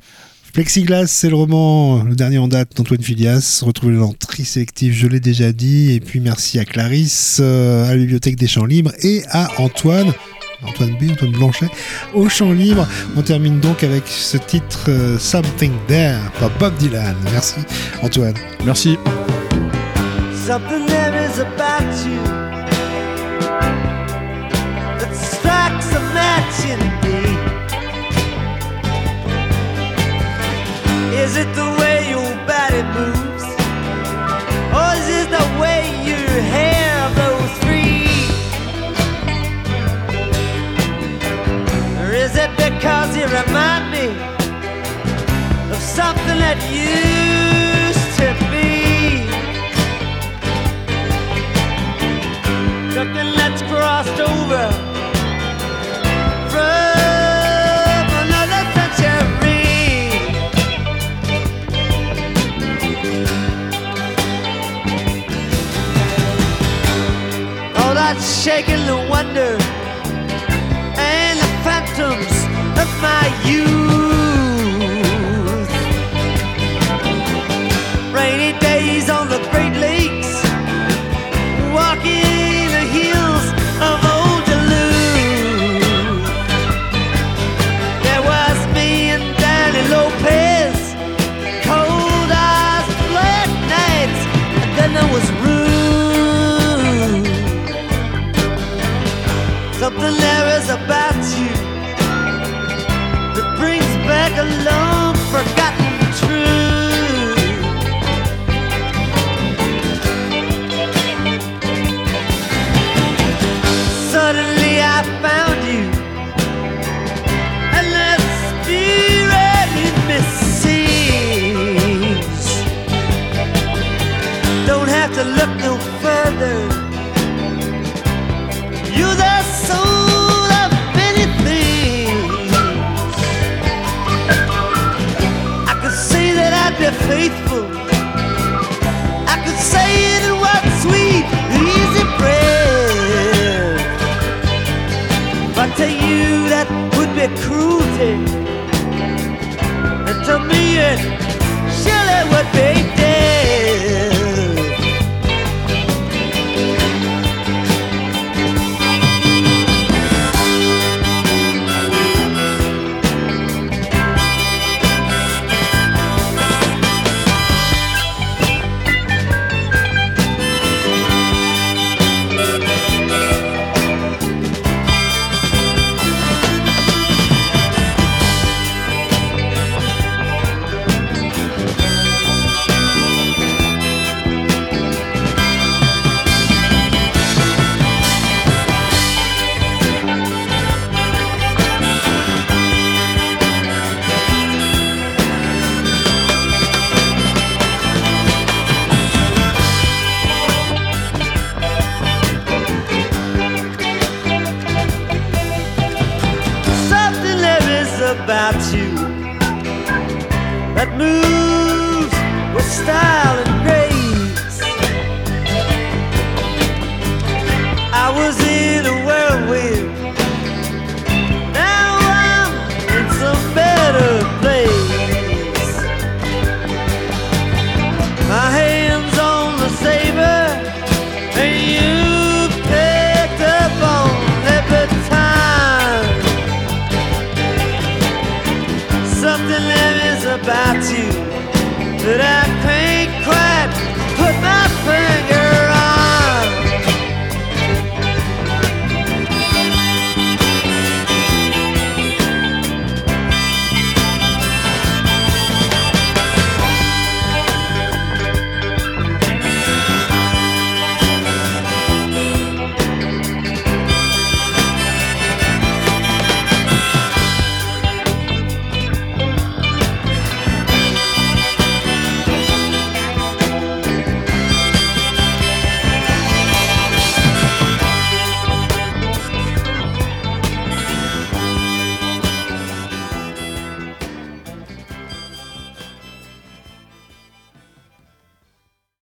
Plexiglas, 0.53 1.07
c'est 1.09 1.31
le 1.31 1.35
roman, 1.35 2.05
le 2.05 2.15
dernier 2.15 2.39
en 2.39 2.47
date 2.47 2.77
d'Antoine 2.77 3.03
Filias. 3.03 3.63
Retrouvez-le 3.67 3.99
dans 3.99 4.13
Tri 4.13 4.45
Sélectif, 4.45 4.95
je 4.95 5.09
l'ai 5.09 5.19
déjà 5.21 5.51
dit. 5.53 5.93
Et 5.93 6.01
puis 6.01 6.21
merci 6.21 6.59
à 6.61 6.65
Clarisse, 6.65 7.39
euh, 7.41 7.87
à 7.87 7.91
la 7.91 7.97
Bibliothèque 7.97 8.37
des 8.37 8.47
Champs 8.47 8.65
Libres 8.65 8.93
et 9.03 9.23
à 9.31 9.49
Antoine. 9.61 10.13
Antoine 10.63 10.97
B, 11.01 11.11
Antoine 11.11 11.33
Blanchet, 11.33 11.69
au 12.15 12.29
Champ 12.29 12.53
Libre. 12.53 12.87
On 13.17 13.23
termine 13.23 13.61
donc 13.61 13.83
avec 13.83 14.07
ce 14.07 14.37
titre 14.37 14.87
euh, 14.89 15.19
Something 15.19 15.73
There 15.89 16.19
par 16.39 16.51
Bob 16.59 16.75
Dylan. 16.77 17.17
Merci 17.33 17.57
Antoine. 18.03 18.35
Merci. 18.65 18.99
Something 20.47 20.87
there 20.87 21.15
is 21.25 21.39
about 21.41 22.07
you 22.07 22.23
that 24.99 25.15
strikes 25.15 25.93
a 25.95 26.01
match 26.13 26.65
in 26.67 26.79
me. 27.03 27.21
Is 31.25 31.37
it 31.37 31.49
the 31.55 31.65
way 31.81 32.11
your 32.11 32.35
body 32.47 32.83
moves? 32.95 33.14
Is 42.85 42.91
because 42.91 43.17
you 43.17 43.25
remind 43.25 43.91
me 43.91 44.07
of 45.73 45.81
something 45.81 46.39
that 46.39 46.59
used 46.69 48.19
to 48.19 48.29
be? 48.53 49.25
Something 52.93 53.31
that's 53.37 53.63
crossed 53.63 54.21
over 54.21 54.71
from 56.53 58.07
another 58.23 58.63
century. 58.77 59.65
All 67.81 67.95
that 67.95 68.17
shaking 68.21 68.85
the 68.87 69.07
wonder 69.11 69.64
my 73.01 73.27
youth. 73.45 73.75
Rainy 78.13 78.59
days 78.59 79.09
on 79.11 79.29
the 79.29 79.39
Great 79.51 79.77
Lakes 79.87 80.33
walking 81.73 82.69
the 82.79 82.87
hills 82.99 83.47
of 83.89 83.97
old 84.15 84.43
Duluth. 84.49 86.25
There 88.07 88.23
was 88.23 88.59
me 88.75 89.11
and 89.15 89.25
Danny 89.39 89.83
Lopez, 89.95 90.77
cold 91.69 92.31
eyes, 92.31 92.87
black 93.13 93.49
nights, 93.77 94.21
and 94.63 94.71
then 94.79 94.91
there 94.95 95.11
was 95.13 95.27
Ruth. 95.43 95.54